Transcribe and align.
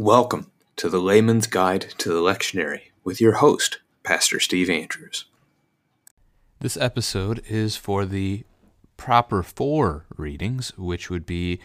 Welcome 0.00 0.50
to 0.76 0.88
the 0.88 0.98
Layman's 0.98 1.46
Guide 1.46 1.82
to 1.98 2.08
the 2.08 2.22
Lectionary 2.22 2.84
with 3.04 3.20
your 3.20 3.32
host, 3.34 3.80
Pastor 4.02 4.40
Steve 4.40 4.70
Andrews. 4.70 5.26
This 6.58 6.78
episode 6.78 7.42
is 7.46 7.76
for 7.76 8.06
the 8.06 8.44
proper 8.96 9.42
four 9.42 10.06
readings, 10.16 10.72
which 10.78 11.10
would 11.10 11.26
be 11.26 11.60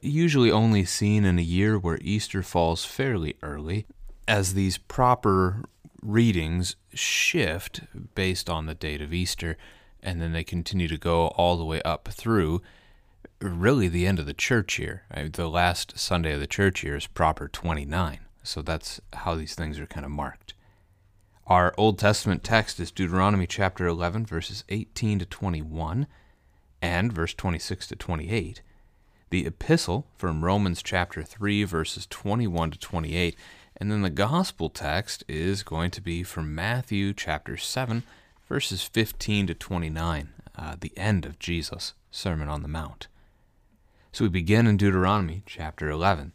usually 0.00 0.52
only 0.52 0.84
seen 0.84 1.24
in 1.24 1.36
a 1.36 1.42
year 1.42 1.76
where 1.76 1.98
Easter 2.00 2.44
falls 2.44 2.84
fairly 2.84 3.34
early, 3.42 3.86
as 4.28 4.54
these 4.54 4.78
proper 4.78 5.64
readings 6.00 6.76
shift 6.94 7.80
based 8.14 8.48
on 8.48 8.66
the 8.66 8.74
date 8.74 9.02
of 9.02 9.12
Easter, 9.12 9.56
and 10.00 10.22
then 10.22 10.30
they 10.30 10.44
continue 10.44 10.86
to 10.86 10.96
go 10.96 11.26
all 11.30 11.56
the 11.56 11.64
way 11.64 11.82
up 11.82 12.06
through 12.06 12.62
really 13.40 13.88
the 13.88 14.06
end 14.06 14.18
of 14.18 14.26
the 14.26 14.34
church 14.34 14.78
year. 14.78 15.04
The 15.32 15.48
last 15.48 15.98
Sunday 15.98 16.34
of 16.34 16.40
the 16.40 16.46
church 16.46 16.82
year 16.82 16.96
is 16.96 17.06
proper 17.06 17.48
29. 17.48 18.20
So 18.42 18.62
that's 18.62 19.00
how 19.12 19.34
these 19.34 19.54
things 19.54 19.78
are 19.78 19.86
kind 19.86 20.04
of 20.04 20.12
marked. 20.12 20.54
Our 21.46 21.74
Old 21.76 21.98
Testament 21.98 22.44
text 22.44 22.78
is 22.78 22.92
Deuteronomy 22.92 23.46
chapter 23.46 23.86
11, 23.86 24.26
verses 24.26 24.64
18 24.68 25.18
to 25.20 25.26
21 25.26 26.06
and 26.80 27.12
verse 27.12 27.34
26 27.34 27.88
to 27.88 27.96
28. 27.96 28.62
The 29.30 29.46
epistle 29.46 30.06
from 30.16 30.44
Romans 30.44 30.82
chapter 30.82 31.22
3, 31.22 31.64
verses 31.64 32.06
21 32.08 32.72
to 32.72 32.78
28. 32.78 33.36
And 33.76 33.90
then 33.90 34.02
the 34.02 34.10
gospel 34.10 34.68
text 34.68 35.24
is 35.28 35.62
going 35.62 35.90
to 35.92 36.00
be 36.00 36.22
from 36.22 36.54
Matthew 36.54 37.12
chapter 37.12 37.56
7, 37.56 38.02
verses 38.48 38.82
15 38.82 39.48
to 39.48 39.54
29, 39.54 40.28
uh, 40.56 40.76
the 40.80 40.92
end 40.96 41.24
of 41.24 41.38
Jesus' 41.38 41.94
Sermon 42.10 42.48
on 42.48 42.62
the 42.62 42.68
Mount. 42.68 43.08
So 44.12 44.24
we 44.24 44.28
begin 44.28 44.66
in 44.66 44.76
Deuteronomy 44.76 45.44
chapter 45.46 45.88
11. 45.88 46.32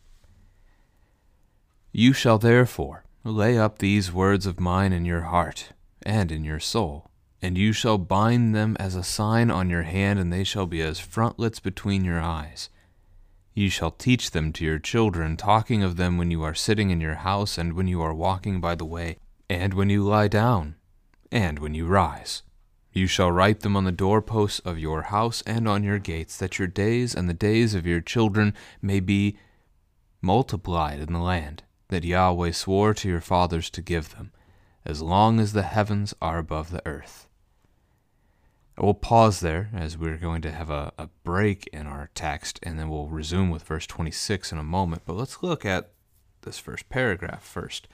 You 1.92 2.14
shall 2.14 2.38
therefore 2.38 3.04
lay 3.26 3.58
up 3.58 3.80
these 3.80 4.14
words 4.14 4.45
of 4.45 4.62
mine 4.62 4.94
in 4.94 5.04
your 5.04 5.23
heart 5.23 5.73
and 6.02 6.32
in 6.32 6.45
your 6.45 6.59
soul, 6.59 7.09
and 7.42 7.58
you 7.58 7.73
shall 7.73 7.98
bind 7.98 8.56
them 8.56 8.78
as 8.80 8.95
a 8.95 9.04
sign 9.04 9.52
on 9.52 9.70
your 9.70 9.84
hand, 9.84 10.20
and 10.20 10.32
they 10.32 10.45
shall 10.45 10.66
be 10.66 10.82
as 10.82 11.00
frontlets 11.00 11.59
between 11.59 12.06
your 12.06 12.22
eyes. 12.22 12.70
You 13.54 13.70
shall 13.70 13.92
teach 13.92 14.32
them 14.32 14.54
to 14.54 14.64
your 14.64 14.80
children, 14.80 15.36
talking 15.36 15.84
of 15.84 15.98
them 15.98 16.17
when 16.17 16.32
you 16.32 16.44
are 16.44 16.56
sitting 16.56 16.92
in 16.92 17.02
your 17.02 17.16
house, 17.16 17.58
and 17.58 17.73
when 17.73 17.88
you 17.88 18.02
are 18.02 18.14
walking 18.14 18.62
by 18.62 18.76
the 18.76 18.86
way, 18.86 19.17
and 19.50 19.73
when 19.73 19.89
you 19.89 20.04
lie 20.04 20.30
down, 20.30 20.76
and 21.30 21.60
when 21.60 21.73
you 21.73 21.88
rise. 21.88 22.42
You 22.96 23.08
shall 23.08 23.30
write 23.30 23.60
them 23.60 23.76
on 23.76 23.84
the 23.84 23.92
doorposts 23.92 24.60
of 24.60 24.80
your 24.80 25.04
house 25.04 25.44
and 25.46 25.68
on 25.68 25.84
your 25.84 26.00
gates, 26.00 26.38
that 26.38 26.58
your 26.58 26.70
days 26.70 27.14
and 27.14 27.28
the 27.28 27.34
days 27.34 27.76
of 27.76 27.86
your 27.86 28.00
children 28.00 28.54
may 28.82 29.02
be 29.02 29.38
multiplied 30.22 31.02
in 31.02 31.12
the 31.12 31.20
land 31.20 31.64
that 31.90 32.06
Yahweh 32.06 32.52
swore 32.52 32.94
to 32.94 33.10
your 33.10 33.20
fathers 33.20 33.70
to 33.72 33.82
give 33.82 34.16
them, 34.16 34.32
as 34.86 35.02
long 35.02 35.42
as 35.42 35.52
the 35.52 35.64
heavens 35.64 36.14
are 36.22 36.38
above 36.38 36.72
the 36.72 36.82
earth. 36.88 37.28
We'll 38.78 38.94
pause 38.94 39.42
there 39.42 39.70
as 39.73 39.98
we're 39.98 40.18
going 40.18 40.42
to 40.44 40.52
have 40.54 40.70
a, 40.70 40.94
a 40.98 41.10
break 41.26 41.68
in 41.73 41.88
our 41.88 42.10
text, 42.16 42.62
and 42.64 42.80
then 42.80 42.88
we'll 42.88 43.08
resume 43.08 43.50
with 43.50 43.64
verse 43.64 43.86
26 43.86 44.54
in 44.54 44.58
a 44.58 44.64
moment. 44.64 45.02
But 45.06 45.18
let's 45.18 45.44
look 45.44 45.66
at 45.66 45.92
this 46.44 46.60
first 46.60 46.88
paragraph 46.88 47.44
first. 47.44 47.90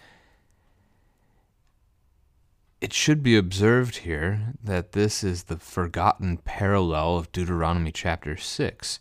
It 2.82 2.94
should 2.94 3.22
be 3.22 3.38
observed 3.38 3.98
here 3.98 4.56
that 4.64 4.94
this 4.94 5.24
is 5.24 5.44
the 5.44 5.58
forgotten 5.58 6.38
parallel 6.38 7.16
of 7.18 7.32
Deuteronomy 7.32 7.92
chapter 7.92 8.36
6. 8.36 9.00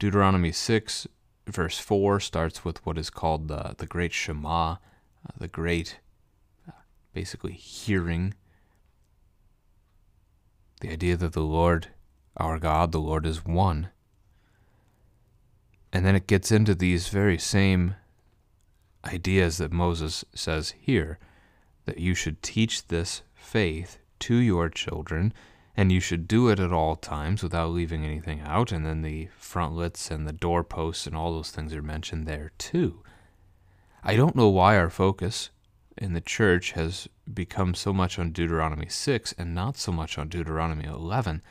Deuteronomy 0.00 0.50
6, 0.50 1.06
verse 1.46 1.78
4, 1.78 2.18
starts 2.18 2.64
with 2.64 2.84
what 2.84 2.98
is 2.98 3.08
called 3.08 3.46
the, 3.46 3.76
the 3.78 3.86
great 3.86 4.12
Shema, 4.12 4.72
uh, 4.72 4.76
the 5.38 5.46
great, 5.46 6.00
uh, 6.68 6.72
basically, 7.14 7.52
hearing. 7.52 8.34
The 10.80 10.90
idea 10.90 11.16
that 11.16 11.34
the 11.34 11.40
Lord, 11.40 11.90
our 12.36 12.58
God, 12.58 12.90
the 12.90 12.98
Lord 12.98 13.26
is 13.26 13.44
one. 13.44 13.90
And 15.92 16.04
then 16.04 16.16
it 16.16 16.26
gets 16.26 16.50
into 16.50 16.74
these 16.74 17.10
very 17.10 17.38
same 17.38 17.94
ideas 19.04 19.58
that 19.58 19.70
Moses 19.70 20.24
says 20.34 20.74
here 20.80 21.20
that 21.84 21.98
you 21.98 22.14
should 22.14 22.42
teach 22.42 22.86
this 22.86 23.22
faith 23.34 23.98
to 24.20 24.36
your 24.36 24.68
children, 24.68 25.32
and 25.76 25.90
you 25.90 26.00
should 26.00 26.28
do 26.28 26.48
it 26.48 26.60
at 26.60 26.72
all 26.72 26.96
times 26.96 27.42
without 27.42 27.70
leaving 27.70 28.04
anything 28.04 28.40
out. 28.40 28.72
And 28.72 28.84
then 28.86 29.02
the 29.02 29.28
frontlets 29.36 30.10
and 30.10 30.26
the 30.26 30.32
doorposts 30.32 31.06
and 31.06 31.16
all 31.16 31.32
those 31.32 31.50
things 31.50 31.74
are 31.74 31.82
mentioned 31.82 32.26
there 32.26 32.52
too. 32.58 33.02
I 34.04 34.16
don't 34.16 34.36
know 34.36 34.48
why 34.48 34.76
our 34.76 34.90
focus 34.90 35.50
in 35.96 36.12
the 36.12 36.20
church 36.20 36.72
has 36.72 37.08
become 37.32 37.74
so 37.74 37.92
much 37.92 38.18
on 38.18 38.32
Deuteronomy 38.32 38.88
6 38.88 39.34
and 39.38 39.54
not 39.54 39.76
so 39.76 39.92
much 39.92 40.18
on 40.18 40.28
Deuteronomy 40.28 40.84
11. 40.84 41.42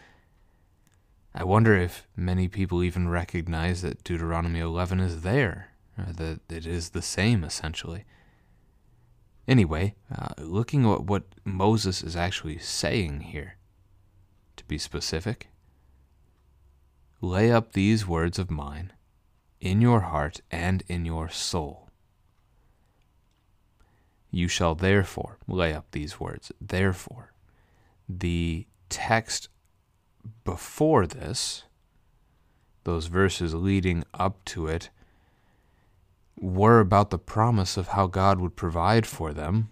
I 1.33 1.43
wonder 1.43 1.75
if 1.77 2.07
many 2.15 2.47
people 2.47 2.83
even 2.83 3.07
recognize 3.07 3.81
that 3.83 4.03
Deuteronomy 4.03 4.59
11 4.59 4.99
is 4.99 5.21
there, 5.21 5.69
that 5.97 6.39
it 6.49 6.65
is 6.65 6.89
the 6.89 7.01
same 7.01 7.43
essentially. 7.43 8.05
Anyway, 9.47 9.95
uh, 10.15 10.29
looking 10.37 10.89
at 10.91 11.03
what 11.03 11.23
Moses 11.43 12.03
is 12.03 12.15
actually 12.15 12.59
saying 12.59 13.21
here, 13.21 13.57
to 14.55 14.63
be 14.65 14.77
specific, 14.77 15.47
lay 17.21 17.51
up 17.51 17.73
these 17.73 18.07
words 18.07 18.37
of 18.37 18.51
mine 18.51 18.93
in 19.59 19.81
your 19.81 20.01
heart 20.01 20.41
and 20.51 20.83
in 20.87 21.05
your 21.05 21.29
soul. 21.29 21.89
You 24.29 24.47
shall 24.47 24.75
therefore 24.75 25.37
lay 25.47 25.73
up 25.73 25.87
these 25.91 26.19
words. 26.19 26.51
Therefore, 26.61 27.33
the 28.07 28.65
text 28.89 29.49
before 30.43 31.05
this, 31.05 31.63
those 32.83 33.07
verses 33.07 33.53
leading 33.53 34.03
up 34.13 34.43
to 34.45 34.67
it, 34.67 34.89
were 36.41 36.79
about 36.79 37.11
the 37.11 37.19
promise 37.19 37.77
of 37.77 37.89
how 37.89 38.07
God 38.07 38.39
would 38.41 38.55
provide 38.55 39.05
for 39.05 39.31
them 39.31 39.71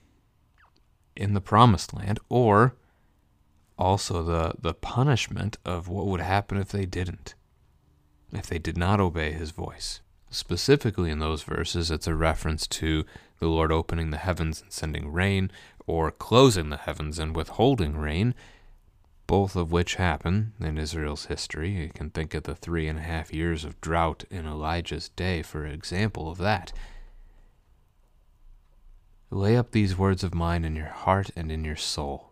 in 1.16 1.34
the 1.34 1.42
promised 1.42 1.94
land, 1.94 2.20
or 2.30 2.76
also 3.78 4.24
the, 4.24 4.54
the 4.62 4.74
punishment 4.74 5.58
of 5.66 5.88
what 5.88 6.06
would 6.06 6.22
happen 6.22 6.58
if 6.58 6.70
they 6.70 6.86
didn't, 6.86 7.34
if 8.32 8.46
they 8.46 8.60
did 8.60 8.78
not 8.78 9.00
obey 9.00 9.32
his 9.32 9.52
voice. 9.52 10.02
Specifically 10.30 11.10
in 11.10 11.20
those 11.20 11.42
verses, 11.42 11.90
it's 11.90 12.06
a 12.06 12.14
reference 12.14 12.68
to 12.68 13.04
the 13.40 13.48
Lord 13.48 13.72
opening 13.72 14.12
the 14.12 14.18
heavens 14.18 14.62
and 14.62 14.72
sending 14.72 15.12
rain, 15.12 15.50
or 15.88 16.12
closing 16.12 16.70
the 16.70 16.78
heavens 16.78 17.18
and 17.18 17.36
withholding 17.36 17.98
rain, 17.98 18.36
both 19.30 19.56
of 19.56 19.72
which 19.72 19.94
happen 19.94 20.54
in 20.60 20.80
Israel's 20.80 21.28
history. 21.28 21.70
You 21.70 21.90
can 21.94 22.10
think 22.10 22.34
of 22.34 22.44
the 22.44 22.56
three 22.56 22.88
and 22.88 22.98
a 22.98 23.04
half 23.04 23.32
years 23.32 23.64
of 23.64 23.80
drought 23.80 24.24
in 24.32 24.48
Elijah's 24.48 25.10
day 25.10 25.44
for 25.44 25.68
example 25.68 26.32
of 26.32 26.40
that. 26.40 26.74
Lay 29.30 29.56
up 29.56 29.70
these 29.70 29.96
words 29.96 30.24
of 30.24 30.34
mine 30.34 30.66
in 30.66 30.76
your 30.76 30.88
heart 30.88 31.30
and 31.36 31.52
in 31.52 31.64
your 31.64 31.76
soul. 31.76 32.32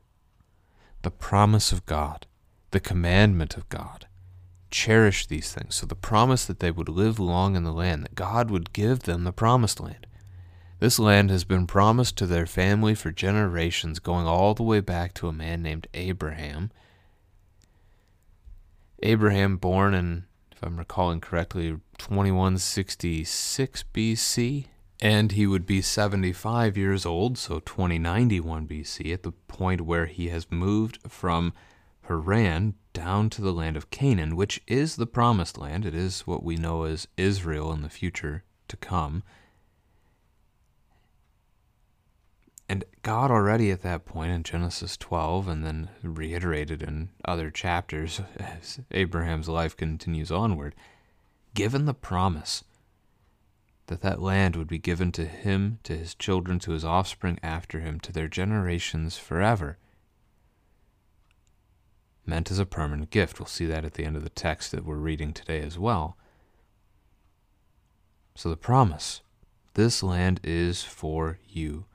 The 1.03 1.11
promise 1.11 1.71
of 1.71 1.85
God, 1.85 2.25
the 2.71 2.79
commandment 2.79 3.55
of 3.57 3.69
God. 3.69 4.07
Cherish 4.71 5.27
these 5.27 5.53
things. 5.53 5.75
So, 5.75 5.85
the 5.85 5.93
promise 5.93 6.47
that 6.47 6.59
they 6.59 6.71
would 6.71 6.89
live 6.89 7.19
long 7.19 7.55
in 7.55 7.63
the 7.63 7.71
land, 7.71 8.05
that 8.05 8.15
God 8.15 8.49
would 8.49 8.73
give 8.73 9.01
them 9.01 9.23
the 9.23 9.31
promised 9.31 9.79
land. 9.79 10.07
This 10.79 10.97
land 10.97 11.29
has 11.29 11.43
been 11.43 11.67
promised 11.67 12.17
to 12.17 12.25
their 12.25 12.47
family 12.47 12.95
for 12.95 13.11
generations, 13.11 13.99
going 13.99 14.25
all 14.25 14.55
the 14.55 14.63
way 14.63 14.79
back 14.79 15.13
to 15.13 15.27
a 15.27 15.31
man 15.31 15.61
named 15.61 15.85
Abraham 15.93 16.71
Abraham, 19.03 19.57
born 19.57 19.93
in, 19.93 20.25
if 20.51 20.63
I'm 20.63 20.77
recalling 20.77 21.21
correctly, 21.21 21.77
2166 21.97 23.83
BC, 23.93 24.65
and 24.99 25.31
he 25.31 25.45
would 25.45 25.65
be 25.65 25.81
75 25.81 26.75
years 26.75 27.05
old, 27.05 27.37
so 27.37 27.59
2091 27.59 28.67
BC, 28.67 29.13
at 29.13 29.23
the 29.23 29.31
point 29.31 29.81
where 29.81 30.07
he 30.07 30.29
has 30.29 30.51
moved 30.51 30.99
from 31.07 31.53
Haran 32.07 32.73
down 32.93 33.29
to 33.29 33.41
the 33.41 33.53
land 33.53 33.77
of 33.77 33.91
Canaan, 33.91 34.35
which 34.35 34.61
is 34.65 34.95
the 34.95 35.05
promised 35.05 35.57
land. 35.57 35.85
It 35.85 35.93
is 35.93 36.21
what 36.21 36.43
we 36.43 36.55
know 36.55 36.83
as 36.83 37.07
Israel 37.17 37.71
in 37.71 37.83
the 37.83 37.89
future 37.89 38.43
to 38.69 38.77
come. 38.77 39.21
And 42.69 42.83
God 43.01 43.31
already 43.31 43.71
at 43.71 43.81
that 43.83 44.05
point 44.05 44.31
in 44.31 44.43
Genesis 44.43 44.97
12, 44.97 45.47
and 45.47 45.65
then 45.65 45.89
reiterated 46.03 46.83
in 46.83 47.09
other 47.23 47.49
chapters 47.49 48.19
as 48.37 48.79
Abraham's 48.91 49.47
life 49.47 49.77
continues 49.77 50.31
onward, 50.31 50.75
given 51.53 51.85
the 51.85 51.93
promise 51.93 52.65
that 53.87 54.01
that 54.01 54.21
land 54.21 54.57
would 54.57 54.67
be 54.67 54.77
given 54.77 55.13
to 55.13 55.25
him, 55.25 55.79
to 55.83 55.97
his 55.97 56.13
children, 56.13 56.59
to 56.59 56.71
his 56.71 56.83
offspring 56.83 57.39
after 57.41 57.79
him, 57.79 58.01
to 58.01 58.11
their 58.11 58.27
generations 58.27 59.17
forever, 59.17 59.77
meant 62.25 62.51
as 62.51 62.59
a 62.59 62.65
permanent 62.65 63.09
gift. 63.09 63.39
We'll 63.39 63.47
see 63.47 63.65
that 63.67 63.85
at 63.85 63.93
the 63.93 64.03
end 64.03 64.17
of 64.17 64.23
the 64.23 64.29
text 64.29 64.71
that 64.73 64.83
we're 64.83 64.95
reading 64.95 65.31
today 65.31 65.61
as 65.61 65.79
well. 65.79 66.17
So 68.35 68.49
the 68.49 68.57
promise 68.57 69.21
this 69.73 70.03
land 70.03 70.41
is 70.43 70.83
for 70.83 71.39
you, 71.47 71.85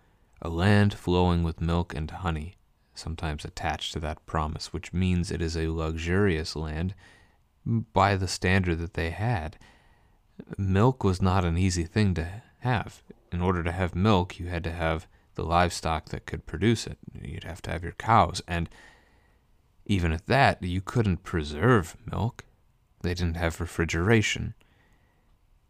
a 0.42 0.48
land 0.48 0.92
flowing 0.92 1.44
with 1.44 1.60
milk 1.60 1.94
and 1.94 2.10
honey, 2.10 2.56
sometimes 2.94 3.44
attached 3.44 3.92
to 3.92 4.00
that 4.00 4.26
promise, 4.26 4.72
which 4.72 4.92
means 4.92 5.30
it 5.30 5.40
is 5.40 5.56
a 5.56 5.68
luxurious 5.68 6.56
land 6.56 6.94
by 7.64 8.16
the 8.16 8.26
standard 8.26 8.78
that 8.80 8.94
they 8.94 9.10
had. 9.10 9.56
Milk 10.58 11.04
was 11.04 11.22
not 11.22 11.44
an 11.44 11.56
easy 11.56 11.84
thing 11.84 12.12
to 12.14 12.42
have. 12.58 13.02
In 13.30 13.40
order 13.40 13.62
to 13.62 13.72
have 13.72 13.94
milk, 13.94 14.38
you 14.40 14.48
had 14.48 14.64
to 14.64 14.72
have 14.72 15.06
the 15.36 15.44
livestock 15.44 16.08
that 16.08 16.26
could 16.26 16.44
produce 16.44 16.86
it. 16.86 16.98
You'd 17.22 17.44
have 17.44 17.62
to 17.62 17.70
have 17.70 17.84
your 17.84 17.92
cows. 17.92 18.42
And 18.48 18.68
even 19.86 20.12
at 20.12 20.26
that, 20.26 20.62
you 20.62 20.80
couldn't 20.80 21.22
preserve 21.22 21.96
milk. 22.10 22.44
They 23.02 23.14
didn't 23.14 23.36
have 23.36 23.60
refrigeration 23.60 24.54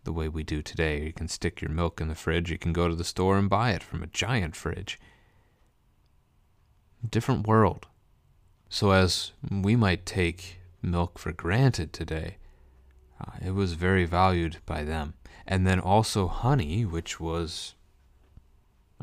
the 0.05 0.13
way 0.13 0.29
we 0.29 0.43
do 0.43 0.63
today. 0.63 1.05
You 1.05 1.13
can 1.13 1.29
stick 1.29 1.61
your 1.61 1.71
milk 1.71 2.01
in 2.01 2.09
the 2.09 2.15
fridge, 2.15 2.51
you 2.51 2.59
can 2.59 2.73
go 2.73 2.89
to 2.89 2.95
the 2.95 3.05
store 3.05 3.39
and 3.39 3.49
buy 3.49 3.71
it 3.73 3.83
from 3.83 4.03
a 4.03 4.09
giant 4.09 4.57
fridge. 4.57 5.01
Different 7.09 7.47
world. 7.47 7.87
So, 8.69 8.93
as 8.93 9.33
we 9.51 9.77
might 9.77 10.07
take 10.07 10.61
milk 10.81 11.19
for 11.19 11.33
granted 11.33 11.93
today, 11.93 12.37
uh, 13.21 13.33
it 13.45 13.55
was 13.55 13.75
very 13.75 14.05
valued 14.05 14.59
by 14.65 14.83
them. 14.83 15.15
And 15.47 15.67
then 15.67 15.81
also 15.81 16.29
honey, 16.29 16.85
which 16.85 17.21
was, 17.21 17.75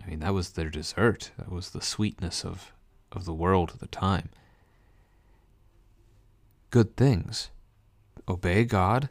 I 0.01 0.07
mean, 0.09 0.19
that 0.21 0.33
was 0.33 0.51
their 0.51 0.69
dessert. 0.69 1.31
That 1.37 1.51
was 1.51 1.69
the 1.69 1.81
sweetness 1.81 2.45
of, 2.45 2.73
of 3.11 3.25
the 3.25 3.33
world 3.33 3.71
at 3.73 3.79
the 3.79 3.87
time. 3.87 4.29
Good 6.71 6.95
things. 6.95 7.49
Obey 8.27 8.63
God 8.63 9.09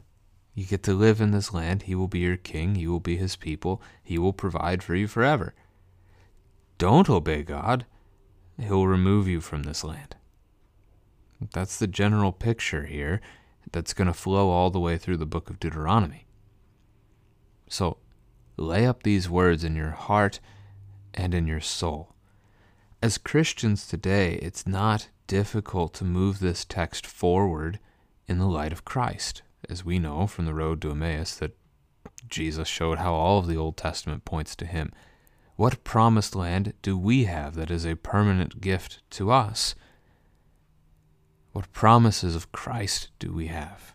you 0.59 0.65
get 0.65 0.83
to 0.83 0.93
live 0.93 1.21
in 1.21 1.31
this 1.31 1.53
land. 1.53 1.83
He 1.83 1.95
will 1.95 2.09
be 2.09 2.19
your 2.19 2.35
king. 2.35 2.75
You 2.75 2.91
will 2.91 2.99
be 2.99 3.15
his 3.15 3.37
people. 3.37 3.81
He 4.03 4.17
will 4.17 4.33
provide 4.33 4.83
for 4.83 4.93
you 4.93 5.07
forever. 5.07 5.53
Don't 6.77 7.09
obey 7.09 7.43
God. 7.43 7.85
He'll 8.59 8.85
remove 8.85 9.25
you 9.25 9.39
from 9.39 9.63
this 9.63 9.85
land. 9.85 10.17
That's 11.53 11.79
the 11.79 11.87
general 11.87 12.33
picture 12.33 12.85
here 12.87 13.21
that's 13.71 13.93
going 13.93 14.07
to 14.07 14.13
flow 14.13 14.49
all 14.49 14.69
the 14.69 14.81
way 14.81 14.97
through 14.97 15.15
the 15.15 15.25
book 15.25 15.49
of 15.49 15.61
Deuteronomy. 15.61 16.25
So 17.69 17.95
lay 18.57 18.85
up 18.85 19.03
these 19.03 19.29
words 19.29 19.63
in 19.63 19.77
your 19.77 19.91
heart 19.91 20.41
and 21.13 21.33
in 21.33 21.47
your 21.47 21.61
soul. 21.61 22.15
As 23.01 23.17
Christians 23.17 23.87
today, 23.87 24.33
it's 24.41 24.67
not 24.67 25.07
difficult 25.25 25.93
to 25.93 26.03
move 26.03 26.39
this 26.39 26.65
text 26.65 27.07
forward 27.07 27.79
in 28.27 28.39
the 28.39 28.47
light 28.47 28.73
of 28.73 28.83
Christ 28.83 29.41
as 29.67 29.83
we 29.83 29.99
know 29.99 30.27
from 30.27 30.45
the 30.45 30.53
road 30.53 30.81
to 30.81 30.91
Emmaus, 30.91 31.35
that 31.35 31.57
Jesus 32.29 32.67
showed 32.67 32.99
how 32.99 33.13
all 33.13 33.39
of 33.39 33.47
the 33.47 33.57
Old 33.57 33.77
Testament 33.77 34.25
points 34.25 34.55
to 34.57 34.65
him. 34.65 34.91
What 35.55 35.83
promised 35.83 36.35
land 36.35 36.73
do 36.81 36.97
we 36.97 37.25
have 37.25 37.55
that 37.55 37.71
is 37.71 37.85
a 37.85 37.95
permanent 37.95 38.61
gift 38.61 39.01
to 39.11 39.31
us? 39.31 39.75
What 41.51 41.71
promises 41.73 42.35
of 42.35 42.51
Christ 42.51 43.09
do 43.19 43.33
we 43.33 43.47
have? 43.47 43.93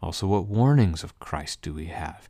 Also, 0.00 0.26
what 0.26 0.46
warnings 0.46 1.02
of 1.02 1.18
Christ 1.18 1.60
do 1.60 1.74
we 1.74 1.86
have? 1.86 2.28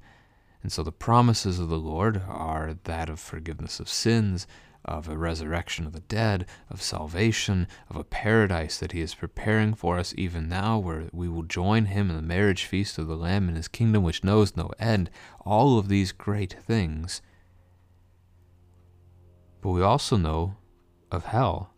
And 0.63 0.73
so 0.73 0.83
the 0.83 0.93
promises 0.93 1.59
of 1.59 1.69
the 1.69 1.79
Lord 1.79 2.23
are 2.27 2.77
that 2.85 3.11
of 3.11 3.21
forgiveness 3.21 3.79
of 3.79 3.89
sins, 3.89 4.47
of 4.85 5.09
a 5.09 5.17
resurrection 5.17 5.87
of 5.87 5.93
the 5.93 6.01
dead, 6.01 6.47
of 6.71 6.83
salvation, 6.83 7.67
of 7.89 7.97
a 7.97 8.05
paradise 8.05 8.79
that 8.79 8.93
He 8.93 9.01
is 9.01 9.15
preparing 9.15 9.75
for 9.75 9.99
us 9.99 10.15
even 10.17 10.49
now, 10.49 10.79
where 10.79 11.09
we 11.13 11.29
will 11.29 11.43
join 11.43 11.87
Him 11.87 12.11
in 12.11 12.17
the 12.17 12.23
marriage 12.23 12.65
feast 12.65 12.99
of 12.99 13.07
the 13.07 13.17
Lamb 13.17 13.49
in 13.49 13.55
His 13.55 13.69
kingdom 13.69 14.03
which 14.03 14.25
knows 14.25 14.57
no 14.57 14.71
end. 14.79 15.11
All 15.41 15.79
of 15.79 15.89
these 15.89 16.13
great 16.13 16.57
things. 16.67 17.23
But 19.61 19.71
we 19.71 19.83
also 19.83 20.17
know 20.17 20.57
of 21.11 21.27
hell 21.27 21.75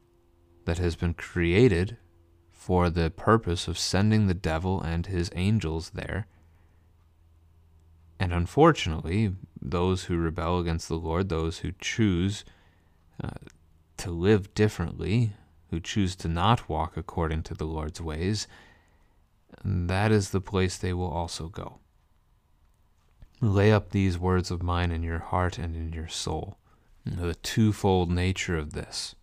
that 0.65 0.79
has 0.79 0.97
been 0.97 1.15
created 1.15 1.97
for 2.51 2.91
the 2.91 3.11
purpose 3.11 3.69
of 3.69 3.79
sending 3.79 4.27
the 4.27 4.35
devil 4.35 4.83
and 4.83 5.07
his 5.07 5.31
angels 5.37 5.91
there. 5.91 6.27
And 8.19 8.33
unfortunately, 8.33 9.37
those 9.63 10.05
who 10.05 10.17
rebel 10.17 10.59
against 10.59 10.89
the 10.89 10.97
Lord, 10.97 11.29
those 11.29 11.59
who 11.59 11.71
choose 11.81 12.45
uh, 13.23 13.31
to 13.99 14.11
live 14.11 14.55
differently, 14.55 15.33
who 15.71 15.81
choose 15.81 16.15
to 16.17 16.29
not 16.29 16.69
walk 16.69 16.97
according 16.97 17.43
to 17.45 17.55
the 17.55 17.65
Lord's 17.65 18.01
ways, 18.01 18.47
that 19.65 20.13
is 20.13 20.31
the 20.31 20.41
place 20.41 20.77
they 20.77 20.93
will 20.93 21.11
also 21.11 21.49
go. 21.49 21.79
Lay 23.41 23.73
up 23.73 23.91
these 23.91 24.19
words 24.19 24.51
of 24.51 24.63
mine 24.63 24.91
in 24.91 25.03
your 25.03 25.19
heart 25.19 25.59
and 25.59 25.75
in 25.77 25.93
your 25.93 26.09
soul. 26.09 26.59
The 27.05 27.35
twofold 27.35 28.11
nature 28.11 28.57
of 28.57 28.73
this 28.73 29.15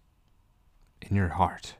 in 1.01 1.16
your 1.16 1.30
heart. 1.30 1.75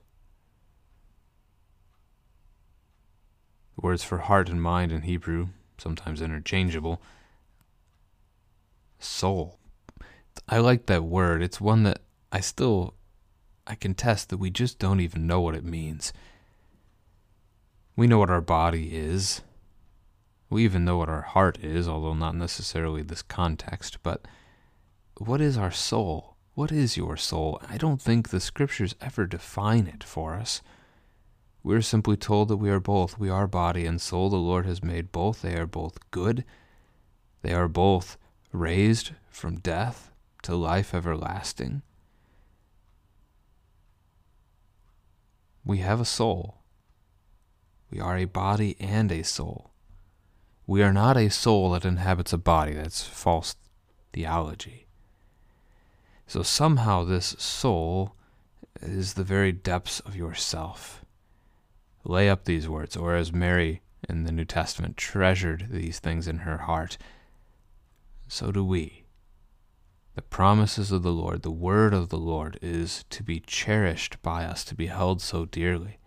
The 3.76 3.82
words 3.82 4.04
for 4.04 4.20
heart 4.20 4.50
and 4.50 4.62
mind 4.62 4.92
in 4.92 5.04
Hebrew, 5.04 5.50
sometimes 5.78 6.22
interchangeable. 6.22 7.02
Soul. 9.00 9.60
I 10.48 10.58
like 10.60 10.86
that 10.88 11.04
word. 11.04 11.42
It's 11.42 11.62
one 11.62 11.84
that 11.84 12.00
I 12.32 12.40
still 12.40 12.96
I 13.66 13.76
contest 13.76 14.30
that 14.30 14.38
we 14.38 14.50
just 14.50 14.78
don't 14.78 15.00
even 15.00 15.26
know 15.26 15.40
what 15.40 15.56
it 15.56 15.64
means. 15.64 16.12
We 17.96 18.08
know 18.08 18.20
what 18.20 18.30
our 18.30 18.42
body 18.42 18.96
is. 18.96 19.42
We 20.50 20.64
even 20.66 20.84
know 20.84 20.98
what 20.98 21.10
our 21.10 21.22
heart 21.22 21.60
is, 21.64 21.88
although 21.88 22.14
not 22.14 22.36
necessarily 22.36 23.02
this 23.02 23.22
context, 23.22 24.04
but 24.04 24.28
what 25.18 25.42
is 25.42 25.58
our 25.58 25.72
soul? 25.72 26.36
What 26.56 26.72
is 26.72 26.98
your 26.98 27.18
soul? 27.18 27.62
I 27.68 27.78
don't 27.78 28.02
think 28.02 28.30
the 28.30 28.40
scriptures 28.40 28.96
ever 29.02 29.26
define 29.26 29.88
it 29.88 30.04
for 30.04 30.36
us. 30.36 30.62
We're 31.64 31.82
simply 31.82 32.18
told 32.18 32.50
that 32.50 32.58
we 32.58 32.70
are 32.70 32.80
both. 32.80 33.18
We 33.18 33.30
are 33.30 33.48
body 33.48 33.86
and 33.86 34.02
soul. 34.02 34.30
The 34.30 34.36
Lord 34.36 34.66
has 34.66 34.84
made 34.84 35.12
both. 35.12 35.42
They 35.42 35.56
are 35.56 35.66
both 35.66 35.98
good. 36.12 36.44
They 37.42 37.54
are 37.54 37.70
both 37.70 38.18
raised 38.52 39.12
from 39.30 39.60
death 39.60 40.12
to 40.44 40.56
life 40.56 40.94
everlasting. 40.94 41.82
We 45.66 45.80
have 45.80 46.00
a 46.00 46.06
soul. 46.06 46.60
We 47.90 48.00
are 48.00 48.18
a 48.18 48.26
body 48.26 48.76
and 48.80 49.12
a 49.12 49.24
soul. 49.24 49.72
We 50.66 50.82
are 50.82 50.94
not 50.94 51.18
a 51.18 51.30
soul 51.30 51.72
that 51.72 51.86
inhabits 51.86 52.34
a 52.34 52.38
body. 52.38 52.74
That's 52.74 53.04
false 53.04 53.56
theology. 54.14 54.88
So 56.28 56.42
somehow 56.44 57.04
this 57.04 57.36
soul 57.38 58.16
is 58.82 59.14
the 59.14 59.24
very 59.24 59.52
depths 59.52 60.00
of 60.02 60.16
yourself. 60.16 61.04
Lay 62.04 62.30
up 62.30 62.46
these 62.46 62.68
words, 62.68 62.98
or 62.98 63.16
as 63.16 63.32
Mary 63.32 63.82
in 64.10 64.24
the 64.24 64.32
New 64.32 64.46
Testament 64.46 64.98
treasured 64.98 65.68
these 65.70 66.00
things 66.00 66.28
in 66.28 66.40
her 66.40 66.60
heart, 66.60 66.98
so 68.28 68.52
do 68.52 68.66
we. 68.66 69.03
The 70.16 70.22
promises 70.22 70.92
of 70.92 71.02
the 71.02 71.12
Lord, 71.12 71.42
the 71.42 71.52
word 71.52 71.94
of 71.94 72.10
the 72.10 72.18
Lord, 72.18 72.60
is 72.62 73.04
to 73.10 73.24
be 73.24 73.40
cherished 73.40 74.22
by 74.22 74.46
us, 74.46 74.64
to 74.66 74.76
be 74.76 74.88
held 74.88 75.22
so 75.22 75.46
dearly. 75.46 75.98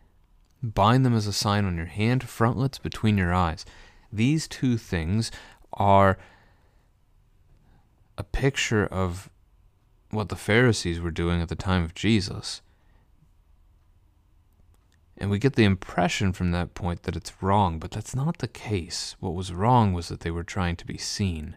Bind 0.62 1.04
them 1.04 1.14
as 1.14 1.26
a 1.26 1.32
sign 1.32 1.64
on 1.64 1.76
your 1.76 1.86
hand, 1.86 2.28
frontlets 2.28 2.78
between 2.78 3.18
your 3.18 3.34
eyes. 3.34 3.64
These 4.12 4.46
two 4.46 4.78
things 4.78 5.32
are 5.72 6.16
a 8.16 8.22
picture 8.22 8.86
of 8.86 9.28
what 10.10 10.28
the 10.28 10.36
Pharisees 10.36 11.00
were 11.00 11.10
doing 11.10 11.42
at 11.42 11.48
the 11.48 11.56
time 11.56 11.82
of 11.82 11.94
Jesus. 11.94 12.62
And 15.18 15.30
we 15.30 15.38
get 15.38 15.54
the 15.54 15.64
impression 15.64 16.32
from 16.32 16.52
that 16.52 16.74
point 16.74 17.02
that 17.02 17.16
it's 17.16 17.42
wrong, 17.42 17.78
but 17.78 17.90
that's 17.90 18.14
not 18.14 18.38
the 18.38 18.48
case. 18.48 19.16
What 19.18 19.34
was 19.34 19.52
wrong 19.52 19.92
was 19.92 20.08
that 20.08 20.20
they 20.20 20.30
were 20.30 20.44
trying 20.44 20.76
to 20.76 20.86
be 20.86 20.98
seen. 20.98 21.56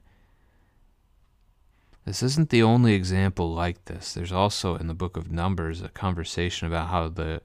This 2.10 2.24
isn't 2.24 2.50
the 2.50 2.64
only 2.64 2.96
example 2.96 3.54
like 3.54 3.86
this. 3.86 4.16
There's 4.16 4.32
also 4.32 4.76
in 4.76 4.88
the 4.88 4.96
book 4.96 5.16
of 5.16 5.30
Numbers 5.30 5.84
a 5.84 5.90
conversation 5.90 6.66
about 6.66 6.88
how 6.88 7.08
the 7.08 7.44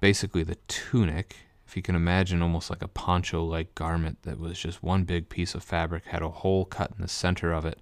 basically 0.00 0.42
the 0.44 0.54
tunic, 0.66 1.36
if 1.66 1.76
you 1.76 1.82
can 1.82 1.94
imagine 1.94 2.40
almost 2.40 2.70
like 2.70 2.80
a 2.80 2.88
poncho 2.88 3.44
like 3.44 3.74
garment 3.74 4.22
that 4.22 4.38
was 4.38 4.58
just 4.58 4.82
one 4.82 5.04
big 5.04 5.28
piece 5.28 5.54
of 5.54 5.62
fabric, 5.62 6.06
had 6.06 6.22
a 6.22 6.30
hole 6.30 6.64
cut 6.64 6.92
in 6.96 7.02
the 7.02 7.06
center 7.06 7.52
of 7.52 7.66
it 7.66 7.80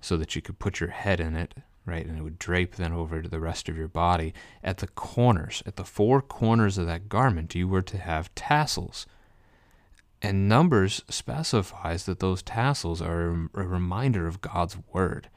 so 0.00 0.16
that 0.16 0.34
you 0.34 0.42
could 0.42 0.58
put 0.58 0.80
your 0.80 0.90
head 0.90 1.20
in 1.20 1.36
it, 1.36 1.54
right? 1.86 2.04
And 2.04 2.18
it 2.18 2.22
would 2.22 2.40
drape 2.40 2.74
then 2.74 2.92
over 2.92 3.22
to 3.22 3.28
the 3.28 3.38
rest 3.38 3.68
of 3.68 3.78
your 3.78 3.86
body. 3.86 4.34
At 4.64 4.78
the 4.78 4.88
corners, 4.88 5.62
at 5.66 5.76
the 5.76 5.84
four 5.84 6.20
corners 6.20 6.78
of 6.78 6.86
that 6.86 7.08
garment, 7.08 7.54
you 7.54 7.68
were 7.68 7.82
to 7.82 7.98
have 7.98 8.34
tassels 8.34 9.06
and 10.20 10.48
Numbers 10.48 11.02
specifies 11.08 12.04
that 12.06 12.18
those 12.18 12.42
tassels 12.42 13.00
are 13.00 13.48
a 13.54 13.66
reminder 13.66 14.26
of 14.26 14.40
God's 14.40 14.76
word. 14.92 15.28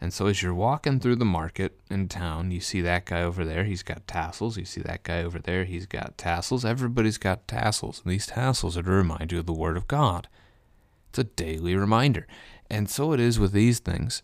And 0.00 0.12
so 0.12 0.26
as 0.26 0.42
you're 0.42 0.54
walking 0.54 1.00
through 1.00 1.16
the 1.16 1.24
market 1.24 1.80
in 1.90 2.08
town, 2.08 2.50
you 2.50 2.60
see 2.60 2.80
that 2.82 3.06
guy 3.06 3.22
over 3.22 3.44
there, 3.44 3.64
he's 3.64 3.82
got 3.82 4.06
tassels. 4.06 4.56
You 4.56 4.64
see 4.64 4.82
that 4.82 5.02
guy 5.02 5.22
over 5.22 5.38
there, 5.38 5.64
he's 5.64 5.86
got 5.86 6.18
tassels. 6.18 6.64
Everybody's 6.64 7.18
got 7.18 7.48
tassels. 7.48 8.02
And 8.04 8.12
these 8.12 8.26
tassels 8.26 8.76
are 8.76 8.82
to 8.82 8.90
remind 8.90 9.32
you 9.32 9.38
of 9.38 9.46
the 9.46 9.52
word 9.52 9.76
of 9.76 9.88
God, 9.88 10.28
It's 11.10 11.18
a 11.18 11.24
daily 11.24 11.74
reminder. 11.76 12.26
And 12.70 12.90
so 12.90 13.12
it 13.12 13.20
is 13.20 13.38
with 13.38 13.52
these 13.52 13.78
things. 13.78 14.22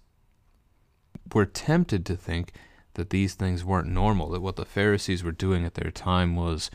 We're 1.32 1.46
tempted 1.46 2.04
to 2.06 2.16
think 2.16 2.52
that 2.94 3.10
these 3.10 3.34
things 3.34 3.64
weren't 3.64 3.88
normal, 3.88 4.28
that 4.30 4.42
what 4.42 4.56
the 4.56 4.66
Pharisees 4.66 5.24
were 5.24 5.32
doing 5.32 5.64
at 5.64 5.74
their 5.74 5.90
time 5.90 6.36
was 6.36 6.70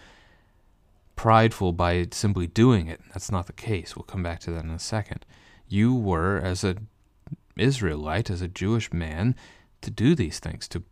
prideful 1.17 1.73
by 1.73 2.07
simply 2.11 2.47
doing 2.47 2.87
it. 2.87 3.01
That's 3.09 3.31
not 3.31 3.47
the 3.47 3.53
case. 3.53 3.95
We'll 3.95 4.03
come 4.03 4.23
back 4.23 4.39
to 4.41 4.51
that 4.51 4.63
in 4.63 4.69
a 4.69 4.79
second. 4.79 5.25
You 5.67 5.93
were, 5.93 6.37
as 6.37 6.63
an 6.63 6.87
Israelite, 7.57 8.29
as 8.29 8.41
a 8.41 8.47
Jewish 8.47 8.93
man, 8.93 9.35
to 9.81 9.91
do 9.91 10.15
these 10.15 10.39
things, 10.39 10.69
to 10.69 10.83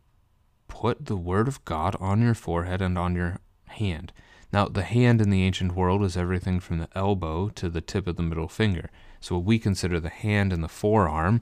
put 0.67 1.05
the 1.05 1.15
word 1.15 1.47
of 1.47 1.63
God 1.63 1.95
on 2.01 2.21
your 2.21 2.33
forehead 2.33 2.81
and 2.81 2.97
on 2.97 3.15
your 3.15 3.39
hand. 3.67 4.11
Now, 4.51 4.67
the 4.67 4.83
hand 4.83 5.21
in 5.21 5.29
the 5.29 5.43
ancient 5.43 5.75
world 5.75 6.03
is 6.03 6.17
everything 6.17 6.59
from 6.59 6.79
the 6.79 6.89
elbow 6.95 7.49
to 7.49 7.69
the 7.69 7.81
tip 7.81 8.07
of 8.07 8.15
the 8.15 8.23
middle 8.23 8.47
finger. 8.47 8.89
So, 9.21 9.35
what 9.35 9.45
we 9.45 9.59
consider 9.59 9.99
the 9.99 10.09
hand 10.09 10.51
and 10.51 10.63
the 10.63 10.67
forearm, 10.67 11.41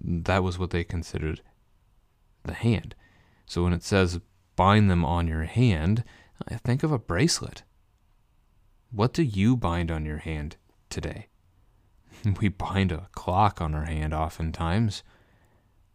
that 0.00 0.42
was 0.42 0.58
what 0.58 0.70
they 0.70 0.84
considered 0.84 1.40
the 2.44 2.54
hand. 2.54 2.94
So, 3.46 3.64
when 3.64 3.72
it 3.72 3.82
says 3.82 4.20
bind 4.56 4.90
them 4.90 5.04
on 5.04 5.28
your 5.28 5.44
hand, 5.44 6.04
I 6.48 6.56
think 6.56 6.82
of 6.82 6.92
a 6.92 6.98
bracelet. 6.98 7.62
What 8.90 9.12
do 9.12 9.22
you 9.22 9.56
bind 9.56 9.90
on 9.90 10.06
your 10.06 10.18
hand 10.18 10.56
today? 10.88 11.28
We 12.40 12.48
bind 12.48 12.90
a 12.90 13.08
clock 13.12 13.60
on 13.60 13.74
our 13.74 13.84
hand 13.84 14.12
oftentimes, 14.12 15.04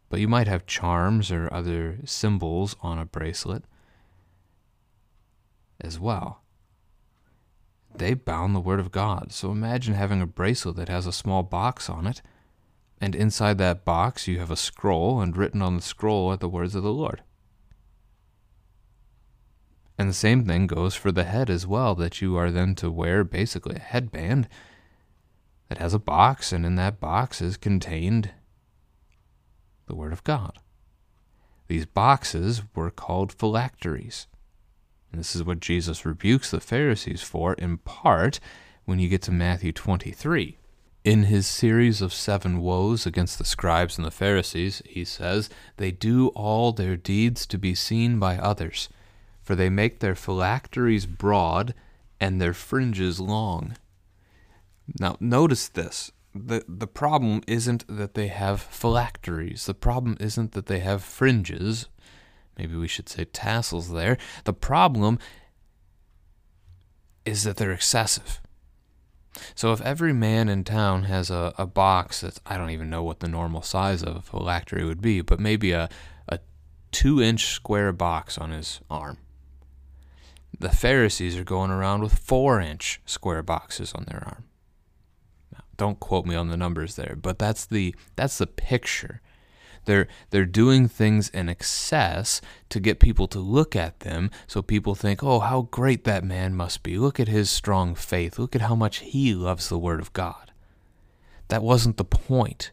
but 0.08 0.20
you 0.20 0.28
might 0.28 0.46
have 0.46 0.64
charms 0.64 1.30
or 1.30 1.52
other 1.52 1.98
symbols 2.06 2.76
on 2.80 2.98
a 2.98 3.04
bracelet 3.04 3.64
as 5.80 6.00
well. 6.00 6.42
They 7.94 8.14
bound 8.14 8.54
the 8.54 8.60
Word 8.60 8.80
of 8.80 8.90
God. 8.90 9.32
So 9.32 9.50
imagine 9.50 9.94
having 9.94 10.22
a 10.22 10.26
bracelet 10.26 10.76
that 10.76 10.88
has 10.88 11.06
a 11.06 11.12
small 11.12 11.42
box 11.42 11.90
on 11.90 12.06
it, 12.06 12.22
and 13.00 13.14
inside 13.14 13.58
that 13.58 13.84
box 13.84 14.26
you 14.26 14.38
have 14.38 14.50
a 14.50 14.56
scroll, 14.56 15.20
and 15.20 15.36
written 15.36 15.60
on 15.60 15.76
the 15.76 15.82
scroll 15.82 16.30
are 16.30 16.36
the 16.36 16.48
words 16.48 16.74
of 16.74 16.82
the 16.82 16.92
Lord. 16.92 17.22
And 19.96 20.08
the 20.08 20.14
same 20.14 20.44
thing 20.44 20.66
goes 20.66 20.94
for 20.94 21.12
the 21.12 21.24
head 21.24 21.48
as 21.48 21.66
well, 21.66 21.94
that 21.94 22.20
you 22.20 22.36
are 22.36 22.50
then 22.50 22.74
to 22.76 22.90
wear 22.90 23.22
basically 23.22 23.76
a 23.76 23.80
headband 23.80 24.48
that 25.68 25.78
has 25.78 25.94
a 25.94 25.98
box, 25.98 26.52
and 26.52 26.66
in 26.66 26.74
that 26.76 27.00
box 27.00 27.40
is 27.40 27.56
contained 27.56 28.30
the 29.86 29.94
Word 29.94 30.12
of 30.12 30.24
God. 30.24 30.58
These 31.68 31.86
boxes 31.86 32.62
were 32.74 32.90
called 32.90 33.32
phylacteries. 33.32 34.26
And 35.10 35.20
this 35.20 35.36
is 35.36 35.44
what 35.44 35.60
Jesus 35.60 36.04
rebukes 36.04 36.50
the 36.50 36.60
Pharisees 36.60 37.22
for, 37.22 37.54
in 37.54 37.78
part, 37.78 38.40
when 38.84 38.98
you 38.98 39.08
get 39.08 39.22
to 39.22 39.32
Matthew 39.32 39.72
23. 39.72 40.58
In 41.04 41.24
his 41.24 41.46
series 41.46 42.02
of 42.02 42.12
seven 42.12 42.60
woes 42.60 43.06
against 43.06 43.38
the 43.38 43.44
scribes 43.44 43.96
and 43.96 44.06
the 44.06 44.10
Pharisees, 44.10 44.82
he 44.86 45.04
says, 45.04 45.50
They 45.76 45.90
do 45.90 46.28
all 46.28 46.72
their 46.72 46.96
deeds 46.96 47.46
to 47.46 47.58
be 47.58 47.74
seen 47.74 48.18
by 48.18 48.36
others 48.36 48.88
for 49.44 49.54
they 49.54 49.68
make 49.68 50.00
their 50.00 50.14
phylacteries 50.14 51.06
broad 51.06 51.74
and 52.18 52.40
their 52.40 52.54
fringes 52.54 53.20
long. 53.20 53.76
Now, 54.98 55.16
notice 55.20 55.68
this. 55.68 56.10
The, 56.34 56.64
the 56.66 56.86
problem 56.86 57.42
isn't 57.46 57.84
that 57.86 58.14
they 58.14 58.28
have 58.28 58.60
phylacteries. 58.60 59.66
The 59.66 59.74
problem 59.74 60.16
isn't 60.18 60.52
that 60.52 60.66
they 60.66 60.80
have 60.80 61.04
fringes. 61.04 61.88
Maybe 62.58 62.74
we 62.74 62.88
should 62.88 63.08
say 63.08 63.24
tassels 63.24 63.92
there. 63.92 64.16
The 64.44 64.52
problem 64.52 65.18
is 67.24 67.44
that 67.44 67.56
they're 67.56 67.72
excessive. 67.72 68.40
So 69.54 69.72
if 69.72 69.80
every 69.80 70.12
man 70.12 70.48
in 70.48 70.64
town 70.64 71.04
has 71.04 71.30
a, 71.30 71.52
a 71.58 71.66
box 71.66 72.20
that's, 72.20 72.40
I 72.46 72.56
don't 72.56 72.70
even 72.70 72.90
know 72.90 73.02
what 73.02 73.20
the 73.20 73.28
normal 73.28 73.62
size 73.62 74.02
of 74.02 74.16
a 74.16 74.22
phylactery 74.22 74.84
would 74.84 75.00
be, 75.00 75.20
but 75.20 75.40
maybe 75.40 75.72
a, 75.72 75.88
a 76.28 76.38
two 76.92 77.20
inch 77.20 77.46
square 77.46 77.92
box 77.92 78.38
on 78.38 78.50
his 78.50 78.80
arm. 78.88 79.18
The 80.64 80.70
Pharisees 80.70 81.36
are 81.36 81.44
going 81.44 81.70
around 81.70 82.02
with 82.02 82.18
four 82.18 82.58
inch 82.58 82.98
square 83.04 83.42
boxes 83.42 83.92
on 83.92 84.06
their 84.08 84.24
arm. 84.24 84.44
Now, 85.52 85.64
don't 85.76 86.00
quote 86.00 86.24
me 86.24 86.34
on 86.34 86.48
the 86.48 86.56
numbers 86.56 86.96
there, 86.96 87.16
but 87.20 87.38
that's 87.38 87.66
the 87.66 87.94
that's 88.16 88.38
the 88.38 88.46
picture. 88.46 89.20
They're 89.84 90.08
they're 90.30 90.46
doing 90.46 90.88
things 90.88 91.28
in 91.28 91.50
excess 91.50 92.40
to 92.70 92.80
get 92.80 92.98
people 92.98 93.28
to 93.28 93.40
look 93.40 93.76
at 93.76 94.00
them 94.00 94.30
so 94.46 94.62
people 94.62 94.94
think, 94.94 95.22
"Oh, 95.22 95.40
how 95.40 95.68
great 95.70 96.04
that 96.04 96.24
man 96.24 96.54
must 96.54 96.82
be. 96.82 96.96
Look 96.96 97.20
at 97.20 97.28
his 97.28 97.50
strong 97.50 97.94
faith. 97.94 98.38
Look 98.38 98.56
at 98.56 98.62
how 98.62 98.74
much 98.74 99.00
he 99.00 99.34
loves 99.34 99.68
the 99.68 99.78
word 99.78 100.00
of 100.00 100.14
God." 100.14 100.50
That 101.48 101.62
wasn't 101.62 101.98
the 101.98 102.06
point. 102.06 102.70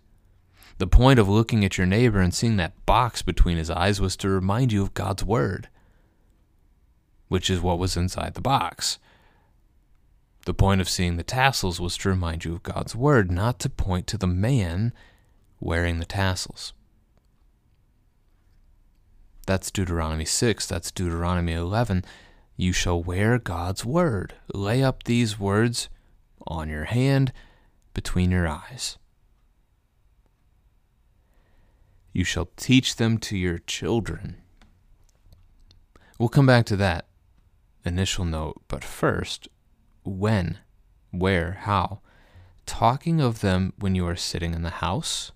The 0.78 0.88
point 0.88 1.20
of 1.20 1.28
looking 1.28 1.66
at 1.66 1.78
your 1.78 1.88
neighbor 1.88 2.22
and 2.22 2.34
seeing 2.34 2.56
that 2.56 2.86
box 2.86 3.22
between 3.22 3.58
his 3.58 3.70
eyes 3.70 4.00
was 4.00 4.16
to 4.16 4.30
remind 4.30 4.72
you 4.72 4.82
of 4.82 4.94
God's 4.94 5.26
word 5.26 5.68
which 7.32 7.50
is 7.50 7.62
what 7.62 7.80
was 7.80 7.96
inside 7.96 8.34
the 8.34 8.42
box. 8.42 9.00
The 10.46 10.54
point 10.54 10.82
of 10.82 10.90
seeing 10.90 11.16
the 11.16 11.24
tassels 11.24 11.80
was 11.80 11.96
to 12.00 12.10
remind 12.10 12.44
you 12.44 12.52
of 12.52 12.62
God's 12.62 12.94
word, 12.94 13.32
not 13.32 13.58
to 13.60 13.70
point 13.70 14.06
to 14.08 14.18
the 14.18 14.28
man 14.28 14.92
wearing 15.58 16.00
the 16.00 16.06
tassels. 16.06 16.74
That's 19.48 19.72
Deuteronomy 19.72 20.26
6, 20.26 20.66
that's 20.66 20.92
Deuteronomy 20.92 21.54
11. 21.54 22.04
You 22.58 22.74
shall 22.74 23.02
wear 23.02 23.40
God's 23.40 23.86
word. 23.86 24.34
Lay 24.54 24.84
up 24.84 25.04
these 25.04 25.40
words 25.40 25.88
on 26.46 26.68
your 26.68 26.84
hand 26.84 27.32
between 27.94 28.32
your 28.32 28.50
eyes. 28.50 28.98
You 32.12 32.26
shall 32.26 32.50
teach 32.58 32.98
them 32.98 33.18
to 33.20 33.38
your 33.38 33.60
children. 33.60 34.36
We'll 36.20 36.28
come 36.28 36.46
back 36.46 36.66
to 36.66 36.76
that 36.76 37.06
initial 37.86 38.26
note, 38.26 38.62
but 38.68 38.84
first, 38.84 39.48
when, 40.04 40.60
where, 41.12 41.54
how. 41.62 42.02
Talking 42.66 43.20
of 43.20 43.42
them 43.42 43.74
when 43.78 43.96
you 43.96 44.08
are 44.08 44.16
sitting 44.16 44.54
in 44.54 44.64
the 44.64 44.70
house, 44.70 45.32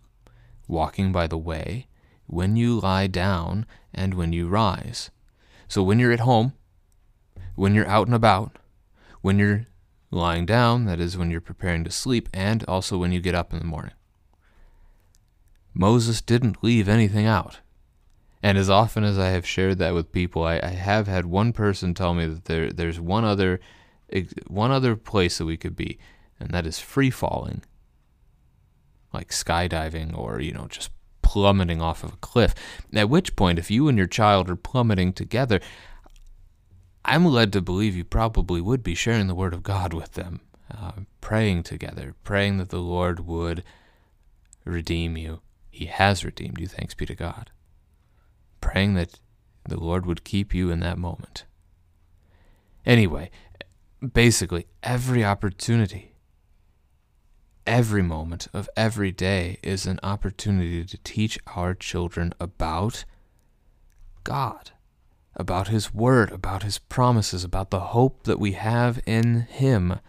walking 0.68 1.12
by 1.12 1.28
the 1.28 1.38
way, 1.38 1.88
when 2.28 2.56
you 2.56 2.80
lie 2.80 3.08
down, 3.08 3.66
and 3.94 4.14
when 4.14 4.34
you 4.34 4.48
rise. 4.48 5.12
So 5.68 5.84
when 5.84 6.00
you're 6.00 6.12
at 6.12 6.22
home, 6.22 6.54
when 7.56 7.74
you're 7.74 7.88
out 7.88 8.08
and 8.08 8.16
about, 8.16 8.58
when 9.22 9.40
you're 9.40 9.68
lying 10.12 10.46
down, 10.46 10.86
that 10.86 11.00
is 11.00 11.18
when 11.18 11.32
you're 11.32 11.42
preparing 11.42 11.84
to 11.84 11.92
sleep, 11.92 12.30
and 12.34 12.64
also 12.66 12.98
when 12.98 13.12
you 13.12 13.20
get 13.20 13.36
up 13.36 13.54
in 13.54 13.60
the 13.60 13.66
morning. 13.66 13.94
Moses 15.74 16.22
didn't 16.22 16.64
leave 16.64 16.88
anything 16.88 17.25
out. 17.25 17.60
And 18.46 18.60
as 18.60 18.70
often 18.70 19.04
as 19.04 19.18
I 19.18 19.30
have 19.30 19.48
shared 19.48 19.80
that 19.80 19.96
with 19.96 20.12
people, 20.12 20.44
I, 20.44 20.60
I 20.62 20.68
have 20.68 21.08
had 21.08 21.25
one 21.25 21.52
person 21.52 21.96
tell 21.96 22.14
me 22.14 22.28
that 22.28 22.46
there 22.46 22.72
there's 22.72 23.00
one 23.00 23.25
other 23.25 23.60
one 24.46 24.70
other 24.70 24.96
place 24.96 25.40
that 25.40 25.48
we 25.48 25.58
could 25.58 25.75
be, 25.75 25.98
and 26.40 26.52
that 26.52 26.68
is 26.68 26.78
free 26.78 27.10
falling, 27.10 27.64
like 29.12 29.30
skydiving 29.30 30.16
or 30.16 30.42
you 30.42 30.52
know 30.52 30.68
just 30.68 30.92
plummeting 31.24 31.82
off 31.82 32.04
of 32.04 32.14
a 32.14 32.18
cliff. 32.18 32.54
At 32.94 33.10
which 33.10 33.36
point, 33.36 33.58
if 33.58 33.72
you 33.72 33.88
and 33.88 33.98
your 33.98 34.06
child 34.06 34.48
are 34.48 34.56
plummeting 34.56 35.14
together, 35.14 35.60
I'm 37.04 37.25
led 37.25 37.52
to 37.54 37.62
believe 37.62 37.96
you 37.96 38.04
probably 38.04 38.62
would 38.62 38.84
be 38.84 38.94
sharing 38.94 39.25
the 39.25 39.34
Word 39.34 39.56
of 39.56 39.64
God 39.64 39.92
with 39.92 40.12
them, 40.12 40.42
uh, 40.70 40.92
praying 41.20 41.64
together, 41.64 42.14
praying 42.24 42.60
that 42.60 42.70
the 42.70 42.78
Lord 42.78 43.22
would 43.22 43.64
redeem 44.66 45.18
you. 45.18 45.42
He 45.72 45.88
has 45.88 46.24
redeemed 46.24 46.60
you, 46.60 46.68
thanks 46.68 46.94
be 46.94 47.08
to 47.08 47.16
God 47.16 47.50
praying 48.65 48.95
that 48.95 49.19
the 49.69 49.79
Lord 49.79 50.07
would 50.07 50.24
keep 50.24 50.51
you 50.51 50.72
in 50.72 50.79
that 50.79 50.98
moment. 50.98 51.45
Anyway, 52.84 53.29
basically, 54.13 54.65
every 54.81 55.24
opportunity, 55.24 56.15
every 57.67 58.01
moment 58.01 58.48
of 58.53 58.67
every 58.75 59.12
day 59.12 59.60
is 59.62 59.86
an 59.86 60.00
opportunity 60.01 60.84
to 60.84 60.98
teach 60.98 61.38
our 61.55 61.75
children 61.75 62.34
about 62.39 63.05
God, 64.24 64.72
about 65.36 65.67
His 65.67 65.93
Word, 65.93 66.31
about 66.31 66.63
His 66.63 66.79
promises, 66.79 67.43
about 67.43 67.69
the 67.69 67.91
hope 67.93 68.24
that 68.24 68.39
we 68.39 68.53
have 68.53 69.00
in 69.05 69.41
Him. 69.41 70.00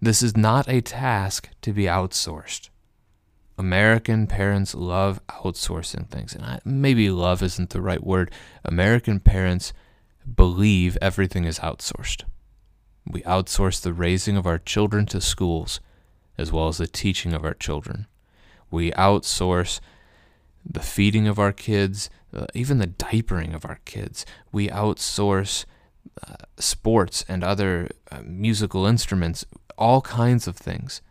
This 0.00 0.22
is 0.22 0.36
not 0.36 0.68
a 0.68 0.80
task 0.80 1.50
to 1.62 1.72
be 1.72 1.84
outsourced. 1.84 2.68
American 3.60 4.26
parents 4.26 4.74
love 4.74 5.20
outsourcing 5.28 6.08
things. 6.08 6.34
And 6.34 6.42
I, 6.42 6.60
maybe 6.64 7.10
love 7.10 7.42
isn't 7.42 7.68
the 7.68 7.82
right 7.82 8.02
word. 8.02 8.30
American 8.64 9.20
parents 9.20 9.74
believe 10.34 10.96
everything 11.02 11.44
is 11.44 11.58
outsourced. 11.58 12.24
We 13.06 13.20
outsource 13.22 13.82
the 13.82 13.92
raising 13.92 14.38
of 14.38 14.46
our 14.46 14.58
children 14.58 15.04
to 15.06 15.20
schools 15.20 15.78
as 16.38 16.50
well 16.50 16.68
as 16.68 16.78
the 16.78 16.86
teaching 16.86 17.34
of 17.34 17.44
our 17.44 17.52
children. 17.52 18.06
We 18.70 18.92
outsource 18.92 19.80
the 20.64 20.80
feeding 20.80 21.28
of 21.28 21.38
our 21.38 21.52
kids, 21.52 22.08
uh, 22.34 22.46
even 22.54 22.78
the 22.78 22.86
diapering 22.86 23.54
of 23.54 23.66
our 23.66 23.80
kids. 23.84 24.24
We 24.52 24.68
outsource 24.68 25.66
uh, 26.26 26.46
sports 26.58 27.26
and 27.28 27.44
other 27.44 27.90
uh, 28.10 28.22
musical 28.24 28.86
instruments, 28.86 29.44
all 29.76 30.00
kinds 30.00 30.46
of 30.46 30.56
things 30.56 31.02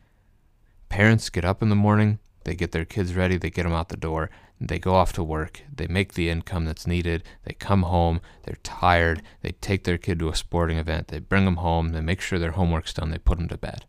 Parents 0.90 1.30
get 1.30 1.46
up 1.46 1.62
in 1.62 1.70
the 1.70 1.76
morning, 1.76 2.18
they 2.44 2.56
get 2.56 2.72
their 2.72 2.86
kids 2.86 3.14
ready, 3.14 3.38
they 3.38 3.50
get 3.50 3.64
them 3.64 3.74
out 3.74 3.90
the 3.90 3.98
door, 3.98 4.30
they 4.60 4.80
go 4.80 4.94
off 4.94 5.14
to 5.14 5.24
work, 5.24 5.62
they 5.74 5.88
make 5.88 6.14
the 6.14 6.30
income 6.30 6.66
that's 6.66 6.88
needed, 6.88 7.24
they 7.44 7.54
come 7.54 7.84
home, 7.84 8.22
they're 8.44 8.58
tired, 8.64 9.22
they 9.42 9.52
take 9.52 9.84
their 9.84 9.98
kid 9.98 10.20
to 10.20 10.30
a 10.30 10.36
sporting 10.36 10.78
event, 10.78 11.08
they 11.08 11.20
bring 11.20 11.46
them 11.46 11.58
home, 11.58 11.90
they 11.90 12.02
make 12.02 12.22
sure 12.22 12.40
their 12.40 12.52
homework's 12.52 12.94
done, 12.94 13.12
they 13.12 13.18
put 13.18 13.38
them 13.38 13.48
to 13.48 13.58
bed. 13.58 13.86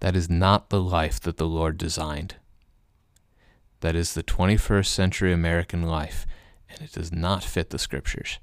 That 0.00 0.16
is 0.16 0.28
not 0.28 0.70
the 0.70 0.82
life 0.82 1.20
that 1.20 1.36
the 1.36 1.46
Lord 1.46 1.78
designed. 1.78 2.36
That 3.80 3.96
is 3.96 4.14
the 4.14 4.22
21st 4.22 4.86
century 4.86 5.32
American 5.32 5.82
life, 5.82 6.26
and 6.68 6.80
it 6.80 6.92
does 6.92 7.12
not 7.12 7.44
fit 7.44 7.70
the 7.70 7.78
scriptures. 7.78 8.38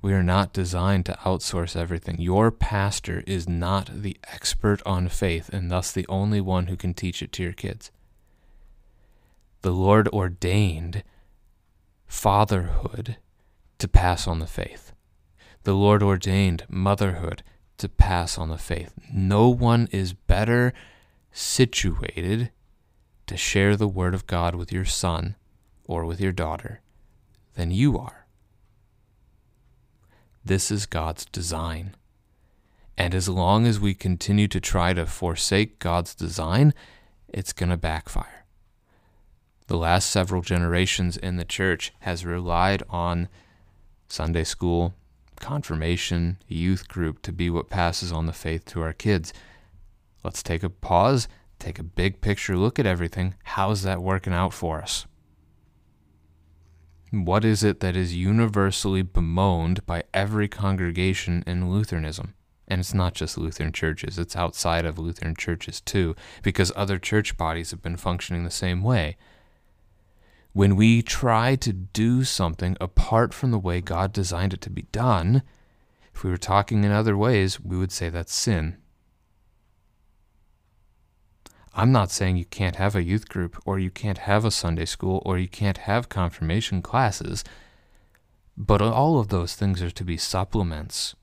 We 0.00 0.12
are 0.12 0.22
not 0.22 0.52
designed 0.52 1.06
to 1.06 1.18
outsource 1.24 1.74
everything. 1.74 2.20
Your 2.20 2.50
pastor 2.50 3.24
is 3.26 3.48
not 3.48 3.90
the 3.92 4.16
expert 4.24 4.80
on 4.86 5.08
faith 5.08 5.48
and 5.48 5.70
thus 5.70 5.90
the 5.90 6.06
only 6.08 6.40
one 6.40 6.68
who 6.68 6.76
can 6.76 6.94
teach 6.94 7.20
it 7.20 7.32
to 7.32 7.42
your 7.42 7.52
kids. 7.52 7.90
The 9.62 9.72
Lord 9.72 10.06
ordained 10.08 11.02
fatherhood 12.06 13.16
to 13.78 13.88
pass 13.88 14.28
on 14.28 14.38
the 14.38 14.46
faith. 14.46 14.92
The 15.64 15.74
Lord 15.74 16.02
ordained 16.02 16.64
motherhood 16.68 17.42
to 17.78 17.88
pass 17.88 18.38
on 18.38 18.48
the 18.48 18.58
faith. 18.58 18.94
No 19.12 19.48
one 19.48 19.88
is 19.90 20.12
better 20.12 20.72
situated 21.32 22.50
to 23.26 23.36
share 23.36 23.76
the 23.76 23.88
word 23.88 24.14
of 24.14 24.26
God 24.26 24.54
with 24.54 24.72
your 24.72 24.84
son 24.84 25.34
or 25.84 26.04
with 26.04 26.20
your 26.20 26.32
daughter 26.32 26.80
than 27.54 27.72
you 27.72 27.98
are. 27.98 28.27
This 30.48 30.70
is 30.70 30.86
God's 30.86 31.26
design. 31.26 31.94
And 32.96 33.14
as 33.14 33.28
long 33.28 33.66
as 33.66 33.78
we 33.78 33.92
continue 33.92 34.48
to 34.48 34.60
try 34.60 34.94
to 34.94 35.04
forsake 35.04 35.78
God's 35.78 36.14
design, 36.14 36.72
it's 37.28 37.52
going 37.52 37.68
to 37.68 37.76
backfire. 37.76 38.46
The 39.66 39.76
last 39.76 40.10
several 40.10 40.40
generations 40.40 41.18
in 41.18 41.36
the 41.36 41.44
church 41.44 41.92
has 42.00 42.24
relied 42.24 42.82
on 42.88 43.28
Sunday 44.08 44.44
school, 44.44 44.94
confirmation, 45.38 46.38
youth 46.48 46.88
group 46.88 47.20
to 47.24 47.32
be 47.32 47.50
what 47.50 47.68
passes 47.68 48.10
on 48.10 48.24
the 48.24 48.32
faith 48.32 48.64
to 48.68 48.80
our 48.80 48.94
kids. 48.94 49.34
Let's 50.24 50.42
take 50.42 50.62
a 50.62 50.70
pause, 50.70 51.28
take 51.58 51.78
a 51.78 51.82
big 51.82 52.22
picture 52.22 52.56
look 52.56 52.78
at 52.78 52.86
everything. 52.86 53.34
How's 53.44 53.82
that 53.82 54.00
working 54.00 54.32
out 54.32 54.54
for 54.54 54.80
us? 54.80 55.04
What 57.10 57.42
is 57.44 57.64
it 57.64 57.80
that 57.80 57.96
is 57.96 58.14
universally 58.14 59.00
bemoaned 59.00 59.86
by 59.86 60.04
every 60.12 60.46
congregation 60.46 61.42
in 61.46 61.70
Lutheranism? 61.70 62.34
And 62.66 62.80
it's 62.80 62.92
not 62.92 63.14
just 63.14 63.38
Lutheran 63.38 63.72
churches, 63.72 64.18
it's 64.18 64.36
outside 64.36 64.84
of 64.84 64.98
Lutheran 64.98 65.34
churches 65.34 65.80
too, 65.80 66.14
because 66.42 66.70
other 66.76 66.98
church 66.98 67.38
bodies 67.38 67.70
have 67.70 67.80
been 67.80 67.96
functioning 67.96 68.44
the 68.44 68.50
same 68.50 68.82
way. 68.82 69.16
When 70.52 70.76
we 70.76 71.00
try 71.00 71.56
to 71.56 71.72
do 71.72 72.24
something 72.24 72.76
apart 72.78 73.32
from 73.32 73.52
the 73.52 73.58
way 73.58 73.80
God 73.80 74.12
designed 74.12 74.52
it 74.52 74.60
to 74.62 74.70
be 74.70 74.82
done, 74.92 75.42
if 76.14 76.24
we 76.24 76.30
were 76.30 76.36
talking 76.36 76.84
in 76.84 76.90
other 76.90 77.16
ways, 77.16 77.58
we 77.58 77.78
would 77.78 77.92
say 77.92 78.10
that's 78.10 78.34
sin. 78.34 78.76
I'm 81.78 81.92
not 81.92 82.10
saying 82.10 82.36
you 82.36 82.44
can't 82.44 82.74
have 82.74 82.96
a 82.96 83.04
youth 83.04 83.28
group 83.28 83.56
or 83.64 83.78
you 83.78 83.88
can't 83.88 84.18
have 84.18 84.44
a 84.44 84.50
Sunday 84.50 84.84
school 84.84 85.22
or 85.24 85.38
you 85.38 85.46
can't 85.46 85.78
have 85.78 86.08
confirmation 86.08 86.82
classes, 86.82 87.44
but 88.56 88.82
all 88.82 89.20
of 89.20 89.28
those 89.28 89.54
things 89.54 89.80
are 89.80 89.92
to 89.92 90.04
be 90.04 90.16
supplements. 90.16 91.14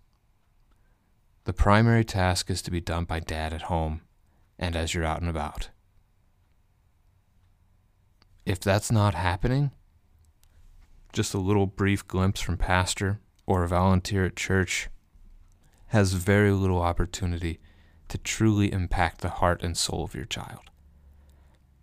The 1.44 1.52
primary 1.52 2.06
task 2.06 2.50
is 2.50 2.62
to 2.62 2.72
be 2.72 2.80
done 2.80 3.04
by 3.04 3.20
dad 3.20 3.52
at 3.52 3.64
home 3.64 4.00
and 4.58 4.78
as 4.78 4.94
you're 4.94 5.04
out 5.04 5.20
and 5.20 5.30
about. 5.30 5.72
If 8.46 8.62
that's 8.62 8.90
not 8.90 9.14
happening, 9.14 9.72
just 11.12 11.34
a 11.34 11.38
little 11.38 11.68
brief 11.68 12.08
glimpse 12.08 12.40
from 12.40 12.56
pastor 12.56 13.20
or 13.46 13.66
a 13.66 13.68
volunteer 13.68 14.24
at 14.24 14.38
church 14.38 14.88
has 15.88 16.14
very 16.14 16.52
little 16.52 16.82
opportunity 16.82 17.60
to 18.16 18.22
truly 18.22 18.72
impact 18.72 19.20
the 19.20 19.30
heart 19.30 19.62
and 19.62 19.78
soul 19.78 20.04
of 20.06 20.16
your 20.16 20.26
child. 20.26 20.72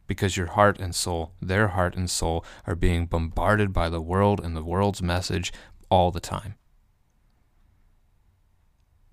Because 0.07 0.35
your 0.35 0.47
heart 0.47 0.81
and 0.81 0.95
soul, 0.95 1.35
their 1.43 1.69
heart 1.69 1.95
and 1.95 2.11
soul, 2.11 2.43
are 2.67 2.75
being 2.75 3.05
bombarded 3.05 3.73
by 3.73 3.91
the 3.91 4.01
world 4.01 4.41
and 4.43 4.57
the 4.57 4.65
world's 4.65 5.03
message 5.03 5.53
all 5.91 6.11
the 6.11 6.21
time. 6.21 6.55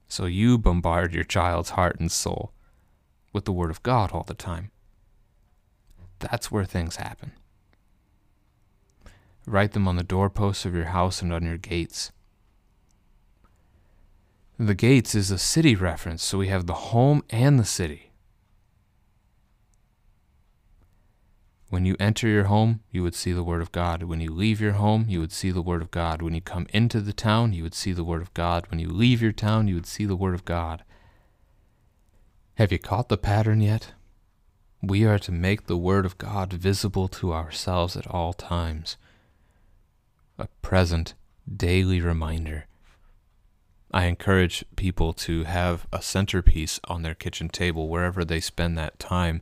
So 0.07 0.25
you 0.27 0.57
bombard 0.57 1.13
your 1.13 1.25
child's 1.25 1.71
heart 1.71 1.99
and 1.99 2.09
soul 2.09 2.53
with 3.33 3.43
the 3.43 3.51
Word 3.51 3.69
of 3.69 3.83
God 3.83 4.11
all 4.13 4.23
the 4.23 4.33
time. 4.33 4.71
That's 6.19 6.49
where 6.49 6.65
things 6.65 6.95
happen. 6.95 7.33
Write 9.45 9.73
them 9.73 9.89
on 9.89 9.97
the 9.97 10.03
doorposts 10.03 10.65
of 10.65 10.73
your 10.73 10.85
house 10.85 11.21
and 11.21 11.33
on 11.33 11.43
your 11.43 11.57
gates. 11.57 12.13
The 14.61 14.75
gates 14.75 15.15
is 15.15 15.31
a 15.31 15.37
city 15.37 15.73
reference, 15.73 16.21
so 16.21 16.37
we 16.37 16.49
have 16.49 16.65
the 16.65 16.73
home 16.73 17.23
and 17.29 17.57
the 17.57 17.63
city. 17.63 18.11
When 21.69 21.85
you 21.85 21.95
enter 21.97 22.27
your 22.27 22.43
home, 22.43 22.81
you 22.91 23.01
would 23.01 23.15
see 23.15 23.31
the 23.31 23.43
Word 23.43 23.61
of 23.61 23.71
God. 23.71 24.03
When 24.03 24.19
you 24.19 24.33
leave 24.33 24.59
your 24.59 24.73
home, 24.73 25.05
you 25.07 25.21
would 25.21 25.31
see 25.31 25.49
the 25.51 25.61
Word 25.61 25.81
of 25.81 25.91
God. 25.91 26.21
When 26.21 26.33
you 26.33 26.41
come 26.41 26.67
into 26.73 26.99
the 26.99 27.13
town, 27.13 27.53
you 27.53 27.63
would 27.63 27.73
see 27.73 27.93
the 27.93 28.03
Word 28.03 28.21
of 28.21 28.33
God. 28.33 28.65
When 28.69 28.81
you 28.81 28.89
leave 28.89 29.21
your 29.21 29.31
town, 29.31 29.69
you 29.69 29.75
would 29.75 29.85
see 29.85 30.03
the 30.03 30.17
Word 30.17 30.33
of 30.33 30.43
God. 30.43 30.83
Have 32.55 32.73
you 32.73 32.79
caught 32.79 33.07
the 33.07 33.17
pattern 33.17 33.61
yet? 33.61 33.93
We 34.81 35.05
are 35.05 35.19
to 35.19 35.31
make 35.31 35.67
the 35.67 35.77
Word 35.77 36.05
of 36.05 36.17
God 36.17 36.51
visible 36.51 37.07
to 37.07 37.31
ourselves 37.31 37.95
at 37.95 38.07
all 38.07 38.33
times. 38.33 38.97
A 40.37 40.49
present, 40.61 41.13
daily 41.49 42.01
reminder 42.01 42.65
I 43.91 44.05
encourage 44.05 44.63
people 44.75 45.13
to 45.13 45.45
have 45.45 45.87
a 45.91 46.01
centerpiece 46.01 46.79
on 46.87 47.01
their 47.01 47.15
kitchen 47.15 47.49
table 47.49 47.87
wherever 47.87 48.23
they 48.23 48.39
spend 48.39 48.77
that 48.77 48.99
time 48.99 49.41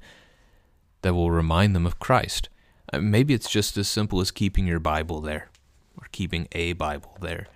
that 1.01 1.13
will 1.13 1.31
remind 1.31 1.75
them 1.75 1.85
of 1.85 1.99
Christ. 1.99 2.49
Uh, 2.91 2.99
maybe 2.99 3.33
it's 3.33 3.49
just 3.49 3.77
as 3.77 3.87
simple 3.87 4.21
as 4.21 4.31
keeping 4.31 4.65
your 4.65 4.79
Bible 4.79 5.19
there 5.19 5.49
or 5.97 6.07
keeping 6.11 6.47
a 6.53 6.73
Bible 6.73 7.17
there. 7.19 7.47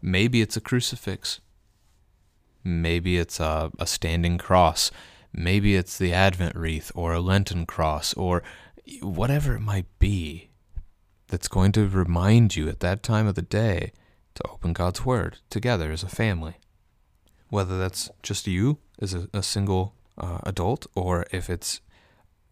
Maybe 0.00 0.40
it's 0.40 0.56
a 0.56 0.60
crucifix. 0.60 1.40
Maybe 2.62 3.18
it's 3.18 3.40
a, 3.40 3.72
a 3.78 3.86
standing 3.86 4.38
cross. 4.38 4.92
Maybe 5.32 5.74
it's 5.74 5.98
the 5.98 6.12
Advent 6.12 6.54
wreath 6.54 6.92
or 6.94 7.12
a 7.12 7.20
Lenten 7.20 7.66
cross 7.66 8.14
or 8.14 8.42
whatever 9.02 9.56
it 9.56 9.60
might 9.60 9.86
be 9.98 10.50
that's 11.26 11.48
going 11.48 11.72
to 11.72 11.88
remind 11.88 12.54
you 12.54 12.68
at 12.68 12.80
that 12.80 13.02
time 13.02 13.26
of 13.26 13.34
the 13.34 13.42
day 13.42 13.92
to 14.36 14.48
open 14.48 14.72
God's 14.72 15.04
Word 15.04 15.38
together 15.50 15.90
as 15.90 16.02
a 16.02 16.08
family. 16.08 16.56
Whether 17.48 17.78
that's 17.78 18.10
just 18.22 18.46
you 18.46 18.78
as 19.00 19.14
a, 19.14 19.28
a 19.32 19.42
single 19.42 19.94
uh, 20.18 20.38
adult, 20.44 20.86
or 20.94 21.26
if 21.30 21.50
it's 21.50 21.80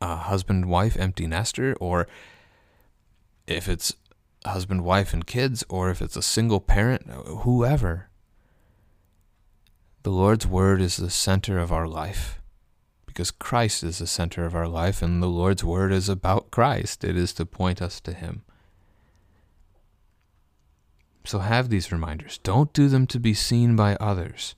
a 0.00 0.16
husband, 0.16 0.66
wife, 0.66 0.96
empty 0.98 1.26
nester, 1.26 1.74
or 1.80 2.06
if 3.46 3.68
it's 3.68 3.94
husband, 4.44 4.84
wife, 4.84 5.12
and 5.12 5.26
kids, 5.26 5.64
or 5.68 5.90
if 5.90 6.02
it's 6.02 6.16
a 6.16 6.22
single 6.22 6.60
parent, 6.60 7.08
whoever. 7.10 8.10
The 10.02 10.10
Lord's 10.10 10.46
Word 10.46 10.80
is 10.80 10.96
the 10.96 11.10
center 11.10 11.58
of 11.58 11.72
our 11.72 11.88
life 11.88 12.40
because 13.14 13.30
Christ 13.30 13.84
is 13.84 13.98
the 13.98 14.08
center 14.08 14.44
of 14.44 14.54
our 14.56 14.66
life, 14.66 15.00
and 15.00 15.22
the 15.22 15.28
Lord's 15.28 15.62
Word 15.62 15.92
is 15.92 16.08
about 16.08 16.50
Christ. 16.50 17.04
It 17.04 17.16
is 17.16 17.32
to 17.34 17.46
point 17.46 17.80
us 17.80 18.00
to 18.00 18.12
Him. 18.12 18.42
So 21.24 21.38
have 21.38 21.68
these 21.68 21.90
reminders. 21.90 22.38
Don't 22.38 22.72
do 22.72 22.88
them 22.88 23.06
to 23.08 23.18
be 23.18 23.34
seen 23.34 23.76
by 23.76 23.96
others. 23.96 24.54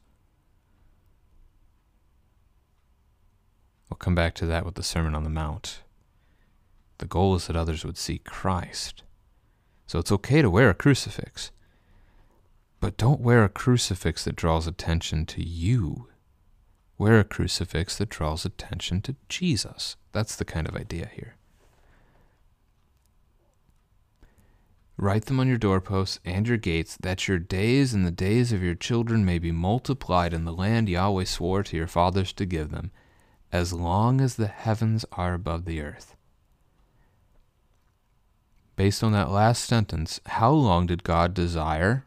We'll 3.88 3.98
come 3.98 4.16
back 4.16 4.34
to 4.36 4.46
that 4.46 4.64
with 4.64 4.74
the 4.74 4.82
Sermon 4.82 5.14
on 5.14 5.22
the 5.24 5.30
Mount. 5.30 5.82
The 6.98 7.06
goal 7.06 7.34
is 7.36 7.46
that 7.46 7.56
others 7.56 7.84
would 7.84 7.96
see 7.96 8.18
Christ. 8.18 9.04
So 9.86 9.98
it's 10.00 10.10
okay 10.10 10.42
to 10.42 10.50
wear 10.50 10.68
a 10.68 10.74
crucifix. 10.74 11.52
But 12.80 12.96
don't 12.96 13.20
wear 13.20 13.44
a 13.44 13.48
crucifix 13.48 14.24
that 14.24 14.36
draws 14.36 14.66
attention 14.66 15.24
to 15.26 15.42
you. 15.42 16.08
Wear 16.98 17.20
a 17.20 17.24
crucifix 17.24 17.96
that 17.98 18.08
draws 18.08 18.44
attention 18.44 19.02
to 19.02 19.16
Jesus. 19.28 19.96
That's 20.12 20.34
the 20.34 20.44
kind 20.44 20.68
of 20.68 20.74
idea 20.74 21.10
here. 21.14 21.35
Write 24.98 25.26
them 25.26 25.38
on 25.38 25.46
your 25.46 25.58
doorposts 25.58 26.20
and 26.24 26.48
your 26.48 26.56
gates, 26.56 26.96
that 27.00 27.28
your 27.28 27.38
days 27.38 27.92
and 27.92 28.06
the 28.06 28.10
days 28.10 28.52
of 28.52 28.62
your 28.62 28.74
children 28.74 29.24
may 29.24 29.38
be 29.38 29.52
multiplied 29.52 30.32
in 30.32 30.44
the 30.44 30.54
land 30.54 30.88
Yahweh 30.88 31.24
swore 31.24 31.62
to 31.64 31.76
your 31.76 31.86
fathers 31.86 32.32
to 32.32 32.46
give 32.46 32.70
them, 32.70 32.90
as 33.52 33.72
long 33.72 34.20
as 34.20 34.36
the 34.36 34.46
heavens 34.46 35.04
are 35.12 35.34
above 35.34 35.66
the 35.66 35.82
earth. 35.82 36.16
Based 38.74 39.04
on 39.04 39.12
that 39.12 39.30
last 39.30 39.64
sentence, 39.64 40.20
how 40.26 40.50
long 40.50 40.86
did 40.86 41.04
God 41.04 41.34
desire 41.34 42.06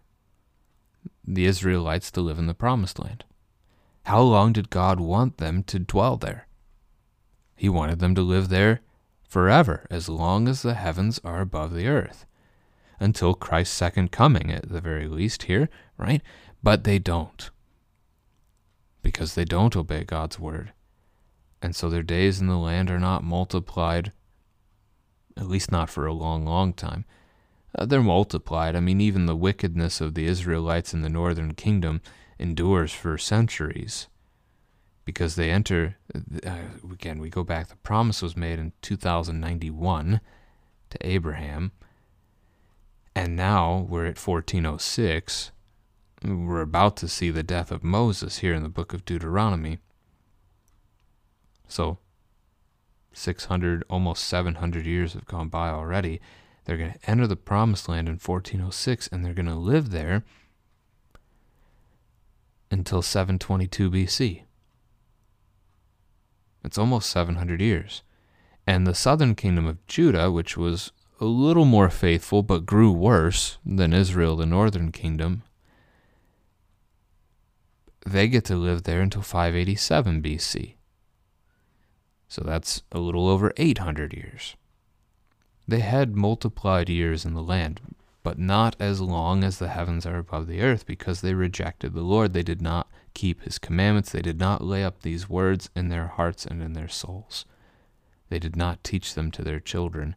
the 1.23 1.45
Israelites 1.45 2.09
to 2.11 2.21
live 2.21 2.39
in 2.39 2.47
the 2.47 2.53
promised 2.53 2.99
land? 2.99 3.23
How 4.03 4.21
long 4.21 4.53
did 4.53 4.71
God 4.71 4.99
want 4.99 5.37
them 5.37 5.61
to 5.63 5.77
dwell 5.77 6.17
there? 6.17 6.47
He 7.55 7.69
wanted 7.69 7.99
them 7.99 8.15
to 8.15 8.21
live 8.21 8.49
there 8.49 8.81
forever, 9.27 9.85
as 9.91 10.09
long 10.09 10.47
as 10.47 10.63
the 10.63 10.73
heavens 10.73 11.19
are 11.23 11.41
above 11.41 11.73
the 11.73 11.87
earth, 11.87 12.25
until 12.99 13.33
Christ's 13.33 13.75
second 13.75 14.11
coming, 14.11 14.51
at 14.51 14.69
the 14.69 14.81
very 14.81 15.07
least, 15.07 15.43
here, 15.43 15.69
right? 15.97 16.21
But 16.61 16.83
they 16.83 16.99
don't, 16.99 17.49
because 19.01 19.35
they 19.35 19.45
don't 19.45 19.75
obey 19.75 20.03
God's 20.03 20.39
word. 20.39 20.73
And 21.61 21.75
so 21.75 21.89
their 21.89 22.03
days 22.03 22.39
in 22.39 22.47
the 22.47 22.57
land 22.57 22.89
are 22.89 22.99
not 22.99 23.23
multiplied, 23.23 24.11
at 25.37 25.47
least 25.47 25.71
not 25.71 25.89
for 25.89 26.05
a 26.05 26.13
long, 26.13 26.45
long 26.45 26.73
time. 26.73 27.05
Uh, 27.77 27.85
they're 27.85 28.01
multiplied. 28.01 28.75
I 28.75 28.79
mean, 28.79 28.99
even 28.99 29.25
the 29.25 29.35
wickedness 29.35 30.01
of 30.01 30.13
the 30.13 30.25
Israelites 30.25 30.93
in 30.93 31.01
the 31.01 31.09
northern 31.09 31.53
kingdom 31.53 32.01
endures 32.39 32.93
for 32.93 33.17
centuries 33.17 34.07
because 35.09 35.35
they 35.35 35.49
enter 35.49 35.97
uh, 36.45 36.57
again 36.91 37.19
we 37.19 37.31
go 37.31 37.43
back 37.43 37.67
the 37.67 37.75
promise 37.77 38.21
was 38.21 38.37
made 38.37 38.59
in 38.59 38.71
2091 38.83 40.21
to 40.91 40.97
Abraham 41.01 41.71
and 43.15 43.35
now 43.35 43.85
we're 43.89 44.05
at 44.05 44.19
1406 44.19 45.51
we're 46.23 46.61
about 46.61 46.97
to 46.97 47.07
see 47.07 47.29
the 47.29 47.43
death 47.43 47.71
of 47.71 47.83
Moses 47.83 48.39
here 48.39 48.53
in 48.53 48.63
the 48.63 48.69
book 48.69 48.93
of 48.93 49.05
Deuteronomy 49.05 49.79
so 51.67 51.97
600 53.13 53.83
almost 53.89 54.23
700 54.25 54.85
years 54.85 55.13
have 55.13 55.25
gone 55.25 55.49
by 55.49 55.69
already 55.69 56.19
they're 56.65 56.77
going 56.77 56.93
to 56.93 57.09
enter 57.09 57.25
the 57.25 57.35
promised 57.35 57.89
land 57.89 58.07
in 58.07 58.19
1406 58.19 59.07
and 59.07 59.25
they're 59.25 59.33
going 59.33 59.47
to 59.47 59.55
live 59.55 59.89
there 59.89 60.23
until 62.71 63.01
722 63.01 63.89
BC. 63.89 64.43
It's 66.63 66.77
almost 66.77 67.09
700 67.09 67.61
years. 67.61 68.03
And 68.67 68.85
the 68.85 68.93
southern 68.93 69.33
kingdom 69.33 69.65
of 69.65 69.85
Judah, 69.87 70.31
which 70.31 70.57
was 70.57 70.91
a 71.19 71.25
little 71.25 71.65
more 71.65 71.89
faithful 71.89 72.43
but 72.43 72.65
grew 72.65 72.91
worse 72.91 73.57
than 73.65 73.93
Israel, 73.93 74.35
the 74.35 74.45
northern 74.45 74.91
kingdom, 74.91 75.43
they 78.05 78.27
get 78.27 78.45
to 78.45 78.55
live 78.55 78.83
there 78.83 79.01
until 79.01 79.21
587 79.21 80.21
BC. 80.21 80.75
So 82.29 82.41
that's 82.45 82.83
a 82.91 82.99
little 82.99 83.27
over 83.27 83.51
800 83.57 84.13
years. 84.13 84.55
They 85.67 85.79
had 85.79 86.15
multiplied 86.15 86.89
years 86.89 87.25
in 87.25 87.33
the 87.33 87.43
land, 87.43 87.81
but 88.23 88.39
not 88.39 88.75
as 88.79 89.01
long 89.01 89.43
as 89.43 89.59
the 89.59 89.67
heavens 89.67 90.05
are 90.05 90.17
above 90.17 90.47
the 90.47 90.61
earth, 90.61 90.85
because 90.85 91.21
they 91.21 91.33
rejected 91.33 91.93
the 91.93 92.01
Lord. 92.01 92.33
They 92.33 92.43
did 92.43 92.61
not 92.61 92.87
keep 93.13 93.43
his 93.43 93.59
commandments. 93.59 94.11
They 94.11 94.21
did 94.21 94.39
not 94.39 94.63
lay 94.63 94.83
up 94.83 95.01
these 95.01 95.29
words 95.29 95.69
in 95.75 95.89
their 95.89 96.07
hearts 96.07 96.45
and 96.45 96.63
in 96.63 96.73
their 96.73 96.87
souls. 96.87 97.45
They 98.29 98.39
did 98.39 98.55
not 98.55 98.83
teach 98.83 99.13
them 99.13 99.31
to 99.31 99.43
their 99.43 99.59
children. 99.59 100.15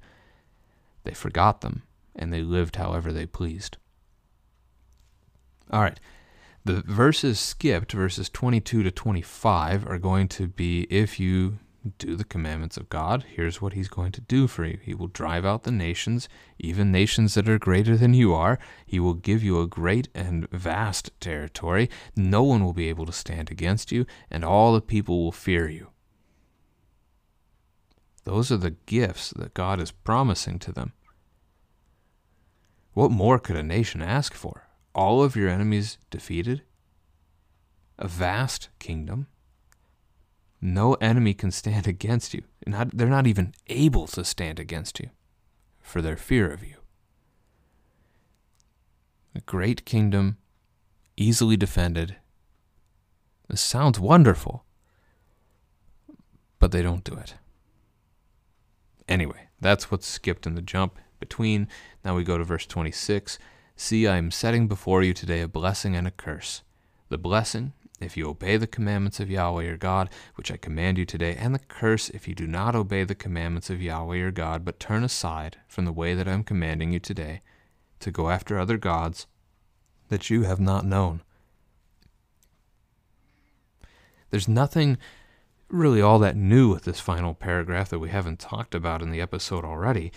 They 1.04 1.14
forgot 1.14 1.60
them, 1.60 1.82
and 2.14 2.32
they 2.32 2.42
lived 2.42 2.76
however 2.76 3.12
they 3.12 3.26
pleased. 3.26 3.76
All 5.70 5.80
right. 5.82 5.98
The 6.64 6.82
verses 6.86 7.40
skipped, 7.40 7.92
verses 7.92 8.28
22 8.28 8.84
to 8.84 8.90
25, 8.90 9.86
are 9.86 9.98
going 9.98 10.28
to 10.28 10.46
be 10.46 10.82
if 10.82 11.18
you 11.18 11.58
do 11.98 12.14
the 12.14 12.24
commandments 12.24 12.76
of 12.76 12.88
God, 12.88 13.24
here's 13.34 13.60
what 13.60 13.72
He's 13.72 13.88
going 13.88 14.12
to 14.12 14.20
do 14.20 14.46
for 14.46 14.64
you. 14.64 14.78
He 14.80 14.94
will 14.94 15.08
drive 15.08 15.44
out 15.44 15.64
the 15.64 15.72
nations, 15.72 16.28
even 16.58 16.92
nations 16.92 17.34
that 17.34 17.48
are 17.48 17.58
greater 17.58 17.96
than 17.96 18.14
you 18.14 18.32
are. 18.34 18.58
He 18.86 19.00
will 19.00 19.14
give 19.14 19.42
you 19.42 19.60
a 19.60 19.66
great 19.66 20.08
and 20.14 20.48
vast 20.50 21.10
territory. 21.20 21.90
No 22.14 22.42
one 22.42 22.64
will 22.64 22.72
be 22.72 22.88
able 22.88 23.06
to 23.06 23.12
stand 23.12 23.50
against 23.50 23.90
you, 23.90 24.06
and 24.30 24.44
all 24.44 24.72
the 24.72 24.80
people 24.80 25.24
will 25.24 25.32
fear 25.32 25.68
you. 25.68 25.91
Those 28.24 28.52
are 28.52 28.56
the 28.56 28.76
gifts 28.86 29.30
that 29.30 29.54
God 29.54 29.80
is 29.80 29.90
promising 29.90 30.58
to 30.60 30.72
them. 30.72 30.92
What 32.94 33.10
more 33.10 33.38
could 33.38 33.56
a 33.56 33.62
nation 33.62 34.02
ask 34.02 34.34
for? 34.34 34.68
All 34.94 35.22
of 35.22 35.34
your 35.34 35.48
enemies 35.48 35.98
defeated? 36.10 36.62
A 37.98 38.06
vast 38.06 38.68
kingdom? 38.78 39.26
No 40.60 40.94
enemy 40.94 41.34
can 41.34 41.50
stand 41.50 41.86
against 41.88 42.34
you. 42.34 42.42
Not, 42.66 42.96
they're 42.96 43.08
not 43.08 43.26
even 43.26 43.54
able 43.66 44.06
to 44.08 44.24
stand 44.24 44.60
against 44.60 45.00
you 45.00 45.10
for 45.80 46.00
their 46.00 46.16
fear 46.16 46.50
of 46.50 46.62
you. 46.62 46.76
A 49.34 49.40
great 49.40 49.84
kingdom, 49.84 50.36
easily 51.16 51.56
defended. 51.56 52.16
This 53.48 53.60
sounds 53.60 53.98
wonderful, 53.98 54.64
but 56.58 56.70
they 56.70 56.82
don't 56.82 57.02
do 57.02 57.14
it. 57.14 57.34
Anyway, 59.08 59.48
that's 59.60 59.90
what's 59.90 60.06
skipped 60.06 60.46
in 60.46 60.54
the 60.54 60.62
jump 60.62 60.98
between. 61.20 61.68
Now 62.04 62.16
we 62.16 62.24
go 62.24 62.38
to 62.38 62.44
verse 62.44 62.66
26. 62.66 63.38
See, 63.76 64.06
I 64.06 64.16
am 64.16 64.30
setting 64.30 64.68
before 64.68 65.02
you 65.02 65.14
today 65.14 65.40
a 65.40 65.48
blessing 65.48 65.96
and 65.96 66.06
a 66.06 66.12
curse. 66.12 66.62
The 67.08 67.18
blessing 67.18 67.72
if 68.02 68.16
you 68.16 68.28
obey 68.28 68.56
the 68.56 68.66
commandments 68.66 69.20
of 69.20 69.30
Yahweh 69.30 69.62
your 69.62 69.76
God, 69.76 70.10
which 70.34 70.50
I 70.50 70.56
command 70.56 70.98
you 70.98 71.04
today, 71.04 71.36
and 71.38 71.54
the 71.54 71.60
curse 71.60 72.10
if 72.10 72.26
you 72.26 72.34
do 72.34 72.46
not 72.46 72.74
obey 72.74 73.04
the 73.04 73.14
commandments 73.14 73.70
of 73.70 73.80
Yahweh 73.80 74.16
your 74.16 74.30
God, 74.30 74.64
but 74.64 74.80
turn 74.80 75.04
aside 75.04 75.58
from 75.68 75.84
the 75.84 75.92
way 75.92 76.14
that 76.14 76.28
I 76.28 76.32
am 76.32 76.44
commanding 76.44 76.92
you 76.92 76.98
today, 76.98 77.42
to 78.00 78.10
go 78.10 78.28
after 78.28 78.58
other 78.58 78.76
gods 78.76 79.26
that 80.08 80.30
you 80.30 80.42
have 80.42 80.60
not 80.60 80.84
known. 80.84 81.22
There's 84.30 84.48
nothing 84.48 84.98
really 85.72 86.02
all 86.02 86.18
that 86.18 86.36
new 86.36 86.68
with 86.68 86.84
this 86.84 87.00
final 87.00 87.34
paragraph 87.34 87.88
that 87.88 87.98
we 87.98 88.10
haven't 88.10 88.38
talked 88.38 88.74
about 88.74 89.02
in 89.02 89.10
the 89.10 89.20
episode 89.20 89.64
already. 89.64 90.12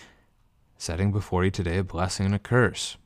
Setting 0.76 1.10
before 1.10 1.44
you 1.44 1.50
today 1.50 1.78
a 1.78 1.84
blessing 1.84 2.26
and 2.26 2.34
a 2.34 2.38
curse. 2.38 2.98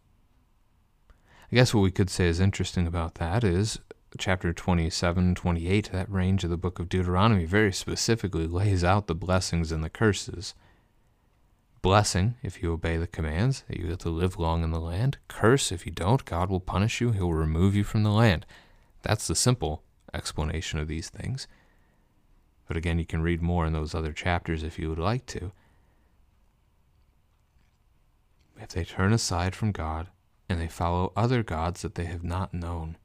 I 1.52 1.56
guess 1.56 1.72
what 1.72 1.82
we 1.82 1.92
could 1.92 2.10
say 2.10 2.26
is 2.26 2.40
interesting 2.40 2.86
about 2.86 3.14
that 3.16 3.44
is 3.44 3.78
chapter 4.18 4.52
27, 4.52 5.36
28, 5.36 5.92
that 5.92 6.10
range 6.10 6.42
of 6.42 6.50
the 6.50 6.56
book 6.56 6.80
of 6.80 6.88
Deuteronomy 6.88 7.44
very 7.44 7.72
specifically 7.72 8.48
lays 8.48 8.82
out 8.82 9.06
the 9.06 9.14
blessings 9.14 9.70
and 9.70 9.84
the 9.84 9.90
curses. 9.90 10.54
Blessing, 11.82 12.34
if 12.42 12.62
you 12.62 12.72
obey 12.72 12.96
the 12.96 13.06
commands, 13.06 13.64
you 13.68 13.86
get 13.86 14.00
to 14.00 14.10
live 14.10 14.38
long 14.38 14.64
in 14.64 14.72
the 14.72 14.80
land. 14.80 15.18
Curse, 15.28 15.70
if 15.70 15.86
you 15.86 15.92
don't, 15.92 16.24
God 16.24 16.50
will 16.50 16.60
punish 16.60 17.00
you, 17.00 17.12
He 17.12 17.20
will 17.20 17.32
remove 17.32 17.74
you 17.76 17.84
from 17.84 18.02
the 18.02 18.10
land. 18.10 18.44
That's 19.02 19.28
the 19.28 19.36
simple 19.36 19.82
explanation 20.12 20.78
of 20.78 20.88
these 20.88 21.08
things. 21.08 21.46
But 22.70 22.76
again, 22.76 23.00
you 23.00 23.04
can 23.04 23.20
read 23.20 23.42
more 23.42 23.66
in 23.66 23.72
those 23.72 23.96
other 23.96 24.12
chapters 24.12 24.62
if 24.62 24.78
you 24.78 24.88
would 24.88 24.98
like 25.00 25.26
to. 25.26 25.50
If 28.60 28.68
they 28.68 28.84
turn 28.84 29.12
aside 29.12 29.56
from 29.56 29.72
God 29.72 30.06
and 30.48 30.60
they 30.60 30.68
follow 30.68 31.12
other 31.16 31.42
gods 31.42 31.82
that 31.82 31.96
they 31.96 32.04
have 32.04 32.22
not 32.22 32.54
known, 32.54 32.96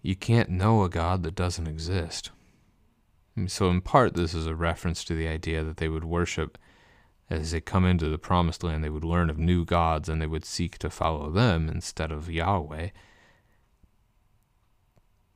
you 0.00 0.16
can't 0.16 0.48
know 0.48 0.84
a 0.84 0.88
God 0.88 1.22
that 1.22 1.34
doesn't 1.34 1.68
exist. 1.68 2.30
So, 3.46 3.68
in 3.68 3.82
part, 3.82 4.14
this 4.14 4.32
is 4.32 4.46
a 4.46 4.54
reference 4.54 5.04
to 5.04 5.14
the 5.14 5.28
idea 5.28 5.62
that 5.64 5.76
they 5.76 5.90
would 5.90 6.04
worship 6.04 6.56
as 7.28 7.50
they 7.50 7.60
come 7.60 7.84
into 7.84 8.08
the 8.08 8.16
promised 8.16 8.64
land, 8.64 8.82
they 8.82 8.88
would 8.88 9.04
learn 9.04 9.28
of 9.28 9.38
new 9.38 9.66
gods 9.66 10.08
and 10.08 10.22
they 10.22 10.26
would 10.26 10.46
seek 10.46 10.78
to 10.78 10.88
follow 10.88 11.30
them 11.30 11.68
instead 11.68 12.10
of 12.10 12.30
Yahweh. 12.30 12.88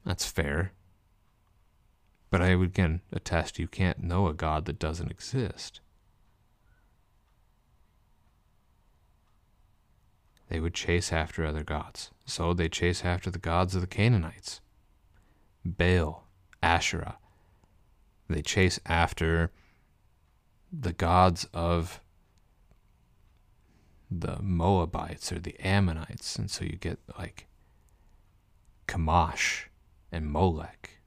That's 0.05 0.27
fair. 0.27 0.73
But 2.31 2.43
I 2.43 2.55
would 2.57 2.71
again 2.71 3.01
attest 3.13 3.59
you 3.59 3.69
can't 3.69 4.03
know 4.03 4.27
a 4.27 4.35
God 4.35 4.65
that 4.67 4.79
doesn't 4.79 5.11
exist. 5.11 5.81
they 10.55 10.61
would 10.61 10.75
chase 10.75 11.13
after 11.13 11.45
other 11.45 11.65
gods. 11.65 12.13
So 12.27 12.55
they 12.55 12.69
chase 12.69 13.05
after 13.05 13.29
the 13.29 13.41
gods 13.41 13.75
of 13.75 13.81
the 13.81 13.89
Canaanites 13.89 14.61
Baal, 15.65 16.29
Asherah. 16.63 17.17
They 18.29 18.41
chase 18.41 18.79
after 18.87 19.51
the 20.73 20.93
gods 20.93 21.49
of 21.53 22.01
the 24.09 24.41
Moabites 24.41 25.33
or 25.33 25.41
the 25.41 25.59
Ammonites. 25.59 26.37
And 26.37 26.49
so 26.49 26.65
you 26.65 26.77
get 26.77 27.01
like 27.19 27.49
Chemosh 28.87 29.65
and 30.15 30.31
Molech, 30.31 31.01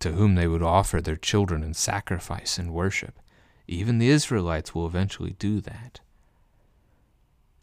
to 0.00 0.12
whom 0.12 0.34
they 0.34 0.48
would 0.48 0.62
offer 0.62 1.00
their 1.00 1.16
children 1.16 1.62
in 1.62 1.74
sacrifice 1.74 2.58
and 2.58 2.72
worship. 2.72 3.20
Even 3.68 3.98
the 3.98 4.08
Israelites 4.08 4.74
will 4.74 4.86
eventually 4.86 5.36
do 5.38 5.60
that. 5.60 6.00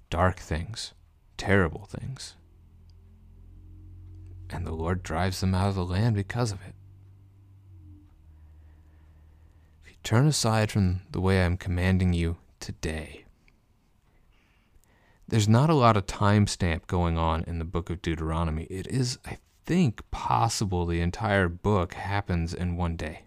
Dark 0.09 0.39
things 0.39 0.93
terrible 1.37 1.85
things. 1.85 2.35
And 4.49 4.65
the 4.65 4.71
Lord 4.71 5.03
drives 5.03 5.41
them 5.41 5.53
out 5.53 5.69
of 5.69 5.75
the 5.75 5.85
land 5.85 6.15
because 6.15 6.51
of 6.51 6.61
it. 6.61 6.75
If 9.83 9.91
you 9.91 9.97
turn 10.03 10.27
aside 10.27 10.71
from 10.71 11.01
the 11.11 11.19
way 11.19 11.43
I'm 11.43 11.57
commanding 11.57 12.13
you 12.13 12.37
today, 12.59 13.25
there's 15.27 15.49
not 15.49 15.69
a 15.69 15.75
lot 15.75 15.97
of 15.97 16.05
timestamp 16.05 16.87
going 16.87 17.17
on 17.17 17.43
in 17.43 17.59
the 17.59 17.65
book 17.65 17.89
of 17.89 18.01
Deuteronomy. 18.01 18.63
It 18.65 18.87
is, 18.87 19.17
I 19.25 19.39
think, 19.65 20.01
possible 20.11 20.85
the 20.85 21.01
entire 21.01 21.47
book 21.47 21.93
happens 21.93 22.53
in 22.53 22.77
one 22.77 22.95
day. 22.95 23.23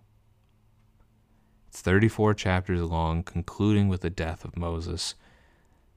It's 1.69 1.81
34 1.81 2.35
chapters 2.35 2.83
long, 2.83 3.23
concluding 3.23 3.89
with 3.89 4.01
the 4.01 4.11
death 4.11 4.45
of 4.45 4.57
Moses. 4.57 5.15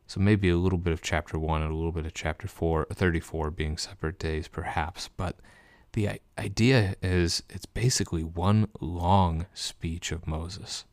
So 0.07 0.19
maybe 0.19 0.49
a 0.49 0.57
little 0.57 0.79
bit 0.79 0.93
of 0.93 1.01
chapter 1.01 1.37
1 1.37 1.61
and 1.61 1.71
a 1.71 1.75
little 1.75 1.91
bit 1.91 2.05
of 2.05 2.13
chapter 2.13 2.47
4, 2.47 2.87
34 2.91 3.51
being 3.51 3.77
separate 3.77 4.17
days, 4.17 4.47
perhaps. 4.47 5.09
But 5.15 5.37
the 5.93 6.19
idea 6.37 6.95
is 7.01 7.43
it's 7.49 7.65
basically 7.65 8.23
one 8.23 8.67
long 8.79 9.45
speech 9.53 10.11
of 10.11 10.27
Moses. 10.27 10.85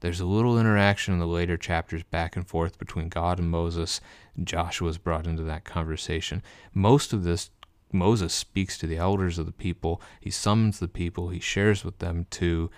There's 0.00 0.20
a 0.20 0.26
little 0.26 0.58
interaction 0.58 1.14
in 1.14 1.20
the 1.20 1.26
later 1.26 1.56
chapters 1.56 2.02
back 2.02 2.36
and 2.36 2.46
forth 2.46 2.78
between 2.78 3.08
God 3.08 3.38
and 3.38 3.50
Moses. 3.50 4.00
Joshua 4.42 4.90
is 4.90 4.98
brought 4.98 5.26
into 5.26 5.42
that 5.44 5.64
conversation. 5.64 6.42
Most 6.74 7.12
of 7.12 7.24
this, 7.24 7.50
Moses 7.92 8.34
speaks 8.34 8.76
to 8.78 8.86
the 8.86 8.96
elders 8.96 9.38
of 9.38 9.46
the 9.46 9.52
people. 9.52 10.00
He 10.20 10.30
summons 10.30 10.78
the 10.78 10.88
people. 10.88 11.28
He 11.28 11.40
shares 11.40 11.84
with 11.84 11.98
them 11.98 12.26
to. 12.30 12.70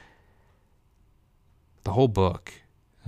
The 1.85 1.92
whole 1.92 2.09
book 2.09 2.53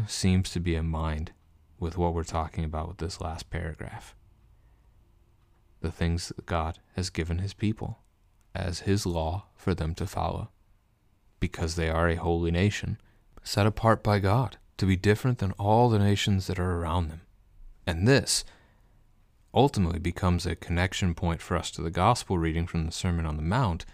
seems 0.06 0.50
to 0.52 0.60
be 0.60 0.74
in 0.74 0.86
mind 0.86 1.32
with 1.80 1.98
what 1.98 2.14
we're 2.14 2.24
talking 2.24 2.64
about 2.64 2.88
with 2.88 2.98
this 2.98 3.20
last 3.20 3.50
paragraph. 3.50 4.14
The 5.80 5.90
things 5.90 6.28
that 6.28 6.46
God 6.46 6.78
has 6.96 7.10
given 7.10 7.38
his 7.38 7.54
people 7.54 7.98
as 8.54 8.80
his 8.80 9.06
law 9.06 9.46
for 9.56 9.74
them 9.74 9.94
to 9.94 10.06
follow, 10.06 10.50
because 11.40 11.74
they 11.74 11.88
are 11.88 12.08
a 12.08 12.16
holy 12.16 12.50
nation 12.50 12.98
set 13.42 13.66
apart 13.66 14.02
by 14.02 14.18
God 14.18 14.56
to 14.76 14.86
be 14.86 14.96
different 14.96 15.38
than 15.38 15.52
all 15.52 15.88
the 15.88 15.98
nations 15.98 16.46
that 16.46 16.58
are 16.58 16.76
around 16.76 17.08
them. 17.08 17.22
And 17.86 18.06
this 18.06 18.44
ultimately 19.54 19.98
becomes 19.98 20.46
a 20.46 20.56
connection 20.56 21.14
point 21.14 21.40
for 21.40 21.56
us 21.56 21.70
to 21.72 21.82
the 21.82 21.90
gospel 21.90 22.38
reading 22.38 22.66
from 22.66 22.86
the 22.86 22.92
Sermon 22.92 23.26
on 23.26 23.36
the 23.36 23.42
Mount 23.42 23.84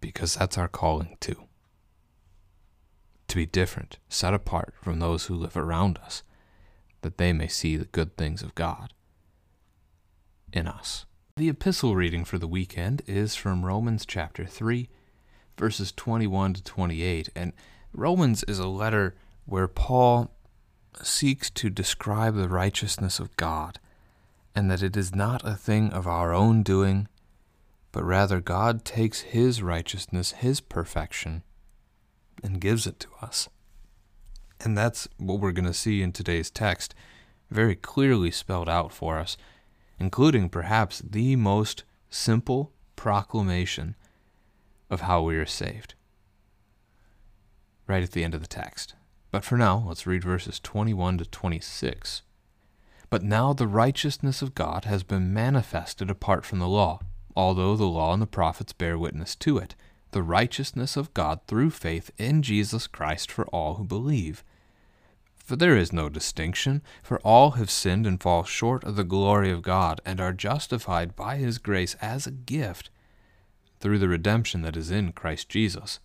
because 0.00 0.34
that's 0.34 0.58
our 0.58 0.68
calling 0.68 1.16
too. 1.20 1.44
To 3.28 3.36
be 3.36 3.46
different, 3.46 3.98
set 4.08 4.34
apart 4.34 4.74
from 4.82 4.98
those 4.98 5.26
who 5.26 5.34
live 5.34 5.56
around 5.56 5.98
us, 5.98 6.22
that 7.02 7.18
they 7.18 7.32
may 7.32 7.46
see 7.48 7.76
the 7.76 7.84
good 7.84 8.16
things 8.16 8.42
of 8.42 8.54
God 8.54 8.92
in 10.52 10.66
us. 10.66 11.06
The 11.36 11.48
epistle 11.48 11.94
reading 11.94 12.24
for 12.24 12.38
the 12.38 12.48
weekend 12.48 13.02
is 13.06 13.36
from 13.36 13.64
Romans 13.64 14.04
chapter 14.04 14.44
3, 14.44 14.88
verses 15.56 15.92
21 15.92 16.54
to 16.54 16.64
28. 16.64 17.28
And 17.36 17.52
Romans 17.92 18.42
is 18.44 18.58
a 18.58 18.66
letter 18.66 19.14
where 19.46 19.68
Paul 19.68 20.32
seeks 21.02 21.50
to 21.50 21.70
describe 21.70 22.34
the 22.34 22.48
righteousness 22.48 23.18
of 23.18 23.36
God, 23.36 23.78
and 24.54 24.70
that 24.70 24.82
it 24.82 24.96
is 24.96 25.14
not 25.14 25.46
a 25.46 25.54
thing 25.54 25.90
of 25.90 26.06
our 26.06 26.32
own 26.32 26.62
doing, 26.62 27.08
but 27.92 28.04
rather 28.04 28.40
God 28.40 28.84
takes 28.84 29.20
His 29.20 29.62
righteousness, 29.62 30.32
His 30.32 30.60
perfection, 30.60 31.42
and 32.42 32.60
gives 32.60 32.86
it 32.86 33.00
to 33.00 33.08
us. 33.20 33.48
And 34.60 34.76
that's 34.76 35.08
what 35.16 35.40
we're 35.40 35.52
going 35.52 35.64
to 35.66 35.74
see 35.74 36.02
in 36.02 36.12
today's 36.12 36.50
text, 36.50 36.94
very 37.50 37.74
clearly 37.74 38.30
spelled 38.30 38.68
out 38.68 38.92
for 38.92 39.18
us, 39.18 39.36
including 39.98 40.48
perhaps 40.48 41.00
the 41.00 41.36
most 41.36 41.84
simple 42.08 42.72
proclamation 42.96 43.96
of 44.90 45.02
how 45.02 45.22
we 45.22 45.36
are 45.36 45.46
saved. 45.46 45.94
Right 47.86 48.02
at 48.02 48.12
the 48.12 48.22
end 48.22 48.34
of 48.34 48.40
the 48.40 48.46
text. 48.46 48.94
But 49.30 49.44
for 49.44 49.56
now, 49.56 49.84
let's 49.86 50.06
read 50.06 50.24
verses 50.24 50.58
21 50.58 51.18
to 51.18 51.24
26. 51.24 52.22
But 53.10 53.22
now 53.22 53.52
the 53.52 53.66
righteousness 53.66 54.42
of 54.42 54.54
God 54.54 54.84
has 54.84 55.02
been 55.02 55.32
manifested 55.32 56.10
apart 56.10 56.44
from 56.44 56.58
the 56.58 56.68
law, 56.68 57.00
although 57.36 57.76
the 57.76 57.84
law 57.84 58.12
and 58.12 58.22
the 58.22 58.26
prophets 58.26 58.72
bear 58.72 58.98
witness 58.98 59.34
to 59.36 59.58
it, 59.58 59.74
the 60.12 60.22
righteousness 60.22 60.96
of 60.96 61.14
God 61.14 61.40
through 61.46 61.70
faith 61.70 62.10
in 62.18 62.42
Jesus 62.42 62.86
Christ 62.86 63.30
for 63.30 63.46
all 63.46 63.74
who 63.74 63.84
believe. 63.84 64.44
For 65.36 65.56
there 65.56 65.76
is 65.76 65.92
no 65.92 66.08
distinction, 66.08 66.82
for 67.02 67.18
all 67.20 67.52
have 67.52 67.70
sinned 67.70 68.06
and 68.06 68.20
fall 68.20 68.44
short 68.44 68.84
of 68.84 68.94
the 68.96 69.04
glory 69.04 69.50
of 69.50 69.62
God, 69.62 70.00
and 70.04 70.20
are 70.20 70.32
justified 70.32 71.16
by 71.16 71.36
his 71.36 71.58
grace 71.58 71.96
as 72.00 72.26
a 72.26 72.32
gift 72.32 72.90
through 73.80 73.98
the 73.98 74.08
redemption 74.08 74.62
that 74.62 74.76
is 74.76 74.90
in 74.90 75.12
Christ 75.12 75.48
Jesus, 75.48 75.98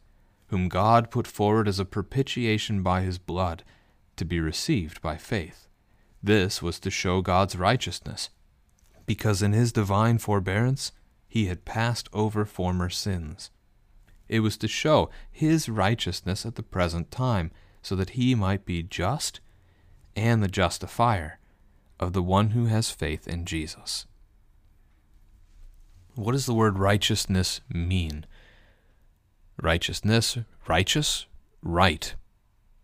whom 0.56 0.70
God 0.70 1.12
put 1.12 1.28
forward 1.28 1.68
as 1.68 1.80
a 1.82 1.84
propitiation 1.84 2.82
by 2.82 3.02
his 3.02 3.18
blood, 3.18 3.65
to 4.15 4.24
be 4.24 4.39
received 4.39 5.02
by 5.02 5.18
faith. 5.18 5.68
This 6.24 6.62
was 6.62 6.80
to 6.80 6.89
show 6.89 7.22
God's 7.22 7.58
righteousness, 7.58 8.30
because 9.06 9.41
in 9.41 9.52
his 9.52 9.74
divine 9.74 10.18
forbearance 10.18 10.94
he 11.28 11.48
had 11.48 11.65
passed 11.65 12.08
over 12.13 12.46
former 12.46 12.89
sins. 12.89 13.52
It 14.30 14.39
was 14.39 14.56
to 14.60 14.70
show 14.70 15.10
his 15.30 15.68
righteousness 15.68 16.46
at 16.46 16.56
the 16.56 16.63
present 16.63 17.12
time, 17.12 17.52
so 17.82 17.94
that 17.98 18.12
he 18.12 18.34
might 18.34 18.65
be 18.65 18.82
just 18.82 19.41
and 20.15 20.41
the 20.41 20.48
justifier 20.48 21.38
of 22.00 22.13
the 22.13 22.24
one 22.24 22.52
who 22.52 22.68
has 22.68 22.91
faith 22.91 23.28
in 23.28 23.44
Jesus. 23.44 24.06
What 26.15 26.32
does 26.32 26.46
the 26.46 26.54
word 26.54 26.80
righteousness 26.80 27.60
mean? 27.68 28.26
Righteousness, 29.62 30.38
righteous, 30.68 31.26
right. 31.62 32.15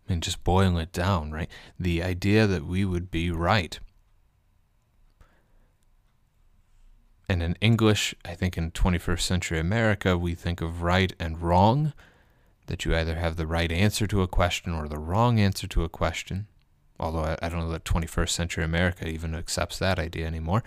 And 0.08 0.22
just 0.22 0.44
boiling 0.44 0.76
it 0.76 0.92
down, 0.92 1.32
right? 1.32 1.48
The 1.78 2.02
idea 2.02 2.46
that 2.46 2.66
we 2.66 2.84
would 2.84 3.10
be 3.10 3.30
right. 3.30 3.78
And 7.28 7.42
in 7.42 7.56
English, 7.60 8.14
I 8.24 8.34
think 8.34 8.58
in 8.58 8.72
21st 8.72 9.20
century 9.20 9.58
America, 9.58 10.18
we 10.18 10.34
think 10.34 10.60
of 10.60 10.82
right 10.82 11.14
and 11.18 11.40
wrong, 11.40 11.92
that 12.66 12.84
you 12.84 12.94
either 12.94 13.14
have 13.14 13.36
the 13.36 13.46
right 13.46 13.72
answer 13.72 14.06
to 14.06 14.22
a 14.22 14.28
question 14.28 14.72
or 14.74 14.88
the 14.88 14.98
wrong 14.98 15.40
answer 15.40 15.66
to 15.68 15.84
a 15.84 15.88
question. 15.88 16.46
Although 17.00 17.36
I, 17.40 17.48
don't 17.48 17.60
know 17.60 17.72
that 17.72 17.84
21st 17.84 18.28
century 18.28 18.64
America 18.64 19.08
even 19.08 19.34
accepts 19.34 19.78
that 19.78 19.98
idea 19.98 20.26
anymore. 20.26 20.62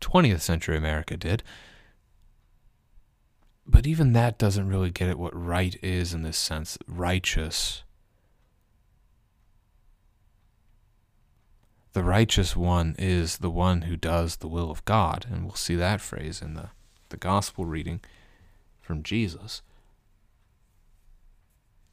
20th 0.00 0.40
century 0.40 0.76
America 0.76 1.16
did. 1.16 1.42
But 3.66 3.86
even 3.86 4.12
that 4.12 4.38
doesn't 4.38 4.68
really 4.68 4.90
get 4.90 5.08
at 5.08 5.18
what 5.18 5.34
right 5.34 5.76
is 5.82 6.14
in 6.14 6.22
this 6.22 6.38
sense 6.38 6.78
righteous. 6.86 7.82
The 11.92 12.04
righteous 12.04 12.54
one 12.54 12.94
is 12.98 13.38
the 13.38 13.50
one 13.50 13.82
who 13.82 13.96
does 13.96 14.36
the 14.36 14.48
will 14.48 14.70
of 14.70 14.84
God. 14.84 15.26
And 15.30 15.44
we'll 15.44 15.54
see 15.54 15.74
that 15.76 16.00
phrase 16.00 16.40
in 16.40 16.54
the, 16.54 16.70
the 17.08 17.16
gospel 17.16 17.64
reading 17.64 18.00
from 18.80 19.02
Jesus. 19.02 19.62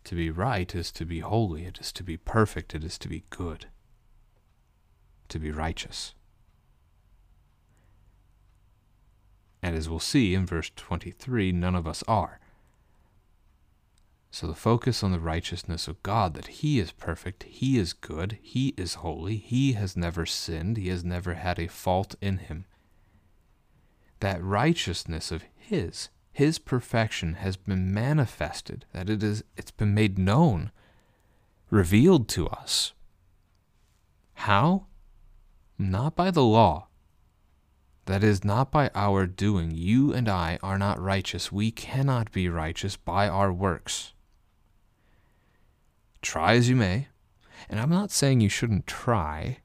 To 0.03 0.15
be 0.15 0.29
right 0.29 0.73
is 0.75 0.91
to 0.91 1.05
be 1.05 1.19
holy, 1.19 1.65
it 1.65 1.79
is 1.79 1.91
to 1.93 2.03
be 2.03 2.17
perfect, 2.17 2.75
it 2.75 2.83
is 2.83 2.97
to 2.99 3.07
be 3.07 3.23
good, 3.29 3.67
to 5.29 5.39
be 5.39 5.49
righteous. 5.49 6.13
And 9.63 9.77
as 9.77 9.89
we'll 9.89 9.99
see 9.99 10.35
in 10.35 10.45
verse 10.45 10.69
23, 10.75 11.53
none 11.53 11.73
of 11.73 11.87
us 11.87 12.03
are. 12.05 12.41
So 14.29 14.45
the 14.45 14.55
focus 14.55 15.03
on 15.03 15.13
the 15.13 15.19
righteousness 15.19 15.87
of 15.87 16.03
God, 16.03 16.33
that 16.33 16.47
He 16.47 16.79
is 16.79 16.91
perfect, 16.91 17.43
He 17.43 17.77
is 17.77 17.93
good, 17.93 18.37
He 18.41 18.73
is 18.75 18.95
holy, 18.95 19.37
He 19.37 19.73
has 19.73 19.95
never 19.95 20.25
sinned, 20.25 20.75
He 20.75 20.89
has 20.89 21.05
never 21.05 21.35
had 21.35 21.59
a 21.59 21.67
fault 21.67 22.15
in 22.19 22.39
Him. 22.39 22.65
That 24.19 24.43
righteousness 24.43 25.31
of 25.31 25.45
His, 25.55 26.09
His 26.33 26.59
perfection 26.59 27.35
has 27.35 27.55
been 27.55 27.93
manifested, 27.93 28.85
that 28.91 29.09
it 29.09 29.23
is 29.23 29.45
it's 29.55 29.71
been 29.71 29.93
made 29.93 30.19
known, 30.19 30.71
revealed 31.69 32.27
to 32.29 32.49
us. 32.49 32.91
How? 34.33 34.87
Not 35.77 36.17
by 36.17 36.31
the 36.31 36.43
law, 36.43 36.87
that 38.05 38.23
is 38.23 38.43
not 38.43 38.71
by 38.71 38.89
our 38.93 39.25
doing. 39.25 39.71
You 39.71 40.13
and 40.13 40.27
I 40.27 40.59
are 40.61 40.77
not 40.77 40.99
righteous. 40.99 41.51
We 41.51 41.71
cannot 41.71 42.31
be 42.31 42.49
righteous 42.49 42.97
by 42.97 43.27
our 43.27 43.51
works. 43.51 44.13
Try 46.21 46.55
as 46.55 46.69
you 46.69 46.75
may, 46.75 47.07
and 47.69 47.79
I'm 47.79 47.89
not 47.89 48.11
saying 48.11 48.41
you 48.41 48.49
shouldn't 48.49 48.87
try. 48.87 49.59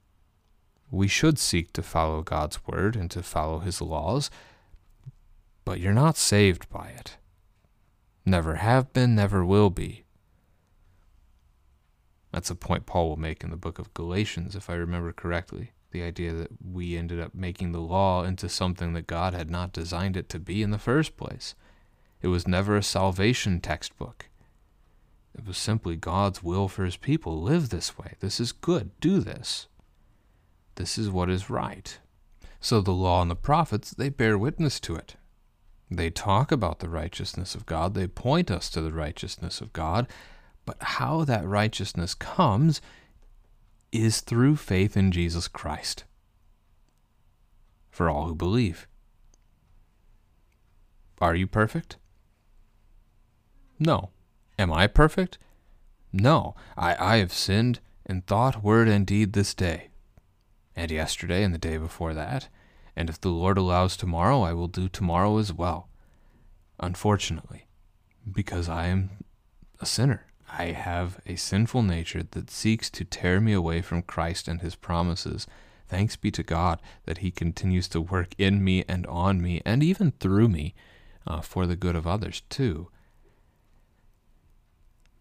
We 0.90 1.08
should 1.08 1.38
seek 1.38 1.72
to 1.74 1.82
follow 1.82 2.22
God's 2.22 2.66
word 2.66 2.96
and 2.96 3.10
to 3.10 3.22
follow 3.22 3.58
his 3.58 3.80
laws, 3.80 4.30
but 5.64 5.80
you're 5.80 5.92
not 5.92 6.16
saved 6.16 6.68
by 6.70 6.88
it. 6.88 7.16
Never 8.24 8.56
have 8.56 8.92
been, 8.92 9.14
never 9.14 9.44
will 9.44 9.70
be. 9.70 10.04
That's 12.32 12.50
a 12.50 12.54
point 12.54 12.86
Paul 12.86 13.08
will 13.08 13.16
make 13.16 13.42
in 13.42 13.50
the 13.50 13.56
book 13.56 13.78
of 13.78 13.94
Galatians, 13.94 14.54
if 14.54 14.68
I 14.68 14.74
remember 14.74 15.12
correctly 15.12 15.72
the 15.90 16.02
idea 16.02 16.32
that 16.32 16.50
we 16.72 16.96
ended 16.96 17.20
up 17.20 17.34
making 17.34 17.72
the 17.72 17.80
law 17.80 18.22
into 18.22 18.48
something 18.48 18.92
that 18.92 19.06
God 19.06 19.34
had 19.34 19.50
not 19.50 19.72
designed 19.72 20.16
it 20.16 20.28
to 20.30 20.38
be 20.38 20.62
in 20.62 20.70
the 20.70 20.78
first 20.78 21.16
place. 21.16 21.54
It 22.20 22.28
was 22.28 22.48
never 22.48 22.76
a 22.76 22.82
salvation 22.82 23.60
textbook. 23.60 24.26
It 25.36 25.46
was 25.46 25.56
simply 25.56 25.96
God's 25.96 26.42
will 26.42 26.68
for 26.68 26.84
his 26.84 26.96
people. 26.96 27.40
Live 27.40 27.68
this 27.68 27.96
way. 27.96 28.14
This 28.20 28.40
is 28.40 28.52
good. 28.52 28.90
Do 29.00 29.20
this. 29.20 29.68
This 30.74 30.98
is 30.98 31.10
what 31.10 31.30
is 31.30 31.48
right. 31.48 31.98
So 32.60 32.80
the 32.80 32.92
law 32.92 33.22
and 33.22 33.30
the 33.30 33.36
prophets, 33.36 33.92
they 33.92 34.08
bear 34.08 34.36
witness 34.36 34.80
to 34.80 34.96
it. 34.96 35.16
They 35.90 36.10
talk 36.10 36.52
about 36.52 36.80
the 36.80 36.88
righteousness 36.88 37.54
of 37.54 37.66
God, 37.66 37.94
they 37.94 38.06
point 38.06 38.50
us 38.50 38.68
to 38.70 38.82
the 38.82 38.92
righteousness 38.92 39.60
of 39.60 39.72
God, 39.72 40.06
but 40.66 40.76
how 40.80 41.24
that 41.24 41.46
righteousness 41.46 42.14
comes 42.14 42.82
is 43.92 44.20
through 44.20 44.56
faith 44.56 44.96
in 44.96 45.12
Jesus 45.12 45.48
Christ 45.48 46.04
for 47.90 48.08
all 48.08 48.28
who 48.28 48.34
believe. 48.36 48.86
Are 51.20 51.34
you 51.34 51.48
perfect? 51.48 51.96
No. 53.80 54.10
Am 54.56 54.72
I 54.72 54.86
perfect? 54.86 55.38
No. 56.12 56.54
I, 56.76 57.14
I 57.14 57.16
have 57.16 57.32
sinned 57.32 57.80
in 58.06 58.22
thought, 58.22 58.62
word, 58.62 58.86
and 58.86 59.04
deed 59.04 59.32
this 59.32 59.52
day, 59.52 59.88
and 60.76 60.92
yesterday, 60.92 61.42
and 61.42 61.52
the 61.52 61.58
day 61.58 61.76
before 61.76 62.14
that, 62.14 62.48
and 62.94 63.10
if 63.10 63.20
the 63.20 63.30
Lord 63.30 63.58
allows 63.58 63.96
tomorrow, 63.96 64.42
I 64.42 64.52
will 64.52 64.68
do 64.68 64.88
tomorrow 64.88 65.38
as 65.38 65.52
well. 65.52 65.88
Unfortunately, 66.78 67.66
because 68.30 68.68
I 68.68 68.86
am 68.86 69.10
a 69.80 69.86
sinner. 69.86 70.26
I 70.50 70.66
have 70.66 71.20
a 71.26 71.36
sinful 71.36 71.82
nature 71.82 72.22
that 72.30 72.50
seeks 72.50 72.90
to 72.90 73.04
tear 73.04 73.40
me 73.40 73.52
away 73.52 73.82
from 73.82 74.02
Christ 74.02 74.48
and 74.48 74.60
his 74.60 74.74
promises. 74.74 75.46
Thanks 75.88 76.16
be 76.16 76.30
to 76.32 76.42
God 76.42 76.80
that 77.04 77.18
he 77.18 77.30
continues 77.30 77.88
to 77.88 78.00
work 78.00 78.34
in 78.38 78.62
me 78.62 78.84
and 78.88 79.06
on 79.06 79.42
me 79.42 79.62
and 79.64 79.82
even 79.82 80.12
through 80.12 80.48
me 80.48 80.74
uh, 81.26 81.40
for 81.40 81.66
the 81.66 81.76
good 81.76 81.96
of 81.96 82.06
others 82.06 82.42
too. 82.48 82.88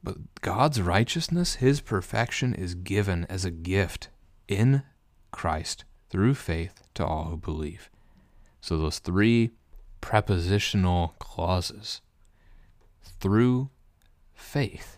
But 0.03 0.41
God's 0.41 0.81
righteousness, 0.81 1.55
his 1.55 1.81
perfection, 1.81 2.53
is 2.53 2.75
given 2.75 3.25
as 3.29 3.43
a 3.43 3.51
gift 3.51 4.09
in 4.47 4.83
Christ 5.31 5.83
through 6.09 6.35
faith 6.35 6.83
to 6.93 7.05
all 7.05 7.25
who 7.25 7.37
believe. 7.37 7.89
So 8.61 8.77
those 8.77 8.99
three 8.99 9.51
prepositional 9.99 11.15
clauses 11.19 12.01
through 13.19 13.69
faith. 14.33 14.96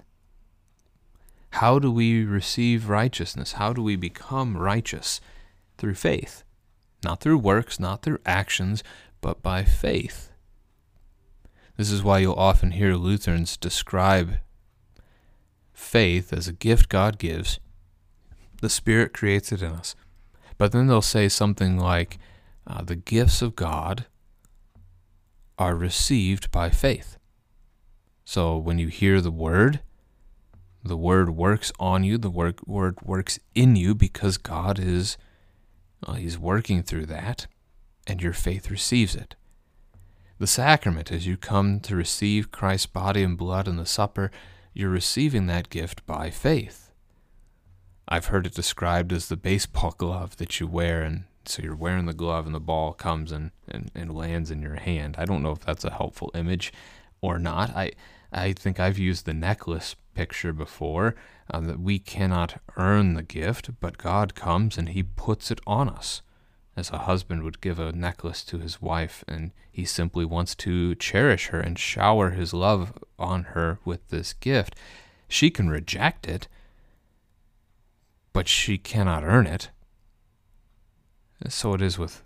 How 1.59 1.77
do 1.77 1.91
we 1.91 2.23
receive 2.23 2.87
righteousness? 2.87 3.51
How 3.53 3.73
do 3.73 3.83
we 3.83 3.97
become 3.97 4.55
righteous? 4.55 5.19
Through 5.77 5.95
faith. 5.95 6.45
Not 7.03 7.19
through 7.19 7.39
works, 7.39 7.81
not 7.81 8.01
through 8.01 8.19
actions, 8.25 8.81
but 9.19 9.43
by 9.43 9.65
faith. 9.65 10.31
This 11.75 11.91
is 11.91 12.01
why 12.01 12.19
you'll 12.19 12.35
often 12.35 12.71
hear 12.71 12.95
Lutherans 12.95 13.57
describe 13.57 14.35
faith 15.73 16.31
as 16.31 16.47
a 16.47 16.53
gift 16.53 16.87
God 16.87 17.17
gives. 17.17 17.59
The 18.61 18.69
Spirit 18.69 19.13
creates 19.13 19.51
it 19.51 19.61
in 19.61 19.73
us. 19.73 19.97
But 20.57 20.71
then 20.71 20.87
they'll 20.87 21.01
say 21.01 21.27
something 21.27 21.77
like, 21.77 22.19
uh, 22.65 22.83
the 22.83 22.95
gifts 22.95 23.41
of 23.41 23.57
God 23.57 24.05
are 25.57 25.75
received 25.75 26.51
by 26.51 26.69
faith. 26.69 27.17
So 28.23 28.55
when 28.55 28.79
you 28.79 28.87
hear 28.87 29.19
the 29.19 29.29
word, 29.29 29.81
the 30.83 30.97
word 30.97 31.31
works 31.31 31.71
on 31.79 32.03
you, 32.03 32.17
the 32.17 32.29
word, 32.29 32.59
word 32.65 33.01
works 33.01 33.39
in 33.53 33.75
you 33.75 33.93
because 33.93 34.37
God 34.37 34.79
is, 34.79 35.17
well, 36.05 36.15
He's 36.15 36.37
working 36.37 36.83
through 36.83 37.07
that, 37.07 37.47
and 38.07 38.21
your 38.21 38.33
faith 38.33 38.71
receives 38.71 39.15
it. 39.15 39.35
The 40.37 40.47
sacrament, 40.47 41.11
as 41.11 41.27
you 41.27 41.35
come 41.35 41.81
to 41.81 41.95
receive 41.95 42.51
Christ's 42.51 42.85
body 42.85 43.23
and 43.23 43.37
blood 43.37 43.67
in 43.67 43.75
the 43.75 43.85
supper, 43.85 44.31
you're 44.73 44.89
receiving 44.89 45.47
that 45.47 45.69
gift 45.69 46.05
by 46.05 46.29
faith. 46.29 46.91
I've 48.07 48.27
heard 48.27 48.47
it 48.47 48.53
described 48.53 49.11
as 49.11 49.27
the 49.27 49.37
baseball 49.37 49.93
glove 49.97 50.37
that 50.37 50.59
you 50.59 50.67
wear, 50.67 51.01
and 51.01 51.25
so 51.45 51.61
you're 51.61 51.75
wearing 51.75 52.05
the 52.05 52.13
glove 52.13 52.45
and 52.45 52.55
the 52.55 52.59
ball 52.59 52.93
comes 52.93 53.31
and, 53.31 53.51
and, 53.67 53.91
and 53.93 54.15
lands 54.15 54.49
in 54.49 54.61
your 54.61 54.75
hand. 54.75 55.15
I 55.17 55.25
don't 55.25 55.43
know 55.43 55.51
if 55.51 55.59
that's 55.59 55.83
a 55.83 55.91
helpful 55.91 56.31
image 56.33 56.71
or 57.21 57.37
not. 57.37 57.75
I, 57.75 57.91
I 58.31 58.53
think 58.53 58.79
I've 58.79 58.99
used 58.99 59.25
the 59.25 59.33
necklace 59.33 59.95
picture 60.13 60.53
before 60.53 61.15
uh, 61.51 61.59
that 61.61 61.79
we 61.79 61.99
cannot 61.99 62.61
earn 62.77 63.13
the 63.13 63.23
gift, 63.23 63.79
but 63.79 63.97
God 63.97 64.35
comes 64.35 64.77
and 64.77 64.89
He 64.89 65.03
puts 65.03 65.51
it 65.51 65.59
on 65.65 65.89
us 65.89 66.21
as 66.79 66.89
a 66.91 66.99
husband 66.99 67.43
would 67.43 67.61
give 67.61 67.77
a 67.77 67.91
necklace 67.91 68.43
to 68.45 68.57
his 68.57 68.81
wife, 68.81 69.23
and 69.27 69.51
he 69.69 69.83
simply 69.83 70.25
wants 70.25 70.55
to 70.55 70.95
cherish 70.95 71.47
her 71.47 71.59
and 71.59 71.77
shower 71.77 72.31
his 72.31 72.53
love 72.53 72.97
on 73.19 73.43
her 73.55 73.79
with 73.83 74.07
this 74.07 74.33
gift. 74.33 74.75
She 75.27 75.51
can 75.51 75.69
reject 75.69 76.27
it, 76.27 76.47
but 78.33 78.47
she 78.47 78.77
cannot 78.77 79.23
earn 79.23 79.45
it. 79.45 79.69
So 81.49 81.73
it 81.73 81.81
is 81.81 81.99
with 81.99 82.23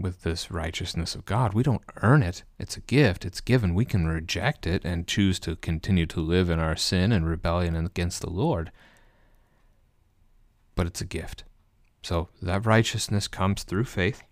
with 0.00 0.22
this 0.22 0.50
righteousness 0.50 1.14
of 1.14 1.24
God. 1.24 1.54
We 1.54 1.62
don't 1.62 1.82
earn 2.02 2.22
it. 2.22 2.44
It's 2.58 2.76
a 2.76 2.80
gift. 2.80 3.24
It's 3.24 3.40
given. 3.40 3.74
We 3.74 3.84
can 3.84 4.06
reject 4.06 4.66
it 4.66 4.84
and 4.84 5.06
choose 5.06 5.38
to 5.40 5.56
continue 5.56 6.06
to 6.06 6.20
live 6.20 6.50
in 6.50 6.58
our 6.58 6.76
sin 6.76 7.12
and 7.12 7.28
rebellion 7.28 7.74
against 7.74 8.20
the 8.20 8.30
Lord. 8.30 8.70
But 10.74 10.86
it's 10.86 11.00
a 11.00 11.06
gift. 11.06 11.44
So 12.02 12.28
that 12.40 12.64
righteousness 12.64 13.28
comes 13.28 13.64
through 13.64 13.84
faith. 13.84 14.22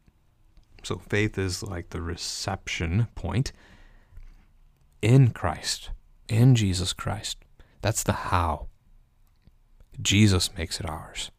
So 0.83 0.99
faith 0.99 1.37
is 1.37 1.63
like 1.63 1.91
the 1.91 2.01
reception 2.01 3.09
point 3.15 3.53
in 5.03 5.31
Christ, 5.31 5.91
in 6.29 6.55
Jesus 6.55 6.93
Christ. 6.93 7.39
That's 7.83 8.03
the 8.03 8.13
how. 8.13 8.69
Jesus 10.01 10.57
makes 10.57 10.79
it 10.81 10.89
ours. 10.89 11.31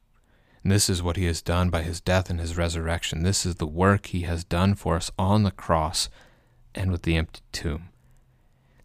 And 0.67 0.73
this 0.73 0.89
is 0.89 1.01
what 1.01 1.15
he 1.15 1.23
has 1.27 1.41
done 1.41 1.69
by 1.69 1.82
his 1.82 2.01
death 2.01 2.30
and 2.30 2.41
his 2.41 2.58
resurrection. 2.58 3.23
This 3.23 3.45
is 3.45 3.56
the 3.56 3.65
work 3.65 4.08
he 4.08 4.23
has 4.23 4.43
done 4.43 4.75
for 4.75 4.97
us 4.97 5.10
on 5.17 5.43
the 5.43 5.51
cross 5.51 6.10
and 6.75 6.91
with 6.91 7.03
the 7.03 7.15
empty 7.15 7.39
tomb. 7.53 7.88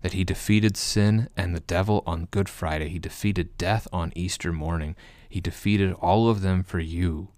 That 0.00 0.12
he 0.12 0.22
defeated 0.22 0.76
sin 0.76 1.28
and 1.36 1.56
the 1.56 1.66
devil 1.66 2.04
on 2.06 2.28
Good 2.30 2.48
Friday. 2.48 2.88
He 2.88 3.00
defeated 3.00 3.58
death 3.58 3.88
on 3.92 4.12
Easter 4.14 4.52
morning. 4.52 4.94
He 5.28 5.40
defeated 5.40 5.92
all 5.94 6.28
of 6.30 6.40
them 6.40 6.62
for 6.62 6.78
you. 6.78 7.30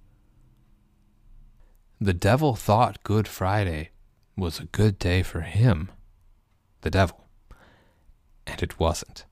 The 1.99 2.13
devil 2.13 2.55
thought 2.55 3.03
Good 3.03 3.27
Friday 3.27 3.93
was 4.37 4.61
a 4.61 4.67
good 4.67 4.99
day 4.99 5.23
for 5.23 5.41
him, 5.41 5.91
the 6.83 6.91
devil, 6.91 7.29
and 8.47 8.63
it 8.63 8.79
wasn't. 8.79 9.25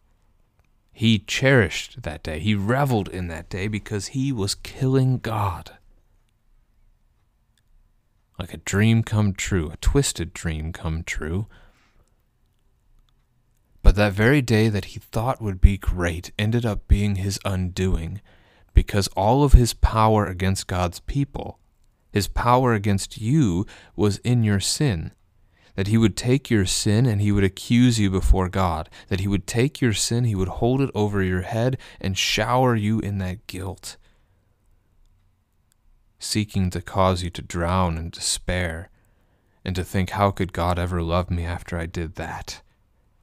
He 0.93 1.19
cherished 1.19 2.03
that 2.03 2.23
day. 2.23 2.39
He 2.39 2.55
reveled 2.55 3.09
in 3.09 3.29
that 3.29 3.49
day 3.49 3.67
because 3.67 4.09
he 4.09 4.31
was 4.31 4.55
killing 4.55 5.19
God. 5.19 5.79
Like 8.39 8.53
a 8.53 8.59
dream 8.59 9.03
come 9.03 9.33
true, 9.33 9.71
a 9.71 9.77
twisted 9.79 10.35
dream 10.35 10.73
come 10.73 11.03
true. 11.03 11.47
But 13.83 13.97
that 13.97 14.13
very 14.13 14.43
day 14.43 14.69
that 14.69 14.87
he 14.87 15.01
thought 15.01 15.43
would 15.43 15.61
be 15.61 15.79
great 15.79 16.31
ended 16.39 16.65
up 16.65 16.87
being 16.87 17.17
his 17.17 17.39
undoing 17.45 18.21
because 18.75 19.09
all 19.09 19.45
of 19.45 19.53
his 19.55 19.75
power 19.75 20.27
against 20.27 20.67
God's 20.67 21.01
people, 21.01 21.59
his 22.11 22.29
power 22.29 22.75
against 22.75 23.19
you, 23.21 23.67
was 23.97 24.19
in 24.19 24.45
your 24.45 24.61
sin 24.61 25.13
that 25.75 25.87
he 25.87 25.97
would 25.97 26.17
take 26.17 26.51
your 26.51 26.67
sin 26.67 27.07
and 27.07 27.21
he 27.21 27.33
would 27.33 27.45
accuse 27.45 27.99
you 27.99 28.11
before 28.11 28.49
God, 28.49 28.91
that 29.09 29.21
he 29.21 29.29
would 29.29 29.47
take 29.47 29.81
your 29.81 29.93
sin, 29.93 30.25
he 30.25 30.35
would 30.35 30.49
hold 30.49 30.81
it 30.81 30.91
over 30.95 31.23
your 31.23 31.43
head 31.43 31.79
and 32.01 32.19
shower 32.19 32.75
you 32.75 33.01
in 33.01 33.19
that 33.19 33.47
guilt, 33.47 33.97
seeking 36.19 36.71
to 36.71 36.83
cause 36.83 37.23
you 37.23 37.31
to 37.31 37.43
drown 37.43 37.97
in 37.97 38.11
despair 38.11 38.91
and 39.65 39.75
to 39.77 39.85
think, 39.85 40.11
how 40.11 40.31
could 40.31 40.53
God 40.53 40.79
ever 40.79 41.03
love 41.03 41.31
me 41.31 41.45
after 41.45 41.79
I 41.79 41.87
did 41.87 42.17
that? 42.17 42.63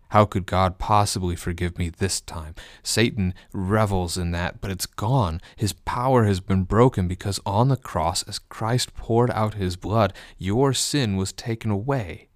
How 0.09 0.25
could 0.25 0.47
God 0.47 0.79
possibly 0.79 1.35
forgive 1.35 1.77
me 1.77 1.89
this 1.89 2.19
time? 2.19 2.55
Satan 2.81 3.35
revels 3.53 4.17
in 4.17 4.31
that, 4.31 4.59
but 4.59 4.71
it's 4.71 4.87
gone. 4.87 5.39
His 5.55 5.73
power 5.73 6.23
has 6.23 6.39
been 6.39 6.63
broken 6.63 7.07
because 7.07 7.39
on 7.45 7.67
the 7.67 7.77
cross, 7.77 8.23
as 8.23 8.39
Christ 8.39 8.95
poured 8.95 9.29
out 9.29 9.53
his 9.53 9.75
blood, 9.75 10.13
your 10.39 10.73
sin 10.73 11.15
was 11.15 11.31
taken 11.31 11.69
away 11.69 12.28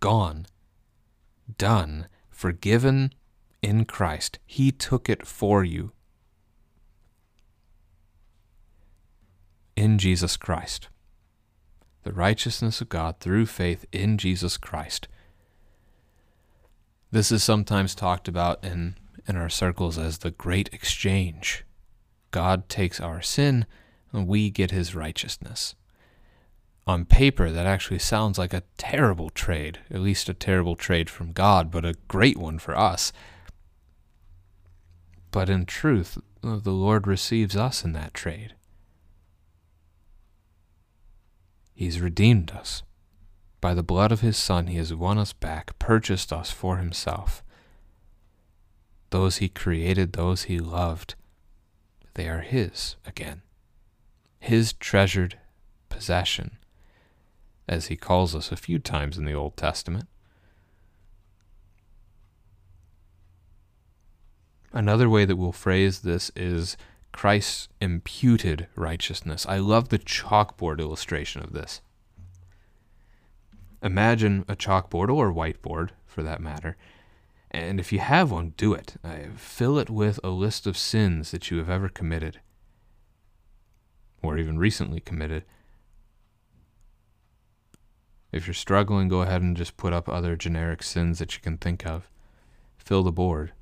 gone, 0.00 0.46
done, 1.58 2.08
forgiven 2.28 3.12
in 3.62 3.84
Christ. 3.84 4.38
He 4.46 4.70
took 4.70 5.08
it 5.08 5.26
for 5.26 5.64
you. 5.64 5.92
In 9.76 9.98
Jesus 9.98 10.36
Christ. 10.36 10.88
The 12.02 12.12
righteousness 12.12 12.80
of 12.80 12.88
God 12.88 13.18
through 13.20 13.46
faith 13.46 13.84
in 13.92 14.16
Jesus 14.18 14.56
Christ. 14.56 15.08
This 17.10 17.32
is 17.32 17.42
sometimes 17.42 17.94
talked 17.94 18.28
about 18.28 18.64
in, 18.64 18.96
in 19.26 19.36
our 19.36 19.48
circles 19.48 19.98
as 19.98 20.18
the 20.18 20.30
great 20.30 20.68
exchange. 20.72 21.64
God 22.30 22.68
takes 22.68 23.00
our 23.00 23.22
sin 23.22 23.66
and 24.12 24.26
we 24.26 24.50
get 24.50 24.70
his 24.70 24.94
righteousness 24.94 25.74
on 26.86 27.04
paper, 27.04 27.50
that 27.50 27.66
actually 27.66 27.98
sounds 27.98 28.38
like 28.38 28.54
a 28.54 28.62
terrible 28.78 29.30
trade, 29.30 29.80
at 29.90 30.00
least 30.00 30.28
a 30.28 30.34
terrible 30.34 30.76
trade 30.76 31.10
from 31.10 31.32
God, 31.32 31.70
but 31.70 31.84
a 31.84 31.96
great 32.06 32.36
one 32.36 32.58
for 32.58 32.78
us. 32.78 33.12
But 35.32 35.50
in 35.50 35.66
truth, 35.66 36.18
the 36.42 36.72
Lord 36.72 37.06
receives 37.06 37.56
us 37.56 37.84
in 37.84 37.92
that 37.92 38.14
trade. 38.14 38.54
He's 41.74 42.00
redeemed 42.00 42.52
us. 42.52 42.82
By 43.60 43.74
the 43.74 43.82
blood 43.82 44.12
of 44.12 44.20
his 44.20 44.36
Son, 44.36 44.68
he 44.68 44.76
has 44.76 44.94
won 44.94 45.18
us 45.18 45.32
back, 45.32 45.78
purchased 45.78 46.32
us 46.32 46.50
for 46.50 46.76
himself. 46.76 47.42
Those 49.10 49.38
he 49.38 49.48
created, 49.48 50.12
those 50.12 50.44
he 50.44 50.58
loved, 50.58 51.16
they 52.14 52.28
are 52.28 52.40
his 52.40 52.96
again. 53.04 53.42
His 54.38 54.72
treasured 54.72 55.38
possession, 55.88 56.58
as 57.68 57.86
he 57.86 57.96
calls 57.96 58.34
us 58.34 58.52
a 58.52 58.56
few 58.56 58.78
times 58.78 59.18
in 59.18 59.24
the 59.24 59.34
Old 59.34 59.56
Testament. 59.56 60.06
Another 64.72 65.08
way 65.08 65.24
that 65.24 65.36
we'll 65.36 65.52
phrase 65.52 66.00
this 66.00 66.30
is 66.36 66.76
Christ's 67.12 67.68
imputed 67.80 68.66
righteousness. 68.76 69.46
I 69.48 69.58
love 69.58 69.88
the 69.88 69.98
chalkboard 69.98 70.80
illustration 70.80 71.42
of 71.42 71.52
this. 71.52 71.80
Imagine 73.82 74.44
a 74.48 74.56
chalkboard 74.56 75.08
or 75.08 75.30
a 75.30 75.34
whiteboard, 75.34 75.90
for 76.04 76.22
that 76.22 76.40
matter, 76.40 76.76
and 77.50 77.80
if 77.80 77.92
you 77.92 78.00
have 78.00 78.30
one, 78.30 78.52
do 78.56 78.74
it. 78.74 78.96
Fill 79.36 79.78
it 79.78 79.88
with 79.88 80.20
a 80.22 80.28
list 80.28 80.66
of 80.66 80.76
sins 80.76 81.30
that 81.30 81.50
you 81.50 81.58
have 81.58 81.70
ever 81.70 81.88
committed, 81.88 82.40
or 84.22 84.36
even 84.36 84.58
recently 84.58 85.00
committed. 85.00 85.44
If 88.36 88.46
you're 88.46 88.54
struggling, 88.54 89.08
go 89.08 89.22
ahead 89.22 89.40
and 89.40 89.56
just 89.56 89.76
put 89.76 89.92
up 89.92 90.08
other 90.08 90.36
generic 90.36 90.82
sins 90.82 91.18
that 91.18 91.34
you 91.34 91.40
can 91.40 91.56
think 91.56 91.86
of. 91.86 92.10
Fill 92.76 93.02
the 93.02 93.10
board. 93.10 93.52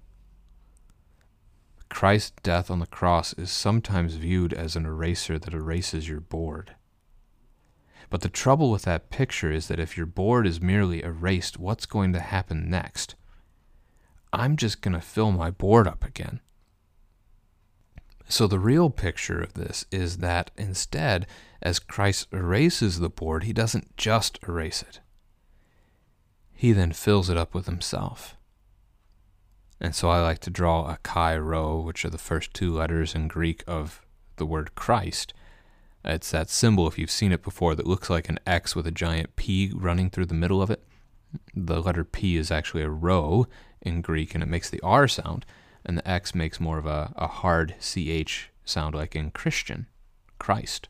Christ's 1.89 2.33
death 2.43 2.71
on 2.73 2.81
the 2.81 2.87
cross 2.87 3.33
is 3.35 3.53
sometimes 3.53 4.15
viewed 4.15 4.53
as 4.53 4.75
an 4.75 4.85
eraser 4.85 5.39
that 5.39 5.55
erases 5.55 6.09
your 6.09 6.21
board. 6.21 6.75
But 8.11 8.23
the 8.23 8.29
trouble 8.29 8.71
with 8.71 8.83
that 8.83 9.11
picture 9.11 9.53
is 9.53 9.69
that 9.69 9.79
if 9.79 9.97
your 9.97 10.07
board 10.07 10.47
is 10.47 10.61
merely 10.61 11.03
erased, 11.03 11.59
what's 11.59 11.87
going 11.87 12.13
to 12.13 12.21
happen 12.21 12.69
next? 12.69 13.15
I'm 14.33 14.57
just 14.57 14.83
going 14.83 14.95
to 14.95 15.01
fill 15.01 15.31
my 15.31 15.51
board 15.51 15.87
up 15.87 16.05
again. 16.05 16.41
So 18.29 18.47
the 18.47 18.59
real 18.59 18.91
picture 18.91 19.41
of 19.41 19.55
this 19.55 19.85
is 19.93 20.19
that 20.19 20.51
instead, 20.57 21.27
as 21.65 21.79
Christ 21.79 22.29
erases 22.31 23.01
the 23.01 23.09
board, 23.09 23.45
he 23.45 23.53
doesn't 23.55 23.97
just 23.97 24.39
erase 24.47 24.83
it. 24.83 25.01
He 26.53 26.73
then 26.73 26.93
fills 26.93 27.31
it 27.31 27.39
up 27.39 27.55
with 27.55 27.67
himself. 27.67 28.37
And 29.81 29.95
so 29.95 30.09
I 30.11 30.21
like 30.23 30.39
to 30.41 30.51
draw 30.51 30.87
a 30.87 30.99
chi 31.03 31.37
rho, 31.37 31.81
which 31.81 32.05
are 32.05 32.11
the 32.11 32.19
first 32.19 32.55
two 32.55 32.73
letters 32.73 33.15
in 33.15 33.29
Greek 33.29 33.65
of 33.67 34.03
the 34.37 34.47
word 34.47 34.75
Christ. 34.75 35.33
It's 36.05 36.31
that 36.31 36.51
symbol, 36.51 36.87
if 36.87 36.99
you've 36.99 37.11
seen 37.11 37.33
it 37.33 37.43
before, 37.43 37.75
that 37.75 37.87
looks 37.87 38.11
like 38.11 38.29
an 38.29 38.39
X 38.47 38.77
with 38.77 38.87
a 38.87 38.93
giant 38.93 39.35
P 39.37 39.73
running 39.75 40.11
through 40.11 40.27
the 40.27 40.35
middle 40.35 40.61
of 40.61 40.71
it. 40.71 40.85
The 41.55 41.81
letter 41.81 42.05
P 42.05 42.37
is 42.37 42.51
actually 42.51 42.83
a 42.83 42.91
rho 42.91 43.47
in 43.81 44.03
Greek, 44.03 44.35
and 44.35 44.43
it 44.43 44.49
makes 44.49 44.69
the 44.69 44.81
R 44.83 45.09
sound, 45.09 45.47
and 45.85 45.97
the 45.99 46.09
X 46.09 46.35
makes 46.35 46.61
more 46.61 46.79
of 46.79 46.87
a, 46.87 47.13
a 47.17 47.27
hard 47.27 47.75
CH 47.81 48.51
sound, 48.65 48.95
like 48.95 49.17
in 49.17 49.31
Christian, 49.31 49.87
Christ. 50.39 50.89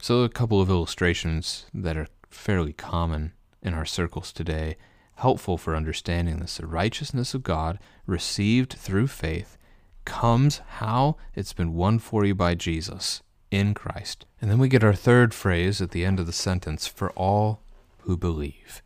So, 0.00 0.22
a 0.22 0.28
couple 0.28 0.60
of 0.60 0.70
illustrations 0.70 1.66
that 1.74 1.96
are 1.96 2.06
fairly 2.30 2.72
common 2.72 3.32
in 3.62 3.74
our 3.74 3.84
circles 3.84 4.32
today, 4.32 4.76
helpful 5.16 5.58
for 5.58 5.74
understanding 5.74 6.38
this. 6.38 6.58
The 6.58 6.66
righteousness 6.66 7.34
of 7.34 7.42
God 7.42 7.80
received 8.06 8.74
through 8.74 9.08
faith 9.08 9.58
comes 10.04 10.58
how 10.78 11.16
it's 11.34 11.52
been 11.52 11.74
won 11.74 11.98
for 11.98 12.24
you 12.24 12.34
by 12.34 12.54
Jesus 12.54 13.22
in 13.50 13.74
Christ. 13.74 14.24
And 14.40 14.50
then 14.50 14.58
we 14.58 14.68
get 14.68 14.84
our 14.84 14.94
third 14.94 15.34
phrase 15.34 15.82
at 15.82 15.90
the 15.90 16.04
end 16.04 16.20
of 16.20 16.26
the 16.26 16.32
sentence 16.32 16.86
for 16.86 17.10
all 17.10 17.62
who 18.02 18.16
believe. 18.16 18.82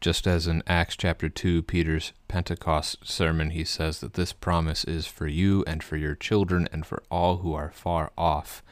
Just 0.00 0.26
as 0.26 0.46
in 0.46 0.62
Acts 0.66 0.96
chapter 0.96 1.28
2, 1.28 1.62
Peter's 1.62 2.12
Pentecost 2.28 2.98
sermon, 3.02 3.50
he 3.50 3.64
says 3.64 4.00
that 4.00 4.14
this 4.14 4.32
promise 4.32 4.84
is 4.84 5.06
for 5.06 5.26
you 5.26 5.64
and 5.66 5.82
for 5.82 5.96
your 5.96 6.14
children 6.14 6.68
and 6.72 6.86
for 6.86 7.02
all 7.10 7.38
who 7.38 7.54
are 7.54 7.70
far 7.70 8.12
off 8.16 8.62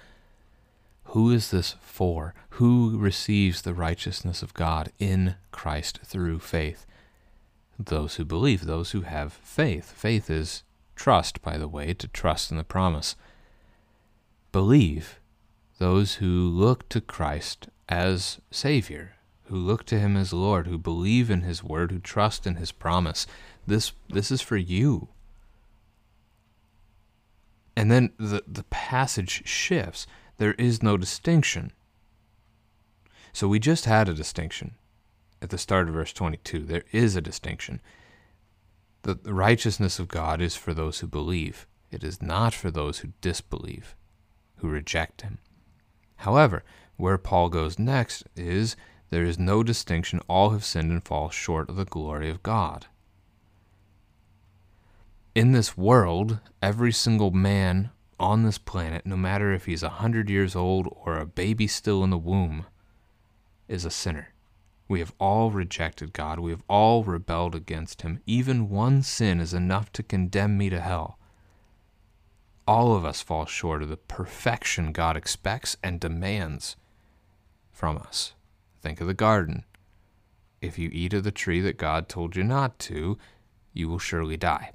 who 1.13 1.31
is 1.31 1.51
this 1.51 1.75
for? 1.83 2.33
Who 2.51 2.97
receives 2.99 3.61
the 3.61 3.75
righteousness 3.75 4.43
of 4.43 4.55
God 4.55 4.91
in 4.99 5.35
Christ 5.51 6.01
through 6.03 6.39
faith? 6.39 6.87
Those 7.79 8.15
who 8.15 8.25
believe, 8.25 8.65
those 8.65 8.93
who 8.93 9.03
have 9.03 9.35
faith. 9.35 9.93
Faith 9.93 10.31
is 10.31 10.63
trust, 10.97 11.43
by 11.43 11.59
the 11.59 11.69
way, 11.69 11.93
to 11.93 12.09
trust 12.09 12.51
in 12.51 12.57
the 12.57 12.65
promise. 12.65 13.15
Believe, 14.53 15.21
those 15.79 16.15
who 16.15 16.49
look 16.49 16.89
to 16.89 17.01
Christ 17.03 17.69
as 17.91 18.41
Savior, 18.51 19.17
who 19.45 19.57
look 19.57 19.85
to 19.87 19.99
Him 19.99 20.17
as 20.17 20.33
Lord, 20.33 20.67
who 20.67 20.79
believe 20.79 21.31
in 21.31 21.43
His 21.43 21.63
word, 21.63 21.91
who 21.91 21.99
trust 21.99 22.47
in 22.47 22.55
His 22.55 22.73
promise. 22.73 23.27
This, 23.67 23.93
this 24.09 24.31
is 24.31 24.41
for 24.41 24.57
you. 24.57 25.09
And 27.77 27.91
then 27.91 28.13
the, 28.19 28.43
the 28.47 28.65
passage 28.65 29.47
shifts 29.47 30.07
there 30.39 30.55
is 30.55 30.83
no 30.83 30.97
distinction. 30.97 31.73
So 33.33 33.49
we 33.49 33.59
just 33.59 33.85
had 33.87 34.09
a 34.09 34.15
distinction 34.15 34.75
at 35.41 35.51
the 35.51 35.59
start 35.59 35.89
of 35.89 35.95
verse 35.95 36.13
22. 36.13 36.61
There 36.61 36.85
is 36.93 37.17
a 37.17 37.21
distinction. 37.21 37.81
The 39.03 39.19
righteousness 39.25 39.99
of 39.99 40.09
God 40.09 40.41
is 40.41 40.55
for 40.55 40.73
those 40.73 41.01
who 41.01 41.07
believe, 41.07 41.67
it 41.91 42.05
is 42.05 42.23
not 42.23 42.55
for 42.55 42.71
those 42.71 42.99
who 42.99 43.13
disbelieve, 43.21 43.97
who 44.57 44.69
reject 44.69 45.23
Him. 45.23 45.39
However, 46.17 46.63
where 46.97 47.19
Paul 47.19 47.49
goes 47.49 47.79
next 47.79 48.25
is 48.37 48.77
there 49.11 49.25
is 49.25 49.39
no 49.39 49.63
distinction. 49.63 50.21
All 50.29 50.51
have 50.51 50.65
sinned 50.65 50.91
and 50.91 51.05
fall 51.05 51.31
short 51.31 51.69
of 51.69 51.77
the 51.77 51.85
glory 51.85 52.31
of 52.31 52.43
God. 52.43 52.87
In 55.35 55.53
this 55.53 55.77
world, 55.77 56.39
every 56.63 56.93
single 56.93 57.31
man 57.31 57.91
on 58.19 58.43
this 58.43 58.59
planet, 58.59 59.05
no 59.05 59.17
matter 59.17 59.53
if 59.53 59.67
he's 59.67 59.83
a 59.83 59.89
hundred 59.89 60.31
years 60.31 60.55
old 60.55 60.89
or 61.05 61.19
a 61.19 61.27
baby 61.27 61.67
still 61.67 62.05
in 62.05 62.11
the 62.11 62.19
womb, 62.19 62.67
is 63.69 63.85
a 63.85 63.91
sinner. 63.91 64.33
We 64.89 65.01
have 65.01 65.15
all 65.19 65.51
rejected 65.51 66.13
God. 66.13 66.39
We 66.39 66.51
have 66.51 66.63
all 66.69 67.03
rebelled 67.03 67.55
against 67.55 68.03
Him. 68.03 68.21
Even 68.27 68.69
one 68.69 69.03
sin 69.03 69.41
is 69.41 69.55
enough 69.55 69.91
to 69.93 70.03
condemn 70.03 70.59
me 70.59 70.69
to 70.69 70.81
hell. 70.81 71.19
All 72.67 72.95
of 72.95 73.05
us 73.05 73.23
fall 73.23 73.47
short 73.47 73.83
of 73.83 73.89
the 73.89 73.97
perfection 73.97 74.93
God 74.93 75.17
expects 75.17 75.79
and 75.83 75.99
demands 75.99 76.77
from 77.71 77.97
us. 77.97 78.35
Think 78.83 79.01
of 79.01 79.07
the 79.07 79.15
garden. 79.15 79.65
If 80.61 80.79
you 80.79 80.91
eat 80.93 81.15
of 81.15 81.25
the 81.25 81.33
tree 81.33 81.61
that 81.63 81.79
God 81.79 82.09
told 82.09 82.37
you 82.37 82.45
not 82.45 82.79
to, 82.81 83.17
you 83.73 83.89
will 83.89 83.99
surely 83.99 84.37
die. 84.37 84.73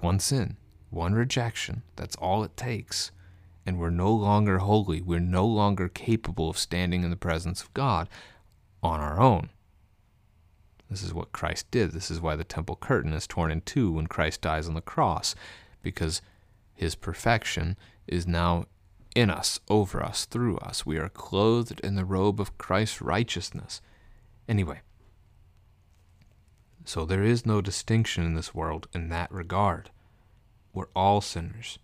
One 0.00 0.18
sin 0.18 0.56
one 0.92 1.14
rejection. 1.14 1.82
That's 1.96 2.16
all 2.16 2.44
it 2.44 2.56
takes. 2.56 3.10
And 3.64 3.78
we're 3.78 3.90
no 3.90 4.12
longer 4.12 4.58
holy. 4.58 5.00
We're 5.00 5.20
no 5.20 5.46
longer 5.46 5.88
capable 5.88 6.50
of 6.50 6.58
standing 6.58 7.02
in 7.02 7.10
the 7.10 7.16
presence 7.16 7.62
of 7.62 7.72
God 7.74 8.08
on 8.82 9.00
our 9.00 9.20
own. 9.20 9.50
This 10.90 11.02
is 11.02 11.14
what 11.14 11.32
Christ 11.32 11.70
did. 11.70 11.92
This 11.92 12.10
is 12.10 12.20
why 12.20 12.36
the 12.36 12.44
temple 12.44 12.76
curtain 12.76 13.14
is 13.14 13.26
torn 13.26 13.50
in 13.50 13.62
two 13.62 13.92
when 13.92 14.08
Christ 14.08 14.42
dies 14.42 14.68
on 14.68 14.74
the 14.74 14.82
cross, 14.82 15.34
because 15.82 16.20
his 16.74 16.94
perfection 16.94 17.78
is 18.06 18.26
now 18.26 18.66
in 19.14 19.30
us, 19.30 19.60
over 19.70 20.02
us, 20.02 20.26
through 20.26 20.58
us. 20.58 20.84
We 20.84 20.98
are 20.98 21.08
clothed 21.08 21.80
in 21.80 21.94
the 21.94 22.04
robe 22.04 22.40
of 22.40 22.58
Christ's 22.58 23.00
righteousness. 23.00 23.80
Anyway, 24.46 24.80
so 26.84 27.06
there 27.06 27.22
is 27.22 27.46
no 27.46 27.60
distinction 27.60 28.24
in 28.24 28.34
this 28.34 28.54
world 28.54 28.88
in 28.92 29.08
that 29.08 29.32
regard. 29.32 29.90
We're 30.72 30.86
all 30.94 31.20
sinners. 31.20 31.78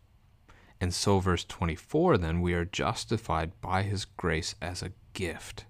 And 0.80 0.94
so, 0.94 1.18
verse 1.18 1.44
24, 1.44 2.18
then, 2.18 2.40
we 2.40 2.54
are 2.54 2.64
justified 2.64 3.60
by 3.60 3.82
his 3.82 4.04
grace 4.04 4.54
as 4.62 4.82
a 4.82 4.92
gift. 5.12 5.64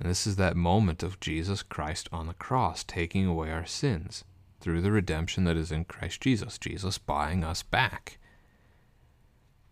And 0.00 0.08
this 0.08 0.26
is 0.26 0.36
that 0.36 0.56
moment 0.56 1.02
of 1.02 1.20
Jesus 1.20 1.62
Christ 1.62 2.08
on 2.10 2.26
the 2.26 2.34
cross, 2.34 2.82
taking 2.82 3.26
away 3.26 3.50
our 3.50 3.66
sins 3.66 4.24
through 4.60 4.80
the 4.80 4.92
redemption 4.92 5.44
that 5.44 5.56
is 5.56 5.70
in 5.70 5.84
Christ 5.84 6.22
Jesus, 6.22 6.58
Jesus 6.58 6.96
buying 6.96 7.44
us 7.44 7.62
back 7.62 8.18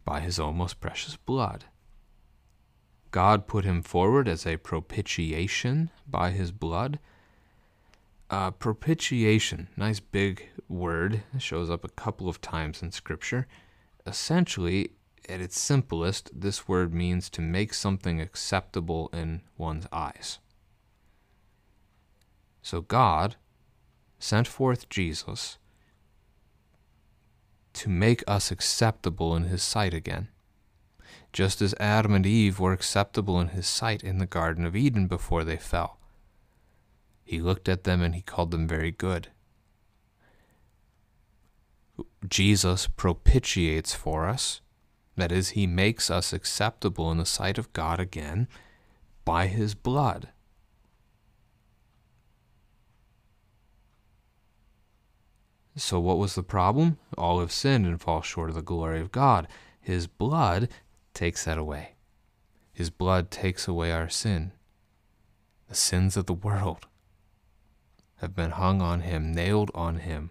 by 0.05 0.21
his 0.21 0.39
own 0.39 0.57
most 0.57 0.81
precious 0.81 1.17
blood. 1.17 1.65
God 3.11 3.47
put 3.47 3.65
him 3.65 3.83
forward 3.83 4.29
as 4.29 4.47
a 4.47 4.59
propitiation 4.59 5.91
by 6.07 6.31
his 6.31 6.53
blood 6.53 6.99
uh, 8.31 8.51
propitiation, 8.51 9.69
nice 9.77 10.01
big 10.01 10.49
word, 10.69 11.23
it 11.35 11.43
shows 11.43 11.71
up 11.71 11.85
a 11.85 11.89
couple 11.89 12.29
of 12.29 12.41
times 12.41 12.83
in 12.83 12.93
Scripture. 12.93 13.47
Essentially, 14.07 14.91
at 15.29 15.41
its 15.41 15.61
simplest, 15.61 16.31
this 16.39 16.67
word 16.67 16.95
means 16.95 17.29
to 17.31 17.41
make 17.41 17.75
something 17.75 18.21
acceptable 18.21 19.11
in 19.13 19.43
one's 19.57 19.87
eyes. 19.93 20.39
So 22.63 22.81
God 22.81 23.37
sent 24.19 24.47
forth 24.47 24.89
Jesus 24.89 25.59
to 27.75 27.89
make 27.89 28.25
us 28.27 28.51
acceptable 28.51 29.37
in 29.37 29.45
his 29.45 29.63
sight 29.63 29.95
again. 29.95 30.29
Just 31.33 31.63
as 31.63 31.75
Adam 31.79 32.15
and 32.15 32.27
Eve 32.27 32.59
were 32.59 32.73
acceptable 32.73 33.41
in 33.41 33.49
his 33.49 33.67
sight 33.67 34.03
in 34.03 34.19
the 34.19 34.27
Garden 34.27 34.65
of 34.65 34.75
Eden 34.75 35.07
before 35.07 35.45
they 35.45 35.57
fell. 35.57 35.98
He 37.29 37.41
looked 37.41 37.69
at 37.69 37.85
them 37.85 38.01
and 38.01 38.15
he 38.15 38.23
called 38.23 38.53
them 38.53 38.67
very 38.67 38.91
good. 38.91 39.29
Jesus 42.27 42.87
propitiates 42.87 43.95
for 43.95 44.27
us, 44.27 44.63
that 45.15 45.31
is, 45.31 45.51
he 45.51 45.67
makes 45.67 46.11
us 46.11 46.33
acceptable 46.33 47.13
in 47.13 47.19
the 47.19 47.27
sight 47.27 47.59
of 47.59 47.71
God 47.75 48.01
again 48.01 48.49
by 49.27 49.47
his 49.47 49.75
blood. 49.75 50.31
So, 55.77 56.01
what 56.01 56.17
was 56.17 56.35
the 56.35 56.43
problem? 56.43 56.97
All 57.19 57.41
have 57.41 57.53
sinned 57.53 57.85
and 57.85 58.01
fall 58.01 58.23
short 58.23 58.49
of 58.49 58.57
the 58.57 58.63
glory 58.63 59.03
of 59.03 59.13
God. 59.13 59.47
His 59.83 60.07
blood 60.07 60.71
takes 61.13 61.45
that 61.45 61.59
away. 61.59 61.97
His 62.73 62.89
blood 62.89 63.31
takes 63.31 63.69
away 63.69 63.93
our 63.93 64.09
sin. 64.09 64.53
The 65.69 65.75
sins 65.75 66.17
of 66.17 66.25
the 66.25 66.33
world 66.33 66.88
have 68.19 68.35
been 68.35 68.53
hung 68.53 68.83
on 68.83 69.01
him, 69.01 69.33
nailed 69.33 69.71
on 69.75 69.97
him. 69.97 70.31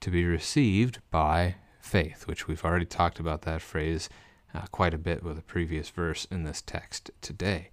To 0.00 0.10
be 0.10 0.24
received 0.24 1.00
by 1.10 1.56
faith, 1.80 2.26
which 2.26 2.46
we've 2.46 2.64
already 2.64 2.86
talked 2.86 3.18
about 3.18 3.42
that 3.42 3.62
phrase 3.62 4.08
uh, 4.54 4.66
quite 4.70 4.94
a 4.94 4.98
bit 4.98 5.22
with 5.22 5.38
a 5.38 5.42
previous 5.42 5.88
verse 5.88 6.26
in 6.30 6.44
this 6.44 6.62
text 6.62 7.10
today. 7.20 7.70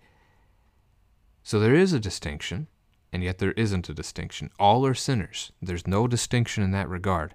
So 1.44 1.60
there 1.60 1.76
is 1.76 1.94
a 1.94 2.00
distinction, 2.00 2.68
and 3.12 3.24
yet 3.24 3.40
there 3.40 3.54
isn't 3.54 3.90
a 3.90 3.94
distinction. 3.94 4.50
All 4.60 4.86
are 4.86 4.94
sinners. 4.94 5.52
There's 5.62 5.88
no 5.88 6.08
distinction 6.08 6.64
in 6.64 6.72
that 6.72 6.90
regard. 6.90 7.34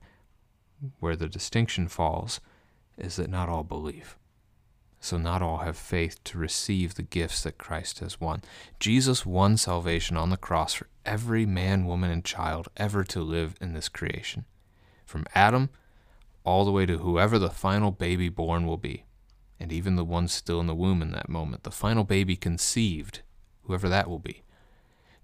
Where 1.01 1.17
the 1.17 1.29
distinction 1.29 1.89
falls 1.89 2.41
is 2.99 3.17
that 3.17 3.31
not 3.31 3.49
all 3.49 3.65
believe. 3.65 4.19
So 5.01 5.18
not 5.18 5.42
all 5.42 5.59
have 5.59 5.76
faith 5.76 6.22
to 6.24 6.38
receive 6.38 6.94
the 6.94 7.03
gifts 7.03 7.42
that 7.42 7.59
Christ 7.59 8.01
has 8.01 8.20
won. 8.20 8.42
Jesus 8.80 9.24
won 9.24 9.57
salvation 9.57 10.16
on 10.16 10.30
the 10.30 10.36
cross 10.36 10.74
for 10.74 10.88
every 11.05 11.47
man, 11.47 11.86
woman, 11.86 12.11
and 12.11 12.24
child 12.24 12.68
ever 12.76 13.05
to 13.05 13.20
live 13.20 13.55
in 13.61 13.72
this 13.72 13.88
creation. 13.88 14.44
From 15.05 15.26
Adam 15.34 15.70
all 16.44 16.64
the 16.64 16.72
way 16.72 16.86
to 16.86 16.99
whoever 16.99 17.38
the 17.38 17.51
final 17.51 17.90
baby 17.90 18.28
born 18.28 18.66
will 18.66 18.76
be, 18.76 19.05
and 19.59 19.72
even 19.72 19.97
the 19.97 20.05
one 20.05 20.28
still 20.28 20.61
in 20.61 20.66
the 20.66 20.74
womb 20.74 21.03
in 21.03 21.11
that 21.11 21.28
moment, 21.28 21.64
the 21.64 21.70
final 21.70 22.05
baby 22.05 22.36
conceived, 22.36 23.20
whoever 23.64 23.88
that 23.88 24.09
will 24.09 24.20
be. 24.20 24.42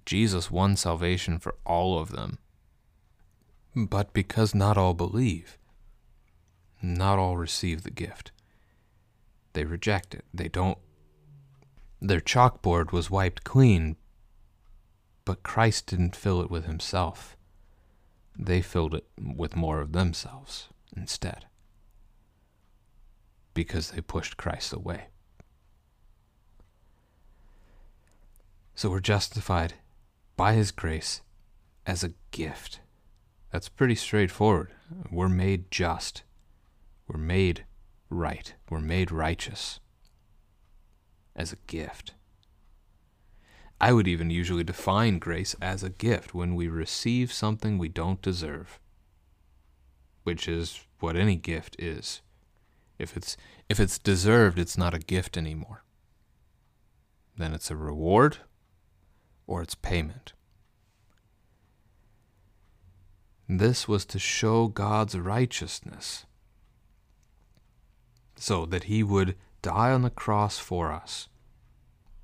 Jesus 0.05 0.51
won 0.51 0.77
salvation 0.77 1.39
for 1.39 1.55
all 1.65 1.99
of 1.99 2.11
them. 2.11 2.39
But 3.75 4.13
because 4.13 4.55
not 4.55 4.77
all 4.77 4.95
believe, 4.95 5.59
not 6.83 7.19
all 7.19 7.37
receive 7.37 7.85
the 7.85 7.91
gift. 7.91 8.33
They 9.53 9.65
reject 9.65 10.15
it. 10.15 10.25
They 10.33 10.49
don't. 10.49 10.79
Their 12.01 12.21
chalkboard 12.21 12.93
was 12.93 13.11
wiped 13.11 13.45
clean, 13.45 13.97
but 15.25 15.43
Christ 15.43 15.87
didn't 15.87 16.17
fill 16.17 16.41
it 16.41 16.51
with 16.51 16.65
himself. 16.65 17.37
They 18.39 18.63
filled 18.63 18.95
it 18.95 19.07
with 19.21 19.55
more 19.55 19.81
of 19.81 19.93
themselves 19.93 20.69
instead 20.97 21.47
because 23.55 23.91
they 23.91 24.01
pushed 24.01 24.37
Christ 24.37 24.73
away. 24.73 25.09
So 28.75 28.91
we're 28.91 29.01
justified 29.01 29.75
by 30.37 30.55
His 30.55 30.71
grace 30.71 31.21
as 31.87 32.03
a 32.03 32.15
gift. 32.31 32.81
That's 33.53 33.69
pretty 33.69 33.95
straightforward. 33.95 34.73
We're 35.11 35.29
made 35.29 35.71
just. 35.71 36.23
We're 37.07 37.21
made 37.21 37.65
right. 38.13 38.55
We're 38.71 38.81
made 38.81 39.11
righteous 39.11 39.81
as 41.35 41.53
a 41.53 41.57
gift. 41.67 42.15
I 43.81 43.93
would 43.93 44.07
even 44.07 44.31
usually 44.31 44.65
define 44.65 45.19
grace 45.19 45.57
as 45.61 45.83
a 45.83 45.91
gift 45.91 46.35
when 46.35 46.55
we 46.55 46.69
receive 46.69 47.33
something 47.33 47.79
we 47.79 47.89
don't 47.89 48.23
deserve 48.23 48.79
which 50.23 50.49
is 50.49 50.81
what 51.01 51.17
any 51.17 51.37
gift 51.37 51.77
is. 51.79 52.21
If 52.99 53.17
it's 53.17 53.37
if 53.69 53.81
it's 53.81 53.99
deserved, 53.99 54.59
it's 54.59 54.79
not 54.79 54.95
a 54.95 54.99
gift 54.99 55.37
anymore. 55.37 55.83
Then 57.37 57.53
it's 57.55 57.71
a 57.71 57.77
reward 57.77 58.39
or 59.47 59.63
it's 59.63 59.75
payment. 59.75 60.35
This 63.49 63.89
was 63.89 64.05
to 64.07 64.19
show 64.19 64.69
God's 64.69 65.19
righteousness 65.19 66.27
so 68.43 68.67
that 68.67 68.85
he 68.85 69.05
would 69.05 69.37
die 69.63 69.93
on 69.93 70.03
the 70.03 70.11
cross 70.11 70.59
for 70.59 70.91
us. 70.91 71.29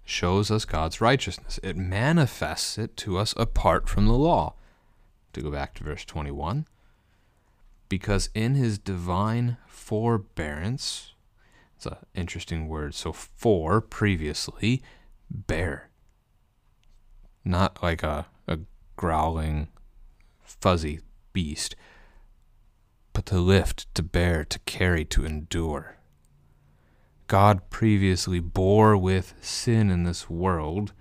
Shows 0.05 0.51
us 0.51 0.64
God's 0.64 1.01
righteousness. 1.01 1.61
It 1.62 1.77
manifests 1.77 2.77
it 2.77 2.97
to 2.97 3.16
us 3.16 3.35
apart 3.37 3.89
from 3.89 4.07
the 4.07 4.14
law. 4.14 4.55
To 5.35 5.41
go 5.41 5.53
back 5.53 5.75
to 5.75 5.85
verse 5.85 6.05
21 6.05 6.66
because 7.89 8.31
in 8.35 8.57
his 8.57 8.81
divine 8.81 9.59
forbearance, 9.69 11.14
it's 11.77 11.87
an 11.87 11.99
interesting 12.16 12.66
word. 12.66 12.97
So, 12.97 13.12
for 13.12 13.81
previously, 13.81 14.83
bear. 15.31 15.89
Not 17.45 17.81
like 17.81 18.03
a, 18.03 18.27
a 18.49 18.59
growling, 18.97 19.69
fuzzy 20.43 20.99
beast, 21.33 21.77
but 23.12 23.25
to 23.27 23.39
lift, 23.39 23.95
to 23.95 24.03
bear, 24.03 24.45
to 24.45 24.59
carry, 24.61 25.05
to 25.05 25.25
endure. 25.25 25.97
God 27.29 27.70
previously 27.70 28.41
bore 28.41 28.97
with 28.97 29.35
sin 29.41 29.91
in 29.91 30.03
this 30.03 30.29
world 30.29 30.93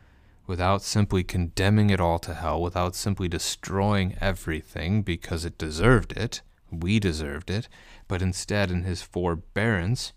without 0.45 0.81
simply 0.81 1.23
condemning 1.23 1.89
it 1.89 1.99
all 1.99 2.19
to 2.19 2.35
hell, 2.35 2.61
without 2.61 2.95
simply 2.95 3.27
destroying 3.27 4.15
everything 4.21 5.01
because 5.01 5.43
it 5.43 5.57
deserved 5.57 6.11
it 6.13 6.41
we 6.71 6.99
deserved 6.99 7.49
it, 7.49 7.67
but 8.07 8.21
instead, 8.21 8.71
in 8.71 8.83
his 8.83 9.01
forbearance, 9.01 10.13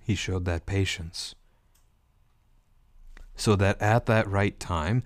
he 0.00 0.14
showed 0.14 0.44
that 0.46 0.66
patience. 0.66 1.34
So 3.36 3.56
that 3.56 3.80
at 3.80 4.06
that 4.06 4.28
right 4.28 4.58
time, 4.58 5.02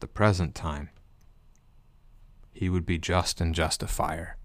the 0.00 0.06
present 0.06 0.54
time, 0.54 0.90
he 2.52 2.68
would 2.68 2.86
be 2.86 2.98
just 2.98 3.40
and 3.40 3.54
justifier 3.54 4.36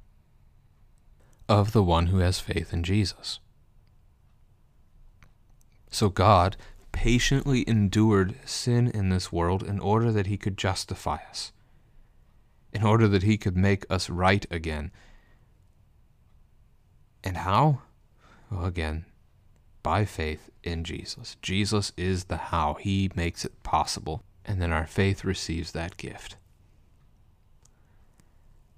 of 1.50 1.74
the 1.74 1.84
one 1.84 2.08
who 2.08 2.20
has 2.20 2.40
faith 2.40 2.72
in 2.72 2.84
Jesus. 2.84 3.40
So 5.92 6.08
God 6.08 6.56
patiently 6.94 7.68
endured 7.68 8.36
sin 8.46 8.88
in 8.88 9.10
this 9.10 9.32
world 9.32 9.64
in 9.64 9.80
order 9.80 10.14
that 10.14 10.28
he 10.28 10.38
could 10.38 10.58
justify 10.58 11.18
us 11.30 11.52
in 12.72 12.84
order 12.84 13.08
that 13.08 13.24
he 13.24 13.38
could 13.38 13.58
make 13.58 13.86
us 13.90 14.10
right 14.10 14.46
again. 14.52 14.92
And 17.24 17.38
how? 17.38 17.82
Well, 18.52 18.66
again, 18.66 19.06
by 19.84 20.06
faith 20.06 20.50
in 20.64 20.84
Jesus. 20.84 21.36
Jesus 21.42 21.92
is 21.98 22.26
the 22.26 22.38
how, 22.38 22.76
he 22.76 23.12
makes 23.16 23.44
it 23.46 23.64
possible. 23.64 24.24
And 24.46 24.62
then 24.62 24.72
our 24.72 24.88
faith 24.88 25.24
receives 25.24 25.72
that 25.72 25.98
gift. 25.98 26.36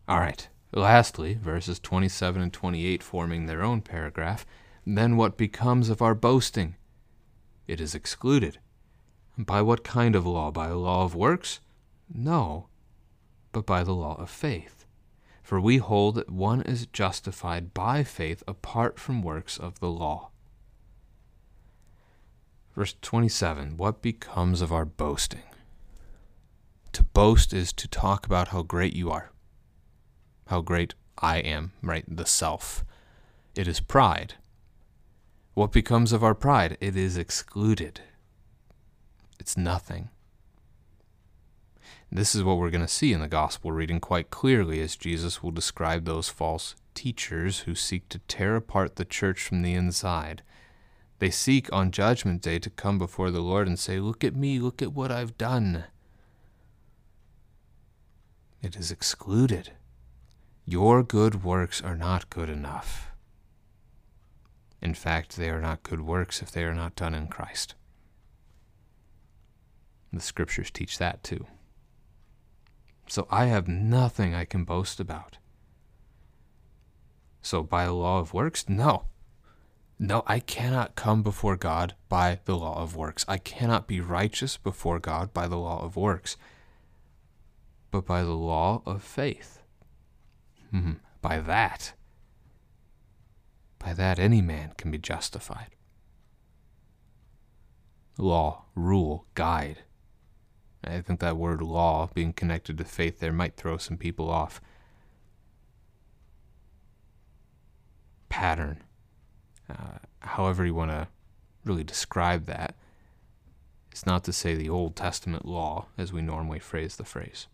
All 0.08 0.20
right. 0.20 0.48
Lastly, 0.74 1.34
verses 1.34 1.80
27 1.80 2.42
and 2.42 2.54
28 2.54 3.04
forming 3.04 3.46
their 3.46 3.62
own 3.62 3.82
paragraph. 3.82 4.46
Then 4.86 5.18
what 5.18 5.38
becomes 5.38 5.90
of 5.90 6.02
our 6.02 6.16
boasting? 6.16 6.76
It 7.68 7.82
is 7.82 7.94
excluded. 7.94 8.60
By 9.38 9.62
what 9.62 9.84
kind 9.84 10.16
of 10.16 10.26
law? 10.26 10.52
By 10.52 10.68
a 10.68 10.78
law 10.78 11.04
of 11.04 11.16
works? 11.16 11.60
No 12.14 12.68
but 13.52 13.66
by 13.66 13.84
the 13.84 13.94
law 13.94 14.16
of 14.20 14.30
faith. 14.30 14.86
For 15.44 15.60
we 15.60 15.78
hold 15.78 16.16
that 16.16 16.32
one 16.32 16.62
is 16.62 16.86
justified 16.88 17.74
by 17.74 18.04
faith 18.04 18.44
apart 18.48 19.00
from 19.00 19.22
works 19.22 19.58
of 19.58 19.80
the 19.80 19.90
law. 19.90 20.30
Verse 22.76 22.96
27 23.02 23.76
What 23.76 24.02
becomes 24.02 24.62
of 24.62 24.72
our 24.72 24.86
boasting? 24.86 25.44
To 26.94 27.04
boast 27.04 27.54
is 27.54 27.74
to 27.74 27.88
talk 27.88 28.26
about 28.26 28.50
how 28.50 28.62
great 28.64 28.94
you 28.94 29.10
are, 29.12 29.32
how 30.48 30.62
great 30.62 30.94
I 31.18 31.38
am, 31.38 31.72
right? 31.82 32.06
The 32.08 32.26
self. 32.26 32.84
It 33.56 33.68
is 33.68 33.80
pride. 33.80 34.36
What 35.54 35.72
becomes 35.72 36.14
of 36.14 36.24
our 36.24 36.36
pride? 36.36 36.78
It 36.80 36.96
is 36.96 37.18
excluded. 37.18 38.02
It's 39.40 39.58
nothing. 39.58 40.10
This 42.12 42.36
is 42.36 42.44
what 42.44 42.58
we're 42.58 42.70
going 42.70 42.86
to 42.86 42.88
see 42.90 43.14
in 43.14 43.22
the 43.22 43.28
gospel 43.28 43.72
reading 43.72 44.00
quite 44.00 44.30
clearly 44.30 44.82
as 44.82 44.98
Jesus 44.98 45.42
will 45.42 45.52
describe 45.52 46.06
those 46.06 46.28
false 46.28 46.76
teachers 46.94 47.60
who 47.60 47.74
seek 47.74 48.10
to 48.10 48.20
tear 48.20 48.56
apart 48.56 48.98
the 48.98 49.06
church 49.06 49.42
from 49.42 49.62
the 49.62 49.74
inside. 49.74 50.42
They 51.20 51.30
seek 51.30 51.72
on 51.72 51.92
Judgment 51.92 52.42
Day 52.42 52.60
to 52.60 52.70
come 52.70 52.98
before 52.98 53.32
the 53.32 53.40
Lord 53.42 53.68
and 53.68 53.80
say, 53.80 54.00
Look 54.00 54.24
at 54.24 54.36
me, 54.36 54.60
look 54.60 54.82
at 54.82 54.94
what 54.94 55.12
I've 55.12 55.38
done. 55.38 55.86
It 58.62 58.76
is 58.76 58.92
excluded. 58.92 59.72
Your 60.72 61.04
good 61.04 61.44
works 61.44 61.82
are 61.82 61.98
not 61.98 62.30
good 62.30 62.50
enough. 62.50 63.12
In 64.82 64.94
fact, 64.94 65.36
they 65.36 65.50
are 65.50 65.60
not 65.60 65.84
good 65.84 66.00
works 66.00 66.42
if 66.42 66.50
they 66.50 66.64
are 66.64 66.74
not 66.74 66.96
done 66.96 67.14
in 67.14 67.28
Christ. 67.28 67.76
The 70.14 70.22
scriptures 70.22 70.72
teach 70.72 70.98
that 70.98 71.26
too. 71.26 71.46
So 73.06 73.28
I 73.30 73.48
have 73.48 73.68
nothing 73.68 74.34
I 74.34 74.46
can 74.46 74.64
boast 74.64 75.02
about. 75.02 75.40
So 77.42 77.64
by 77.64 77.86
the 77.86 77.92
law 77.92 78.20
of 78.20 78.34
works? 78.34 78.70
No. 78.70 79.08
No, 80.00 80.24
I 80.26 80.40
cannot 80.40 80.96
come 80.96 81.22
before 81.22 81.58
God 81.58 81.96
by 82.08 82.40
the 82.46 82.56
law 82.56 82.82
of 82.82 82.96
works. 82.96 83.26
I 83.28 83.40
cannot 83.40 83.88
be 83.88 84.00
righteous 84.00 84.56
before 84.56 85.00
God 85.00 85.34
by 85.34 85.50
the 85.50 85.58
law 85.58 85.84
of 85.84 85.98
works, 85.98 86.38
but 87.92 88.06
by 88.06 88.24
the 88.24 88.32
law 88.32 88.82
of 88.86 89.04
faith. 89.04 89.61
Hmm, 90.72 90.94
by 91.22 91.40
that, 91.40 91.94
by 93.80 93.94
that 93.94 94.20
any 94.20 94.42
man 94.42 94.74
can 94.78 94.92
be 94.92 94.98
justified. 94.98 95.76
Law, 98.18 98.66
rule, 98.76 99.26
guide. 99.36 99.80
I 100.84 101.02
think 101.02 101.20
that 101.20 101.38
word 101.38 101.62
law 101.62 102.10
being 102.14 102.34
connected 102.34 102.78
to 102.78 102.84
faith 102.84 103.20
there 103.20 103.32
might 103.32 103.56
throw 103.56 103.78
some 103.78 103.98
people 103.98 104.30
off. 104.30 104.62
Pattern 108.30 108.84
uh, 109.72 109.98
however 110.20 110.66
you 110.66 110.76
want 110.76 110.92
to 110.92 111.08
really 111.66 111.84
describe 111.84 112.46
that. 112.46 112.76
It's 113.92 114.06
not 114.06 114.24
to 114.26 114.34
say 114.34 114.56
the 114.56 114.70
Old 114.70 114.96
Testament 114.96 115.46
law 115.46 115.88
as 115.98 116.14
we 116.14 116.22
normally 116.22 116.60
phrase 116.60 116.96
the 116.96 117.04
phrase. 117.04 117.48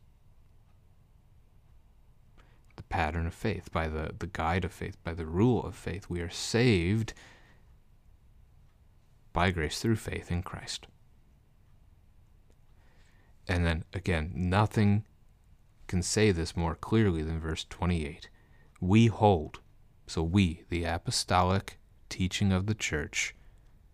Pattern 2.90 3.28
of 3.28 3.34
faith, 3.34 3.72
by 3.72 3.88
the, 3.88 4.12
the 4.18 4.28
guide 4.28 4.64
of 4.64 4.72
faith, 4.72 4.98
by 5.04 5.14
the 5.14 5.26
rule 5.26 5.64
of 5.64 5.76
faith, 5.76 6.10
we 6.10 6.22
are 6.22 6.30
saved 6.30 7.14
by 9.34 9.52
grace 9.52 9.80
through 9.80 9.98
faith 9.98 10.32
in 10.32 10.42
Christ. 10.42 10.88
And 13.48 13.66
then 13.66 13.84
again, 13.94 14.32
nothing 14.36 15.06
can 15.88 16.02
say 16.02 16.32
this 16.32 16.56
more 16.56 16.76
clearly 16.76 17.24
than 17.24 17.40
verse 17.40 17.66
28. 17.70 18.30
We 18.82 19.08
hold, 19.08 19.60
so 20.06 20.22
we, 20.22 20.64
the 20.70 20.84
apostolic 20.84 21.80
teaching 22.10 22.52
of 22.52 22.68
the 22.68 22.74
church, 22.74 23.36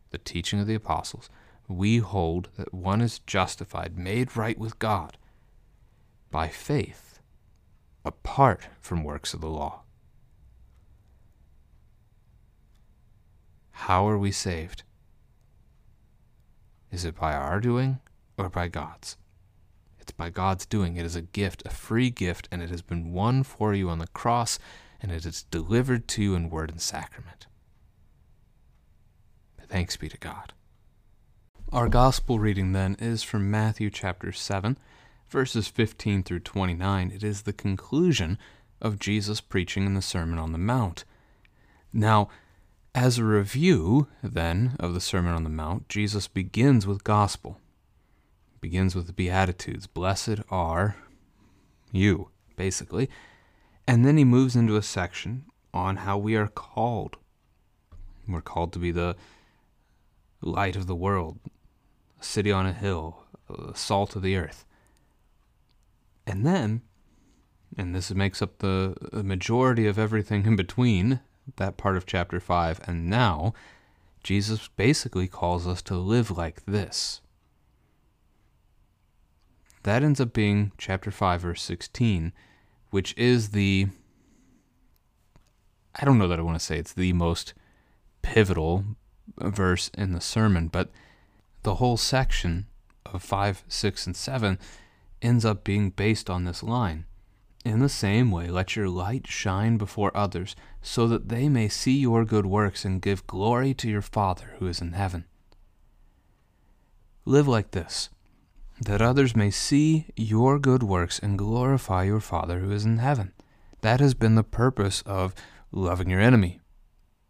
the 0.10 0.18
teaching 0.18 0.60
of 0.60 0.68
the 0.68 0.76
apostles, 0.76 1.30
we 1.68 1.98
hold 2.00 2.50
that 2.58 2.74
one 2.74 3.02
is 3.02 3.20
justified, 3.20 3.98
made 3.98 4.36
right 4.36 4.58
with 4.58 4.80
God, 4.80 5.18
by 6.30 6.48
faith, 6.48 7.13
apart 8.06 8.68
from 8.80 9.04
works 9.04 9.34
of 9.34 9.42
the 9.42 9.48
law. 9.48 9.82
How 13.72 14.08
are 14.08 14.18
we 14.18 14.32
saved? 14.32 14.84
Is 16.92 17.06
it 17.06 17.16
by 17.16 17.34
our 17.34 17.60
doing 17.60 18.00
or 18.38 18.50
by 18.50 18.68
God's? 18.68 19.18
It's 20.00 20.12
by 20.12 20.30
God's 20.30 20.66
doing. 20.66 20.98
It 20.98 21.06
is 21.06 21.16
a 21.16 21.22
gift, 21.22 21.64
a 21.66 21.70
free 21.70 22.10
gift, 22.10 22.48
and 22.52 22.62
it 22.62 22.70
has 22.70 22.82
been 22.82 23.14
won 23.14 23.44
for 23.44 23.74
you 23.74 23.90
on 23.90 24.00
the 24.00 24.08
cross, 24.08 24.60
and 25.02 25.12
it 25.12 25.26
is 25.26 25.44
delivered 25.44 26.08
to 26.10 26.22
you 26.22 26.36
in 26.36 26.50
word 26.50 26.70
and 26.70 26.82
sacrament. 26.82 27.48
Thanks 29.68 29.98
be 29.98 30.08
to 30.10 30.18
God. 30.18 30.54
Our 31.72 31.90
gospel 31.90 32.38
reading 32.38 32.74
then 32.74 32.96
is 33.00 33.24
from 33.24 33.50
Matthew 33.50 33.90
chapter 33.90 34.32
7, 34.32 34.78
verses 35.34 35.68
15 35.68 36.22
through 36.22 36.40
29. 36.40 37.12
It 37.12 37.24
is 37.24 37.42
the 37.42 37.54
conclusion 37.54 38.38
of 38.80 39.00
Jesus 39.00 39.42
preaching 39.42 39.84
in 39.88 39.96
the 39.96 40.02
Sermon 40.02 40.38
on 40.38 40.52
the 40.52 40.60
Mount. 40.60 41.06
Now, 41.92 42.30
as 42.94 43.18
a 43.18 43.24
review, 43.24 44.08
then, 44.22 44.76
of 44.80 44.94
the 44.94 45.02
Sermon 45.02 45.34
on 45.34 45.44
the 45.44 45.50
Mount, 45.50 45.90
Jesus 45.90 46.28
begins 46.28 46.86
with 46.86 47.04
gospel. 47.04 47.60
Begins 48.62 48.94
with 48.94 49.08
the 49.08 49.14
Beatitudes. 49.14 49.88
Blessed 49.88 50.42
are 50.52 50.98
you, 51.92 52.30
basically. 52.56 53.10
And 53.88 54.06
then 54.06 54.18
he 54.18 54.24
moves 54.24 54.56
into 54.56 54.76
a 54.76 54.84
section 54.84 55.46
on 55.74 55.98
how 55.98 56.16
we 56.16 56.36
are 56.36 56.48
called. 56.48 57.18
We're 58.28 58.42
called 58.42 58.72
to 58.74 58.80
be 58.80 58.92
the 58.92 59.16
light 60.42 60.76
of 60.76 60.86
the 60.86 60.96
world, 60.96 61.40
a 62.22 62.24
city 62.24 62.52
on 62.52 62.68
a 62.68 62.74
hill, 62.74 63.24
the 63.50 63.74
salt 63.74 64.16
of 64.16 64.22
the 64.22 64.38
earth. 64.38 64.64
And 66.26 66.46
then, 66.46 66.82
and 67.78 67.94
this 67.94 68.12
makes 68.12 68.42
up 68.42 68.60
the, 68.60 68.96
majority 69.12 69.88
of 69.88 70.00
everything 70.00 70.46
in 70.46 70.56
between 70.56 71.20
that 71.58 71.78
part 71.78 71.98
of 71.98 72.06
chapter 72.06 72.40
5 72.40 72.82
and 72.88 73.10
now, 73.10 73.54
Jesus 74.24 74.70
basically 74.78 75.28
calls 75.28 75.68
us 75.68 75.82
to 75.84 75.96
live 75.96 76.32
like 76.32 76.66
this. 76.66 77.22
That 79.84 80.02
ends 80.02 80.22
up 80.22 80.32
being 80.32 80.72
chapter 80.78 81.12
5, 81.12 81.42
verse 81.42 81.62
16, 81.62 82.32
which 82.90 83.14
is 83.18 83.50
the. 83.50 83.88
I 86.00 86.06
don't 86.06 86.18
know 86.18 86.30
that 86.30 86.40
I 86.40 86.44
want 86.44 86.58
to 86.58 86.66
say 86.66 86.80
it's 86.80 86.94
the 86.94 87.12
most 87.12 87.54
pivotal, 88.22 88.86
verse 89.38 89.92
in 89.94 90.14
the 90.14 90.22
sermon, 90.22 90.70
but 90.70 90.90
the 91.64 91.76
whole 91.76 91.98
section 91.98 92.68
of 93.06 93.22
5, 93.22 93.66
6, 93.68 94.08
and 94.08 94.16
7 94.16 94.58
ends 95.24 95.46
up 95.46 95.64
being 95.64 95.90
based 95.90 96.30
on 96.30 96.44
this 96.44 96.62
line. 96.62 97.06
In 97.66 97.80
the 97.80 97.90
same 97.90 98.30
way, 98.30 98.50
let 98.50 98.76
your 98.76 98.90
light 98.90 99.26
shine 99.26 99.78
before 99.78 100.16
others, 100.16 100.56
so 100.82 101.08
that 101.08 101.30
they 101.30 101.48
may 101.48 101.70
see 101.70 101.98
your 101.98 102.26
good 102.26 102.46
works 102.46 102.84
and 102.84 103.02
give 103.02 103.26
glory 103.26 103.74
to 103.76 103.90
your 103.90 104.02
Father 104.02 104.56
who 104.60 104.68
is 104.68 104.82
in 104.82 104.92
heaven. 104.92 105.26
Live 107.26 107.48
like 107.48 107.72
this, 107.72 108.10
that 108.82 109.02
others 109.02 109.34
may 109.34 109.50
see 109.50 110.08
your 110.18 110.60
good 110.60 110.84
works 110.84 111.20
and 111.20 111.38
glorify 111.38 112.04
your 112.04 112.20
Father 112.20 112.60
who 112.60 112.72
is 112.72 112.84
in 112.84 112.98
heaven. 112.98 113.32
That 113.80 114.02
has 114.02 114.14
been 114.14 114.36
the 114.36 114.44
purpose 114.44 115.02
of 115.06 115.34
loving 115.72 116.10
your 116.10 116.20
enemy, 116.20 116.60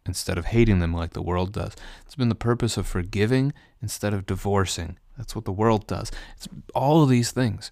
instead 0.04 0.36
of 0.36 0.46
hating 0.46 0.80
them 0.80 0.92
like 0.92 1.12
the 1.12 1.22
world 1.22 1.52
does. 1.52 1.74
It's 2.04 2.16
been 2.16 2.28
the 2.28 2.34
purpose 2.34 2.76
of 2.76 2.88
forgiving 2.88 3.52
instead 3.80 4.12
of 4.12 4.26
divorcing. 4.26 4.98
That's 5.16 5.36
what 5.36 5.44
the 5.44 5.52
world 5.52 5.86
does. 5.86 6.10
It's 6.36 6.48
all 6.74 7.04
of 7.04 7.08
these 7.08 7.30
things. 7.30 7.70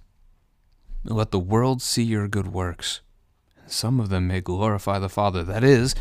Let 1.05 1.33
the 1.33 1.39
world 1.39 1.83
see 1.83 2.05
your 2.05 2.29
good 2.29 2.49
works. 2.49 3.01
Some 3.67 3.99
of 3.99 4.09
them 4.09 4.29
may 4.29 4.41
glorify 4.41 4.99
the 4.99 5.09
Father. 5.09 5.43
That 5.43 5.65
is, 5.65 5.95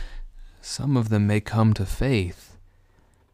some 0.62 0.96
of 0.96 1.10
them 1.10 1.26
may 1.26 1.40
come 1.40 1.74
to 1.74 1.86
faith. 1.86 2.58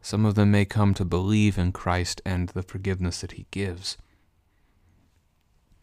Some 0.02 0.26
of 0.26 0.36
them 0.36 0.52
may 0.52 0.64
come 0.64 0.94
to 0.94 1.04
believe 1.04 1.58
in 1.58 1.74
Christ 1.74 2.22
and 2.26 2.50
the 2.50 2.64
forgiveness 2.64 3.22
that 3.22 3.34
He 3.34 3.48
gives. 3.52 3.98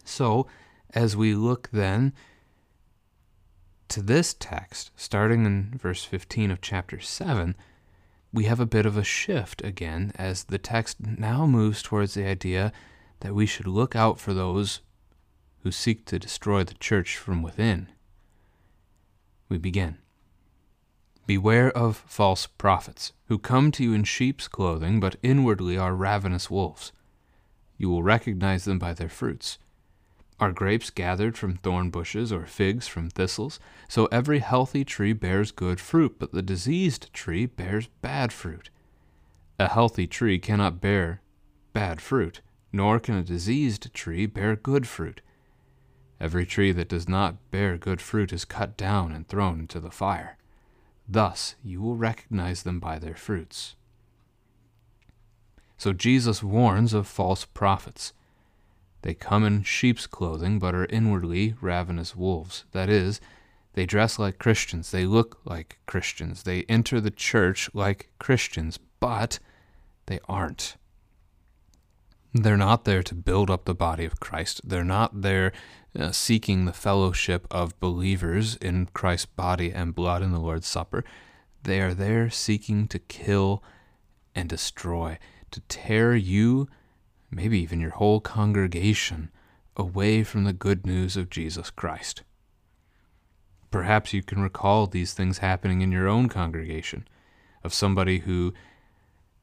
So, 0.05 0.47
as 0.95 1.17
we 1.17 1.35
look 1.35 1.69
then 1.71 2.15
to 3.89 4.01
this 4.01 4.35
text, 4.35 4.91
starting 4.97 5.45
in 5.45 5.75
verse 5.77 6.05
15 6.05 6.51
of 6.51 6.63
chapter 6.63 7.01
7, 7.01 7.55
we 8.33 8.45
have 8.45 8.61
a 8.61 8.67
bit 8.67 8.87
of 8.87 8.97
a 8.97 9.05
shift 9.05 9.63
again 9.63 10.13
as 10.17 10.45
the 10.45 10.59
text 10.59 10.97
now 11.01 11.47
moves 11.47 11.83
towards 11.83 12.15
the 12.15 12.25
idea 12.25 12.73
that 13.21 13.35
we 13.35 13.45
should 13.45 13.67
look 13.67 13.95
out 13.95 14.19
for 14.19 14.33
those 14.33 14.81
who 15.65 15.73
seek 15.73 16.05
to 16.05 16.19
destroy 16.19 16.63
the 16.63 16.75
church 16.75 17.17
from 17.17 17.43
within. 17.43 17.89
We 19.49 19.57
begin. 19.57 19.97
Beware 21.27 21.71
of 21.73 21.97
false 22.07 22.47
prophets, 22.47 23.13
who 23.29 23.39
come 23.39 23.73
to 23.73 23.83
you 23.83 23.95
in 23.95 24.05
sheep's 24.05 24.47
clothing, 24.47 25.01
but 25.01 25.17
inwardly 25.23 25.79
are 25.79 25.95
ravenous 25.95 26.51
wolves. 26.51 26.93
You 27.79 27.89
will 27.89 28.03
recognize 28.03 28.67
them 28.67 28.79
by 28.79 28.93
their 28.93 29.09
fruits. 29.09 29.59
Are 30.39 30.53
grapes 30.53 30.91
gathered 30.91 31.39
from 31.39 31.57
thorn 31.57 31.89
bushes 31.89 32.31
or 32.31 32.45
figs 32.45 32.87
from 32.87 33.09
thistles? 33.09 33.59
So 33.89 34.05
every 34.13 34.41
healthy 34.41 34.85
tree 34.85 35.15
bears 35.15 35.51
good 35.51 35.81
fruit, 35.81 36.17
but 36.19 36.33
the 36.33 36.43
diseased 36.43 37.11
tree 37.15 37.47
bears 37.47 37.87
bad 38.03 38.35
fruit. 38.35 38.69
A 39.59 39.69
healthy 39.69 40.07
tree 40.07 40.39
cannot 40.39 40.83
bear 40.83 41.23
bad 41.73 42.03
fruit, 42.03 42.43
nor 42.71 43.01
can 43.01 43.15
a 43.15 43.23
diseased 43.23 43.95
tree 43.95 44.27
bear 44.27 44.57
good 44.57 44.87
fruit. 44.87 45.23
Every 46.25 46.47
tree 46.47 46.73
that 46.73 46.89
does 46.89 47.07
not 47.07 47.51
bear 47.51 47.77
good 47.77 48.01
fruit 48.01 48.33
is 48.33 48.47
cut 48.47 48.79
down 48.79 49.13
and 49.13 49.29
thrown 49.29 49.61
into 49.61 49.79
the 49.79 49.91
fire. 49.91 50.39
Thus 51.07 51.55
you 51.63 51.83
will 51.83 51.97
recognize 51.97 52.63
them 52.63 52.81
by 52.81 52.99
their 52.99 53.15
fruits. 53.15 53.77
So 55.77 55.93
Jesus 55.93 56.43
warns 56.43 56.95
of 56.95 57.07
false 57.07 57.45
prophets. 57.45 58.15
They 59.03 59.13
come 59.13 59.45
in 59.45 59.65
sheep's 59.65 60.07
clothing, 60.07 60.59
but 60.59 60.75
are 60.75 60.87
inwardly 60.87 61.57
ravenous 61.61 62.17
wolves. 62.17 62.65
That 62.73 62.89
is, 62.89 63.21
they 63.75 63.85
dress 63.85 64.19
like 64.19 64.39
Christians, 64.39 64.93
they 64.93 65.05
look 65.05 65.41
like 65.45 65.79
Christians, 65.85 66.45
they 66.45 66.63
enter 66.71 67.03
the 67.03 67.11
church 67.11 67.69
like 67.75 68.09
Christians, 68.19 68.79
but 68.99 69.41
they 70.07 70.21
aren't. 70.27 70.77
They're 72.33 72.57
not 72.57 72.87
there 72.87 73.03
to 73.03 73.15
build 73.15 73.51
up 73.51 73.67
the 73.67 73.75
body 73.75 74.07
of 74.07 74.21
Christ. 74.21 74.63
They're 74.65 74.83
not 74.83 75.21
there 75.21 75.53
uh, 75.99 76.13
seeking 76.13 76.65
the 76.65 76.73
fellowship 76.73 77.47
of 77.51 77.79
believers 77.81 78.57
in 78.57 78.89
Christ's 78.93 79.27
body 79.27 79.71
and 79.71 79.95
blood 79.95 80.23
in 80.23 80.33
the 80.33 80.41
Lord's 80.41 80.67
Supper. 80.67 81.05
They 81.63 81.81
are 81.81 81.95
there 81.95 82.31
seeking 82.31 82.89
to 82.89 82.99
kill 82.99 83.63
and 84.35 84.49
destroy, 84.49 85.19
to 85.51 85.61
tear 85.61 86.15
you, 86.15 86.69
maybe 87.31 87.61
even 87.61 87.81
your 87.81 87.93
whole 87.93 88.21
congregation, 88.21 89.31
away 89.77 90.25
from 90.25 90.45
the 90.45 90.53
good 90.53 90.85
news 90.85 91.17
of 91.17 91.31
Jesus 91.31 91.71
Christ. 91.71 92.23
Perhaps 93.71 94.13
you 94.13 94.23
can 94.23 94.41
recall 94.41 94.87
these 94.87 95.15
things 95.15 95.39
happening 95.39 95.81
in 95.81 95.91
your 95.91 96.09
own 96.09 96.29
congregation, 96.29 97.09
of 97.63 97.73
somebody 97.73 98.21
who 98.21 98.53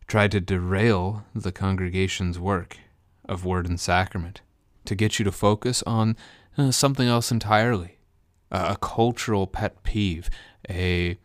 tried 0.08 0.32
to 0.32 0.39
derail 0.39 1.26
the 1.34 1.52
congregation's 1.52 2.38
work 2.38 2.78
of 3.28 3.45
word 3.45 3.68
and 3.68 3.80
sacrament, 3.80 4.41
to 4.86 4.95
get 4.95 5.18
you 5.18 5.26
to 5.26 5.32
focus 5.32 5.84
on 5.84 6.16
uh, 6.58 6.72
something 6.72 7.08
else 7.08 7.32
entirely, 7.32 7.97
a 8.49 8.78
cultural 8.78 9.47
pet 9.47 9.84
peeve, 9.84 10.30
a 10.70 11.18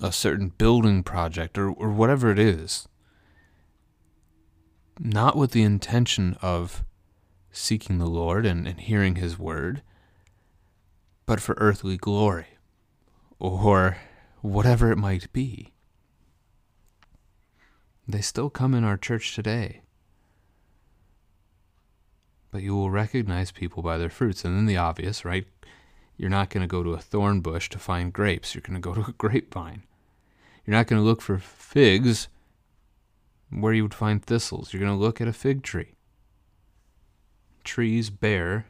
a 0.00 0.10
certain 0.10 0.48
building 0.48 1.04
project 1.04 1.56
or, 1.56 1.70
or 1.70 1.88
whatever 1.88 2.30
it 2.30 2.38
is, 2.38 2.88
not 4.98 5.36
with 5.36 5.52
the 5.52 5.62
intention 5.62 6.36
of 6.42 6.84
seeking 7.52 7.98
the 7.98 8.06
Lord 8.06 8.44
and, 8.44 8.66
and 8.66 8.80
hearing 8.80 9.16
His 9.16 9.38
word, 9.38 9.82
but 11.24 11.40
for 11.40 11.54
earthly 11.58 11.96
glory, 11.96 12.58
or 13.38 13.98
whatever 14.40 14.90
it 14.90 14.98
might 14.98 15.32
be. 15.32 15.72
They 18.08 18.20
still 18.20 18.50
come 18.50 18.74
in 18.74 18.82
our 18.82 18.96
church 18.96 19.34
today. 19.34 19.81
But 22.52 22.62
you 22.62 22.76
will 22.76 22.90
recognize 22.90 23.50
people 23.50 23.82
by 23.82 23.98
their 23.98 24.10
fruits. 24.10 24.44
And 24.44 24.56
then 24.56 24.66
the 24.66 24.76
obvious, 24.76 25.24
right? 25.24 25.46
You're 26.16 26.30
not 26.30 26.50
going 26.50 26.62
to 26.62 26.68
go 26.68 26.84
to 26.84 26.92
a 26.92 27.00
thorn 27.00 27.40
bush 27.40 27.68
to 27.70 27.78
find 27.80 28.12
grapes. 28.12 28.54
You're 28.54 28.62
going 28.62 28.80
to 28.80 28.80
go 28.80 28.94
to 28.94 29.10
a 29.10 29.12
grapevine. 29.18 29.82
You're 30.64 30.76
not 30.76 30.86
going 30.86 31.00
to 31.00 31.04
look 31.04 31.20
for 31.20 31.38
figs 31.38 32.28
where 33.50 33.72
you 33.72 33.82
would 33.82 33.94
find 33.94 34.22
thistles. 34.22 34.72
You're 34.72 34.80
going 34.80 34.96
to 34.96 35.04
look 35.04 35.20
at 35.20 35.26
a 35.26 35.32
fig 35.32 35.64
tree. 35.64 35.94
Trees 37.64 38.10
bear 38.10 38.66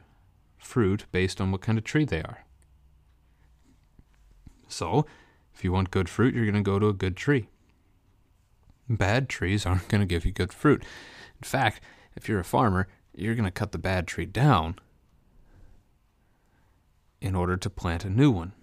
fruit 0.57 1.05
based 1.11 1.39
on 1.39 1.51
what 1.51 1.61
kind 1.61 1.77
of 1.77 1.83
tree 1.83 2.05
they 2.05 2.21
are. 2.21 2.45
So, 4.67 5.05
if 5.53 5.63
you 5.63 5.71
want 5.71 5.91
good 5.91 6.09
fruit, 6.09 6.33
you're 6.33 6.45
going 6.45 6.55
to 6.55 6.61
go 6.61 6.79
to 6.79 6.87
a 6.87 6.93
good 6.93 7.15
tree. 7.15 7.47
Bad 8.89 9.29
trees 9.29 9.65
aren't 9.65 9.87
going 9.87 10.01
to 10.01 10.07
give 10.07 10.25
you 10.25 10.31
good 10.31 10.51
fruit. 10.51 10.81
In 10.81 11.43
fact, 11.43 11.79
if 12.15 12.27
you're 12.27 12.39
a 12.39 12.45
farmer, 12.45 12.87
you're 13.13 13.35
going 13.35 13.45
to 13.45 13.51
cut 13.51 13.71
the 13.71 13.77
bad 13.77 14.07
tree 14.07 14.25
down 14.25 14.75
in 17.21 17.35
order 17.35 17.55
to 17.57 17.69
plant 17.69 18.05
a 18.05 18.09
new 18.09 18.31
one. 18.31 18.53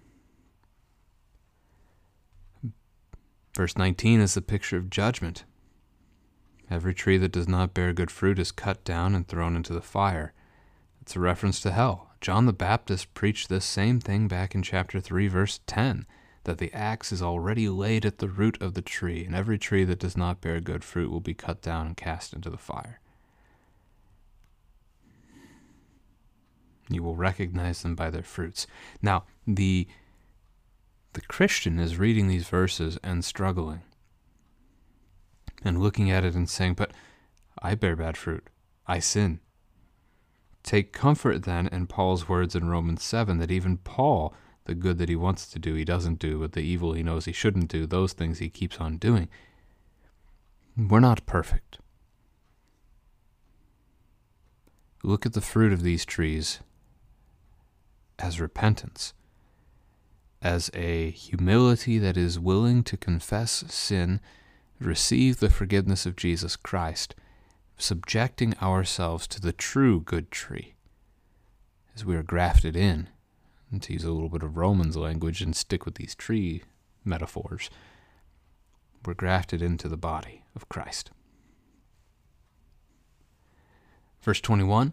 Verse 3.57 3.77
19 3.77 4.21
is 4.21 4.35
the 4.35 4.43
picture 4.43 4.77
of 4.77 4.91
judgment. 4.91 5.45
Every 6.71 6.95
tree 6.95 7.19
that 7.19 7.33
does 7.33 7.49
not 7.49 7.75
bear 7.75 7.93
good 7.93 8.11
fruit 8.11 8.39
is 8.39 8.53
cut 8.53 8.85
down 8.85 9.15
and 9.15 9.27
thrown 9.27 9.57
into 9.57 9.73
the 9.73 9.81
fire. 9.81 10.33
It's 11.01 11.17
a 11.17 11.21
reference 11.21 11.61
to 11.61 11.73
hell. 11.73 12.11
John 12.21 12.47
the 12.47 12.53
Baptist 12.53 13.13
preached 13.15 13.49
this 13.49 13.65
same 13.65 13.99
thing 13.99 14.29
back 14.29 14.55
in 14.55 14.63
chapter 14.63 15.01
3, 15.01 15.27
verse 15.29 15.61
10 15.67 16.07
that 16.45 16.59
the 16.59 16.73
axe 16.73 17.13
is 17.13 17.23
already 17.23 17.69
laid 17.69 18.07
at 18.07 18.19
the 18.19 18.29
root 18.29 18.61
of 18.63 18.75
the 18.75 18.83
tree, 18.83 19.25
and 19.25 19.35
every 19.35 19.59
tree 19.59 19.85
that 19.85 19.99
does 19.99 20.17
not 20.17 20.41
bear 20.41 20.61
good 20.61 20.83
fruit 20.83 21.11
will 21.11 21.21
be 21.21 21.35
cut 21.35 21.61
down 21.61 21.87
and 21.87 21.97
cast 21.97 22.33
into 22.33 22.49
the 22.49 22.57
fire. 22.57 23.00
You 26.91 27.03
will 27.03 27.17
recognize 27.17 27.83
them 27.83 27.95
by 27.95 28.11
their 28.11 28.23
fruits. 28.23 28.67
Now, 29.01 29.25
the 29.47 29.87
the 31.13 31.21
Christian 31.23 31.81
is 31.81 31.99
reading 31.99 32.29
these 32.29 32.49
verses 32.49 32.99
and 33.03 33.25
struggling 33.25 33.83
and 35.63 35.83
looking 35.83 36.11
at 36.11 36.25
it 36.25 36.35
and 36.35 36.49
saying, 36.49 36.75
But 36.75 36.93
I 37.61 37.75
bear 37.75 37.97
bad 37.97 38.17
fruit. 38.17 38.49
I 38.87 39.01
sin. 39.01 39.41
Take 40.63 40.93
comfort 40.93 41.45
then 41.45 41.67
in 41.69 41.87
Paul's 41.87 42.29
words 42.29 42.55
in 42.55 42.69
Romans 42.69 43.03
7 43.03 43.39
that 43.39 43.51
even 43.51 43.79
Paul, 43.79 44.35
the 44.67 44.75
good 44.75 44.99
that 44.99 45.09
he 45.09 45.17
wants 45.17 45.49
to 45.49 45.59
do, 45.59 45.75
he 45.75 45.85
doesn't 45.85 46.19
do, 46.19 46.39
but 46.39 46.53
the 46.53 46.61
evil 46.61 46.93
he 46.93 47.03
knows 47.03 47.25
he 47.25 47.33
shouldn't 47.33 47.69
do, 47.69 47.87
those 47.87 48.13
things 48.13 48.39
he 48.39 48.51
keeps 48.51 48.79
on 48.79 48.99
doing. 48.99 49.29
We're 50.77 51.01
not 51.01 51.27
perfect. 51.27 51.79
Look 55.03 55.25
at 55.25 55.33
the 55.33 55.41
fruit 55.41 55.73
of 55.73 55.83
these 55.83 56.05
trees 56.05 56.61
as 58.21 58.41
repentance 58.41 59.13
as 60.43 60.71
a 60.75 61.11
humility 61.11 61.99
that 61.99 62.17
is 62.17 62.39
willing 62.39 62.83
to 62.83 62.97
confess 62.97 63.65
sin, 63.69 64.21
receive 64.79 65.39
the 65.39 65.51
forgiveness 65.51 66.07
of 66.07 66.17
Jesus 66.17 66.57
Christ, 66.57 67.15
subjecting 67.77 68.55
ourselves 68.59 69.27
to 69.29 69.41
the 69.41 69.53
true 69.53 70.01
good 70.01 70.31
tree 70.31 70.75
as 71.95 72.05
we 72.05 72.17
are 72.17 72.23
grafted 72.23 72.77
in. 72.77 73.09
And 73.71 73.83
to 73.83 73.93
use 73.93 74.05
a 74.05 74.11
little 74.11 74.29
bit 74.29 74.43
of 74.43 74.57
Romans 74.57 74.97
language 74.97 75.43
and 75.43 75.55
stick 75.55 75.85
with 75.85 75.95
these 75.95 76.15
tree 76.15 76.63
metaphors, 77.05 77.71
we're 79.05 79.15
grafted 79.15 79.63
into 79.63 79.89
the 79.89 79.97
body 79.97 80.43
of 80.57 80.69
Christ. 80.69 81.11
Verse 84.23 84.41
21 84.41 84.93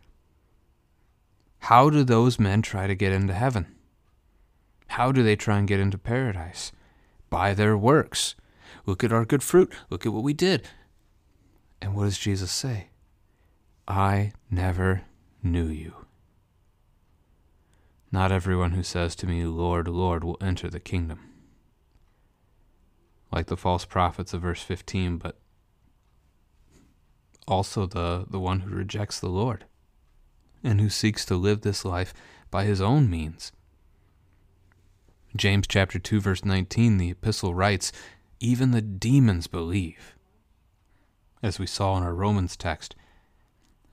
How 1.61 1.89
do 1.89 2.03
those 2.03 2.39
men 2.39 2.61
try 2.61 2.87
to 2.87 2.95
get 2.95 3.11
into 3.11 3.33
heaven? 3.33 3.75
How 4.87 5.11
do 5.11 5.23
they 5.23 5.35
try 5.35 5.57
and 5.57 5.67
get 5.67 5.79
into 5.79 5.97
paradise? 5.97 6.71
by 7.31 7.55
their 7.55 7.75
works. 7.75 8.35
Look 8.85 9.03
at 9.03 9.11
our 9.11 9.25
good 9.25 9.41
fruit. 9.41 9.73
Look 9.89 10.05
at 10.05 10.13
what 10.13 10.21
we 10.21 10.33
did. 10.33 10.67
And 11.81 11.95
what 11.95 12.03
does 12.03 12.19
Jesus 12.19 12.51
say? 12.51 12.89
I 13.87 14.33
never 14.51 15.03
knew 15.41 15.65
you. 15.65 15.93
Not 18.11 18.31
everyone 18.31 18.71
who 18.71 18.83
says 18.83 19.15
to 19.15 19.25
me, 19.25 19.45
Lord, 19.45 19.87
Lord, 19.87 20.23
will 20.23 20.37
enter 20.41 20.69
the 20.69 20.79
kingdom. 20.79 21.21
Like 23.31 23.47
the 23.47 23.57
false 23.57 23.85
prophets 23.85 24.33
of 24.33 24.41
verse 24.41 24.61
15, 24.61 25.17
but 25.17 25.39
also 27.47 27.85
the, 27.85 28.25
the 28.29 28.39
one 28.39 28.61
who 28.61 28.75
rejects 28.75 29.19
the 29.19 29.29
Lord 29.29 29.65
and 30.63 30.79
who 30.79 30.89
seeks 30.89 31.25
to 31.25 31.35
live 31.35 31.61
this 31.61 31.83
life 31.85 32.13
by 32.49 32.65
his 32.65 32.81
own 32.81 33.09
means 33.09 33.51
James 35.35 35.65
chapter 35.65 35.97
2 35.97 36.19
verse 36.19 36.43
19 36.43 36.97
the 36.97 37.11
epistle 37.11 37.55
writes 37.55 37.91
even 38.41 38.71
the 38.71 38.81
demons 38.81 39.45
believe. 39.47 40.15
As 41.43 41.59
we 41.59 41.67
saw 41.67 41.95
in 41.97 42.03
our 42.03 42.13
Romans 42.13 42.57
text, 42.57 42.95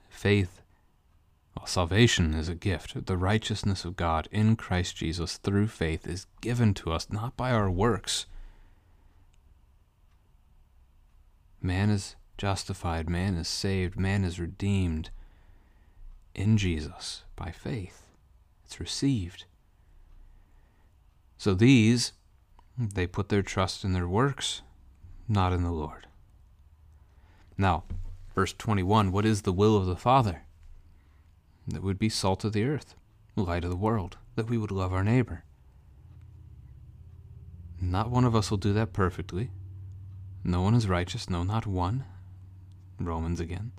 faith 0.08 0.62
well, 1.54 1.66
salvation 1.66 2.34
is 2.34 2.48
a 2.48 2.54
gift. 2.54 3.06
The 3.06 3.16
righteousness 3.16 3.84
of 3.84 3.96
God 3.96 4.28
in 4.32 4.56
Christ 4.56 4.96
Jesus 4.96 5.36
through 5.36 5.68
faith 5.68 6.06
is 6.06 6.26
given 6.40 6.74
to 6.74 6.92
us 6.92 7.10
not 7.10 7.36
by 7.36 7.52
our 7.52 7.70
works. 7.70 8.26
Man 11.60 11.90
is 11.90 12.16
justified, 12.36 13.08
man 13.08 13.34
is 13.34 13.48
saved, 13.48 13.98
man 13.98 14.24
is 14.24 14.40
redeemed 14.40 15.10
in 16.34 16.56
Jesus 16.56 17.24
by 17.36 17.50
faith. 17.50 18.08
It's 18.64 18.80
received. 18.80 19.44
So 21.36 21.54
these, 21.54 22.12
they 22.76 23.06
put 23.06 23.28
their 23.28 23.42
trust 23.42 23.84
in 23.84 23.92
their 23.92 24.08
works, 24.08 24.62
not 25.28 25.52
in 25.52 25.62
the 25.62 25.70
Lord. 25.70 26.06
Now, 27.56 27.84
verse 28.34 28.52
21 28.52 29.10
what 29.10 29.24
is 29.24 29.42
the 29.42 29.52
will 29.52 29.76
of 29.76 29.86
the 29.86 29.96
Father? 29.96 30.42
That 31.66 31.82
would 31.82 31.98
be 31.98 32.08
salt 32.08 32.44
of 32.44 32.52
the 32.52 32.64
earth, 32.64 32.94
light 33.36 33.64
of 33.64 33.70
the 33.70 33.76
world, 33.76 34.16
that 34.36 34.48
we 34.48 34.58
would 34.58 34.70
love 34.70 34.92
our 34.92 35.04
neighbor. 35.04 35.44
Not 37.80 38.10
one 38.10 38.24
of 38.24 38.34
us 38.34 38.50
will 38.50 38.58
do 38.58 38.72
that 38.72 38.92
perfectly. 38.92 39.50
No 40.42 40.62
one 40.62 40.74
is 40.74 40.88
righteous, 40.88 41.28
no, 41.28 41.42
not 41.42 41.66
one. 41.66 42.04
Romans 42.98 43.38
again. 43.38 43.72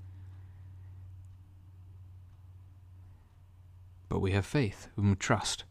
But 4.09 4.19
we 4.19 4.31
have 4.31 4.45
faith, 4.45 4.89
whom 4.95 5.11
we 5.11 5.15
trust. 5.15 5.63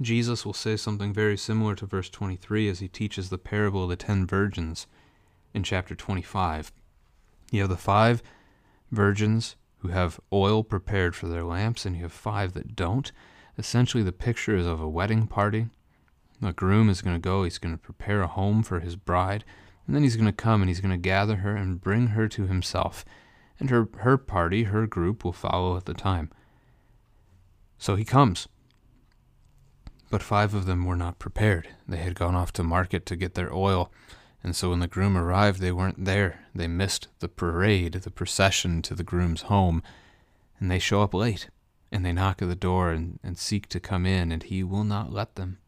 Jesus 0.00 0.44
will 0.44 0.52
say 0.52 0.76
something 0.76 1.12
very 1.12 1.36
similar 1.36 1.74
to 1.76 1.86
verse 1.86 2.10
23 2.10 2.68
as 2.68 2.80
he 2.80 2.88
teaches 2.88 3.30
the 3.30 3.38
parable 3.38 3.84
of 3.84 3.90
the 3.90 3.96
ten 3.96 4.26
virgins 4.26 4.86
in 5.54 5.62
chapter 5.62 5.94
25. 5.94 6.72
You 7.50 7.60
have 7.60 7.70
the 7.70 7.76
five 7.76 8.22
virgins 8.90 9.56
who 9.78 9.88
have 9.88 10.20
oil 10.32 10.64
prepared 10.64 11.14
for 11.14 11.28
their 11.28 11.44
lamps, 11.44 11.84
and 11.84 11.96
you 11.96 12.02
have 12.02 12.12
five 12.12 12.52
that 12.54 12.74
don't. 12.74 13.12
Essentially, 13.58 14.02
the 14.02 14.12
picture 14.12 14.56
is 14.56 14.66
of 14.66 14.80
a 14.80 14.88
wedding 14.88 15.26
party. 15.26 15.66
The 16.40 16.52
groom 16.52 16.88
is 16.88 17.02
going 17.02 17.16
to 17.16 17.20
go, 17.20 17.44
he's 17.44 17.58
going 17.58 17.74
to 17.74 17.82
prepare 17.82 18.22
a 18.22 18.26
home 18.26 18.62
for 18.62 18.80
his 18.80 18.96
bride, 18.96 19.44
and 19.86 19.94
then 19.94 20.02
he's 20.02 20.16
going 20.16 20.26
to 20.26 20.32
come 20.32 20.62
and 20.62 20.68
he's 20.68 20.80
going 20.80 20.90
to 20.90 20.96
gather 20.96 21.36
her 21.36 21.54
and 21.54 21.80
bring 21.80 22.08
her 22.08 22.28
to 22.28 22.46
himself. 22.46 23.04
And 23.60 23.70
her, 23.70 23.88
her 23.98 24.16
party, 24.16 24.64
her 24.64 24.86
group, 24.86 25.24
will 25.24 25.32
follow 25.32 25.76
at 25.76 25.84
the 25.84 25.94
time. 25.94 26.30
So 27.82 27.96
he 27.96 28.04
comes. 28.04 28.46
But 30.08 30.22
five 30.22 30.54
of 30.54 30.66
them 30.66 30.84
were 30.84 30.94
not 30.94 31.18
prepared. 31.18 31.70
They 31.88 31.96
had 31.96 32.14
gone 32.14 32.36
off 32.36 32.52
to 32.52 32.62
market 32.62 33.04
to 33.06 33.16
get 33.16 33.34
their 33.34 33.52
oil, 33.52 33.90
and 34.40 34.54
so 34.54 34.70
when 34.70 34.78
the 34.78 34.86
groom 34.86 35.18
arrived, 35.18 35.58
they 35.58 35.72
weren't 35.72 36.04
there. 36.04 36.44
They 36.54 36.68
missed 36.68 37.08
the 37.18 37.26
parade, 37.26 37.94
the 37.94 38.10
procession 38.12 38.82
to 38.82 38.94
the 38.94 39.02
groom's 39.02 39.42
home, 39.42 39.82
and 40.60 40.70
they 40.70 40.78
show 40.78 41.02
up 41.02 41.12
late, 41.12 41.50
and 41.90 42.06
they 42.06 42.12
knock 42.12 42.40
at 42.40 42.46
the 42.46 42.54
door 42.54 42.92
and, 42.92 43.18
and 43.20 43.36
seek 43.36 43.68
to 43.70 43.80
come 43.80 44.06
in, 44.06 44.30
and 44.30 44.44
he 44.44 44.62
will 44.62 44.84
not 44.84 45.12
let 45.12 45.34
them. 45.34 45.58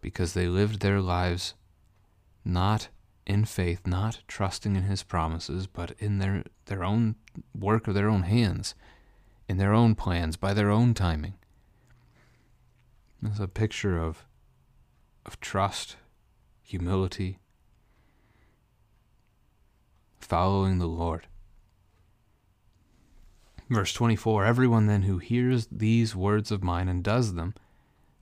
Because 0.00 0.32
they 0.32 0.48
lived 0.48 0.80
their 0.80 1.02
lives 1.02 1.52
not 2.46 2.88
in 3.26 3.44
faith, 3.44 3.86
not 3.86 4.22
trusting 4.26 4.74
in 4.74 4.84
his 4.84 5.02
promises, 5.02 5.66
but 5.66 5.92
in 5.98 6.16
their, 6.16 6.44
their 6.64 6.82
own 6.82 7.16
work 7.54 7.88
of 7.88 7.92
their 7.92 8.08
own 8.08 8.22
hands 8.22 8.74
in 9.48 9.58
their 9.58 9.72
own 9.72 9.94
plans, 9.94 10.36
by 10.36 10.54
their 10.54 10.70
own 10.70 10.94
timing. 10.94 11.34
It's 13.24 13.38
a 13.38 13.48
picture 13.48 13.98
of, 13.98 14.24
of 15.24 15.38
trust, 15.40 15.96
humility, 16.62 17.38
following 20.18 20.78
the 20.78 20.86
Lord. 20.86 21.26
Verse 23.68 23.92
24 23.92 24.44
Everyone 24.44 24.86
then 24.86 25.02
who 25.02 25.18
hears 25.18 25.68
these 25.70 26.16
words 26.16 26.50
of 26.50 26.64
mine 26.64 26.88
and 26.88 27.02
does 27.02 27.34
them 27.34 27.54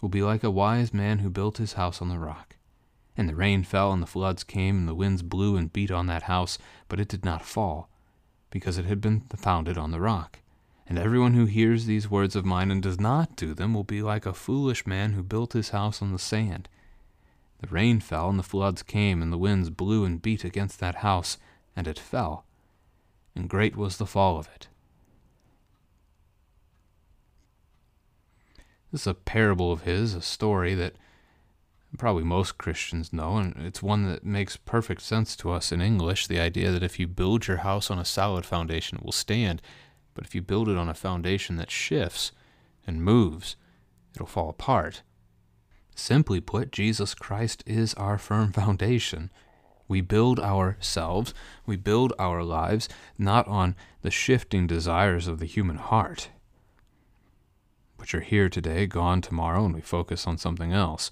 will 0.01 0.09
be 0.09 0.23
like 0.23 0.45
a 0.45 0.51
wise 0.51 0.95
man 0.95 1.19
who 1.21 1.31
built 1.31 1.59
his 1.59 1.75
house 1.75 2.01
on 2.01 2.09
the 2.09 2.19
rock. 2.19 2.57
And 3.17 3.29
the 3.29 3.35
rain 3.35 3.65
fell, 3.65 3.93
and 3.93 4.03
the 4.03 4.07
floods 4.07 4.45
came, 4.45 4.79
and 4.79 4.89
the 4.89 4.95
winds 4.95 5.23
blew 5.23 5.57
and 5.57 5.73
beat 5.73 5.91
on 5.91 6.07
that 6.07 6.23
house, 6.25 6.59
but 6.89 7.01
it 7.01 7.09
did 7.09 7.25
not 7.25 7.45
fall, 7.45 7.91
because 8.51 8.79
it 8.79 8.87
had 8.87 9.01
been 9.01 9.23
founded 9.37 9.77
on 9.77 9.91
the 9.91 10.01
rock. 10.01 10.39
And 10.91 10.99
everyone 10.99 11.35
who 11.35 11.45
hears 11.45 11.87
these 11.87 12.11
words 12.11 12.35
of 12.35 12.45
mine 12.45 12.73
and 12.73 12.83
does 12.83 12.99
not 12.99 13.37
do 13.37 13.55
them 13.55 13.75
will 13.75 13.85
be 13.85 14.03
like 14.03 14.27
a 14.27 14.35
foolish 14.35 14.89
man 14.89 15.13
who 15.13 15.23
built 15.23 15.53
his 15.53 15.69
house 15.69 16.03
on 16.03 16.11
the 16.13 16.19
sand. 16.19 16.69
The 17.61 17.69
rain 17.69 18.01
fell, 18.01 18.29
and 18.29 18.37
the 18.37 18.43
floods 18.43 18.83
came, 18.83 19.23
and 19.23 19.33
the 19.33 19.39
winds 19.39 19.71
blew 19.71 20.05
and 20.05 20.21
beat 20.21 20.43
against 20.43 20.81
that 20.81 20.97
house, 20.97 21.39
and 21.77 21.87
it 21.87 21.97
fell, 21.97 22.45
and 23.37 23.49
great 23.49 23.77
was 23.77 23.99
the 23.99 24.07
fall 24.07 24.37
of 24.37 24.49
it. 24.53 24.67
This 28.91 29.03
is 29.03 29.07
a 29.07 29.15
parable 29.15 29.71
of 29.71 29.83
his, 29.83 30.15
a 30.15 30.21
story 30.21 30.75
that 30.75 30.97
probably 31.99 32.25
most 32.25 32.59
Christians 32.59 33.13
know, 33.13 33.37
and 33.37 33.55
it's 33.65 33.81
one 33.81 34.07
that 34.07 34.25
makes 34.25 34.57
perfect 34.57 35.03
sense 35.03 35.37
to 35.37 35.53
us 35.53 35.71
in 35.71 35.81
English 35.81 36.27
the 36.27 36.41
idea 36.41 36.73
that 36.73 36.83
if 36.83 36.99
you 36.99 37.07
build 37.07 37.47
your 37.47 37.59
house 37.59 37.93
on 37.93 38.01
a 38.01 38.05
solid 38.05 38.45
foundation, 38.45 38.99
it 38.99 39.05
will 39.05 39.13
stand. 39.13 39.63
But 40.21 40.27
if 40.27 40.35
you 40.35 40.43
build 40.43 40.69
it 40.69 40.77
on 40.77 40.91
a 40.91 40.93
foundation 40.93 41.57
that 41.57 41.71
shifts 41.71 42.33
and 42.87 43.03
moves, 43.03 43.57
it'll 44.15 44.27
fall 44.27 44.51
apart. 44.51 45.01
Simply 45.95 46.43
put, 46.43 46.73
Jesus 46.73 47.15
Christ 47.15 47.65
is 47.67 47.95
our 47.95 48.19
firm 48.19 48.53
foundation. 48.53 49.31
We 49.89 50.03
build 50.03 50.39
ourselves, 50.39 51.33
we 51.65 51.77
build 51.77 52.13
our 52.19 52.45
lives 52.45 52.87
not 53.17 53.49
on 53.49 53.75
the 54.03 54.11
shifting 54.11 54.67
desires 54.67 55.27
of 55.27 55.39
the 55.39 55.47
human 55.47 55.77
heart, 55.77 56.29
which 57.97 58.15
are 58.15 58.21
here 58.21 58.51
today, 58.51 58.87
gone 58.87 59.23
tomorrow, 59.23 59.65
and 59.65 59.75
we 59.75 59.81
focus 59.81 60.27
on 60.27 60.37
something 60.37 60.71
else, 60.71 61.11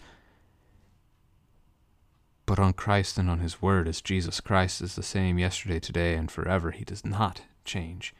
but 2.45 2.59
on 2.59 2.75
Christ 2.75 3.17
and 3.17 3.31
on 3.31 3.39
His 3.39 3.63
Word, 3.63 3.89
as 3.89 4.03
Jesus 4.03 4.43
Christ 4.43 4.83
is 4.83 4.97
the 4.97 5.03
same 5.03 5.39
yesterday, 5.39 5.81
today, 5.81 6.15
and 6.15 6.31
forever. 6.31 6.73
He 6.73 6.85
does 6.85 7.07
not 7.07 7.41
change. 7.65 8.15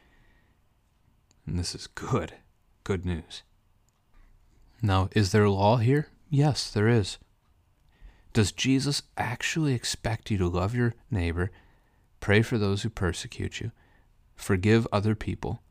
And 1.45 1.57
this 1.57 1.73
is 1.73 1.87
good, 1.87 2.33
good 2.83 3.05
news. 3.05 3.43
Now, 4.81 5.09
is 5.13 5.31
there 5.31 5.49
law 5.49 5.77
here? 5.77 6.07
Yes, 6.29 6.69
there 6.69 6.87
is. 6.87 7.17
Does 8.33 8.51
Jesus 8.51 9.01
actually 9.17 9.73
expect 9.73 10.29
you 10.29 10.37
to 10.37 10.47
love 10.47 10.75
your 10.75 10.93
neighbor, 11.09 11.51
pray 12.19 12.41
for 12.41 12.57
those 12.57 12.83
who 12.83 12.89
persecute 12.89 13.59
you, 13.59 13.71
forgive 14.35 14.87
other 14.91 15.15
people? 15.15 15.63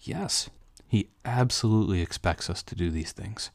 Yes, 0.00 0.48
he 0.88 1.10
absolutely 1.24 2.00
expects 2.00 2.48
us 2.48 2.62
to 2.64 2.74
do 2.74 2.90
these 2.90 3.12
things. 3.12 3.50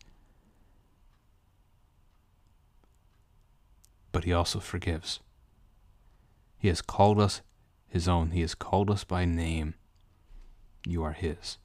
But 4.12 4.24
he 4.24 4.34
also 4.34 4.60
forgives. 4.60 5.20
He 6.58 6.68
has 6.68 6.82
called 6.82 7.20
us 7.20 7.42
his 7.88 8.08
own, 8.08 8.32
he 8.32 8.42
has 8.42 8.56
called 8.56 8.90
us 8.90 9.04
by 9.04 9.26
name 9.26 9.76
you 10.88 11.04
are 11.04 11.14
His. 11.14 11.58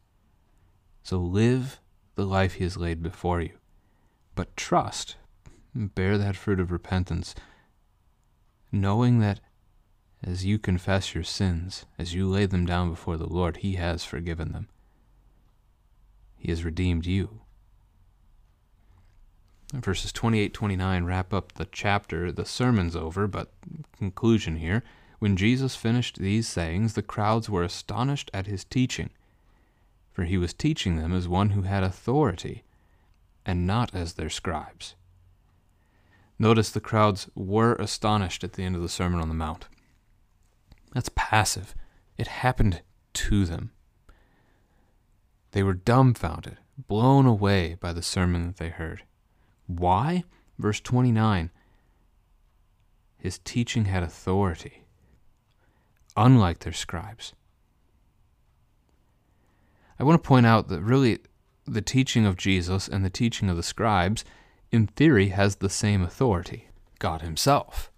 So 1.02 1.18
live 1.18 1.80
the 2.14 2.26
life 2.26 2.54
He 2.54 2.64
has 2.64 2.76
laid 2.76 3.02
before 3.02 3.40
you. 3.40 3.58
But 4.34 4.56
trust, 4.56 5.16
bear 5.74 6.18
that 6.18 6.36
fruit 6.36 6.60
of 6.60 6.70
repentance, 6.70 7.34
knowing 8.70 9.18
that 9.20 9.40
as 10.22 10.44
you 10.44 10.58
confess 10.58 11.14
your 11.14 11.24
sins, 11.24 11.84
as 11.98 12.14
you 12.14 12.28
lay 12.28 12.46
them 12.46 12.64
down 12.64 12.90
before 12.90 13.16
the 13.16 13.26
Lord, 13.26 13.58
He 13.58 13.74
has 13.74 14.04
forgiven 14.04 14.52
them. 14.52 14.68
He 16.36 16.50
has 16.50 16.64
redeemed 16.64 17.06
you. 17.06 17.40
Verses 19.72 20.12
28 20.12 20.52
29 20.52 21.04
wrap 21.04 21.32
up 21.32 21.52
the 21.52 21.66
chapter. 21.70 22.30
The 22.30 22.44
sermon's 22.44 22.94
over, 22.94 23.26
but 23.26 23.52
conclusion 23.96 24.56
here. 24.56 24.82
When 25.22 25.36
Jesus 25.36 25.76
finished 25.76 26.18
these 26.18 26.48
sayings, 26.48 26.94
the 26.94 27.00
crowds 27.00 27.48
were 27.48 27.62
astonished 27.62 28.28
at 28.34 28.48
his 28.48 28.64
teaching, 28.64 29.10
for 30.10 30.24
he 30.24 30.36
was 30.36 30.52
teaching 30.52 30.96
them 30.96 31.14
as 31.14 31.28
one 31.28 31.50
who 31.50 31.62
had 31.62 31.84
authority, 31.84 32.64
and 33.46 33.64
not 33.64 33.94
as 33.94 34.14
their 34.14 34.28
scribes. 34.28 34.96
Notice 36.40 36.70
the 36.70 36.80
crowds 36.80 37.28
were 37.36 37.76
astonished 37.76 38.42
at 38.42 38.54
the 38.54 38.64
end 38.64 38.74
of 38.74 38.82
the 38.82 38.88
Sermon 38.88 39.20
on 39.20 39.28
the 39.28 39.34
Mount. 39.36 39.68
That's 40.92 41.10
passive. 41.14 41.76
It 42.18 42.26
happened 42.26 42.82
to 43.12 43.44
them. 43.44 43.70
They 45.52 45.62
were 45.62 45.74
dumbfounded, 45.74 46.56
blown 46.88 47.26
away 47.26 47.76
by 47.78 47.92
the 47.92 48.02
sermon 48.02 48.48
that 48.48 48.56
they 48.56 48.70
heard. 48.70 49.04
Why? 49.68 50.24
Verse 50.58 50.80
29 50.80 51.50
His 53.18 53.38
teaching 53.38 53.84
had 53.84 54.02
authority 54.02 54.81
unlike 56.16 56.60
their 56.60 56.72
scribes. 56.72 57.32
I 59.98 60.04
want 60.04 60.22
to 60.22 60.26
point 60.26 60.46
out 60.46 60.68
that 60.68 60.82
really 60.82 61.20
the 61.66 61.82
teaching 61.82 62.26
of 62.26 62.36
Jesus 62.36 62.88
and 62.88 63.04
the 63.04 63.10
teaching 63.10 63.48
of 63.48 63.56
the 63.56 63.62
scribes, 63.62 64.24
in 64.70 64.86
theory, 64.86 65.28
has 65.28 65.56
the 65.56 65.70
same 65.70 66.02
authority 66.02 66.68
God 66.98 67.22
Himself. 67.22 67.90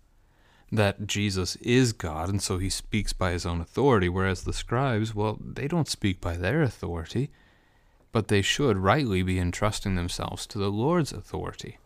That 0.70 1.06
Jesus 1.06 1.56
is 1.56 1.92
God, 1.92 2.28
and 2.28 2.42
so 2.42 2.58
He 2.58 2.68
speaks 2.68 3.12
by 3.12 3.30
His 3.30 3.46
own 3.46 3.60
authority, 3.60 4.08
whereas 4.08 4.42
the 4.42 4.52
scribes, 4.52 5.14
well, 5.14 5.38
they 5.40 5.68
don't 5.68 5.88
speak 5.88 6.20
by 6.20 6.36
their 6.36 6.62
authority, 6.62 7.30
but 8.12 8.28
they 8.28 8.42
should 8.42 8.76
rightly 8.76 9.22
be 9.22 9.38
entrusting 9.38 9.94
themselves 9.94 10.46
to 10.48 10.58
the 10.58 10.70
Lord's 10.70 11.12
authority. 11.12 11.78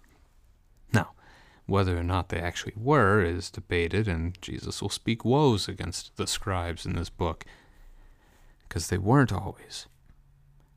Whether 1.69 1.99
or 1.99 2.03
not 2.03 2.31
they 2.31 2.41
actually 2.41 2.73
were 2.77 3.23
is 3.23 3.51
debated, 3.51 4.09
and 4.09 4.41
Jesus 4.41 4.81
will 4.81 4.89
speak 4.89 5.23
woes 5.23 5.69
against 5.69 6.17
the 6.17 6.27
scribes 6.27 6.87
in 6.87 6.95
this 6.95 7.11
book, 7.11 7.45
because 8.67 8.89
they 8.89 8.97
weren't 8.97 9.35
always. 9.35 9.87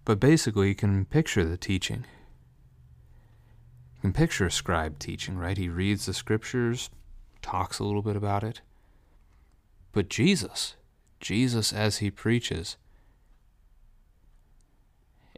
But 0.03 0.19
basically, 0.19 0.67
you 0.67 0.75
can 0.75 1.05
picture 1.05 1.45
the 1.45 1.55
teaching. 1.55 2.05
You 3.95 4.01
can 4.01 4.11
picture 4.11 4.47
a 4.47 4.51
scribe 4.51 4.99
teaching, 4.99 5.37
right? 5.37 5.57
He 5.57 5.69
reads 5.69 6.07
the 6.07 6.13
scriptures, 6.13 6.89
talks 7.41 7.79
a 7.79 7.85
little 7.85 8.01
bit 8.01 8.17
about 8.17 8.43
it. 8.43 8.59
But 9.93 10.09
Jesus, 10.09 10.75
Jesus 11.21 11.71
as 11.71 11.99
he 11.99 12.11
preaches, 12.11 12.75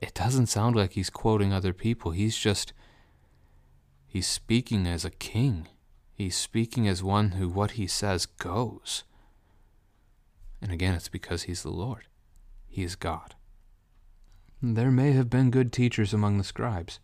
it 0.02 0.16
doesn't 0.16 0.48
sound 0.48 0.76
like 0.76 0.94
he's 0.94 1.12
quoting 1.12 1.54
other 1.54 1.74
people. 1.74 2.10
He's 2.10 2.38
just 2.40 2.74
He's 4.14 4.28
speaking 4.28 4.86
as 4.86 5.04
a 5.04 5.10
king. 5.10 5.70
He's 6.14 6.38
speaking 6.38 6.88
as 6.88 7.02
one 7.02 7.32
who 7.32 7.50
what 7.50 7.72
he 7.72 7.88
says 7.88 8.28
goes. 8.28 9.06
And 10.62 10.72
again, 10.72 10.94
it's 10.94 11.10
because 11.10 11.44
he's 11.44 11.64
the 11.64 11.72
Lord. 11.72 12.04
He 12.68 12.84
is 12.84 12.96
God. 12.96 13.34
There 14.62 14.92
may 14.92 15.14
have 15.14 15.32
been 15.32 15.50
good 15.50 15.74
teachers 15.74 16.14
among 16.14 16.38
the 16.38 16.44
scribes. 16.44 17.00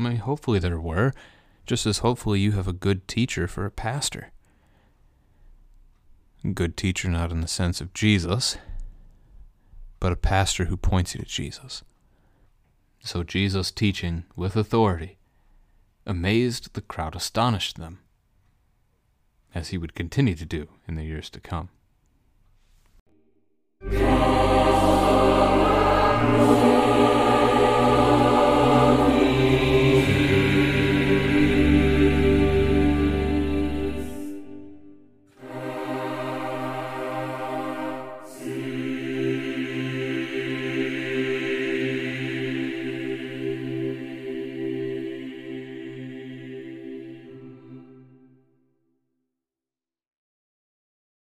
I 0.00 0.02
mean, 0.02 0.16
hopefully 0.16 0.58
there 0.58 0.80
were, 0.80 1.12
just 1.64 1.86
as 1.86 1.98
hopefully 1.98 2.40
you 2.40 2.50
have 2.52 2.66
a 2.66 2.72
good 2.72 3.06
teacher 3.06 3.46
for 3.46 3.64
a 3.64 3.70
pastor. 3.70 4.32
Good 6.54 6.76
teacher, 6.76 7.08
not 7.08 7.30
in 7.30 7.40
the 7.40 7.46
sense 7.46 7.80
of 7.80 7.94
Jesus, 7.94 8.56
but 10.00 10.10
a 10.10 10.16
pastor 10.16 10.64
who 10.64 10.76
points 10.76 11.14
you 11.14 11.20
to 11.20 11.24
Jesus. 11.24 11.84
So 12.98 13.22
Jesus' 13.22 13.70
teaching 13.70 14.24
with 14.34 14.56
authority 14.56 15.18
amazed 16.06 16.74
the 16.74 16.80
crowd, 16.80 17.14
astonished 17.14 17.76
them, 17.78 18.00
as 19.54 19.68
he 19.68 19.78
would 19.78 19.94
continue 19.94 20.34
to 20.34 20.46
do 20.46 20.68
in 20.86 20.94
the 20.94 21.04
years 21.04 21.30
to 21.30 21.40
come. 21.40 21.70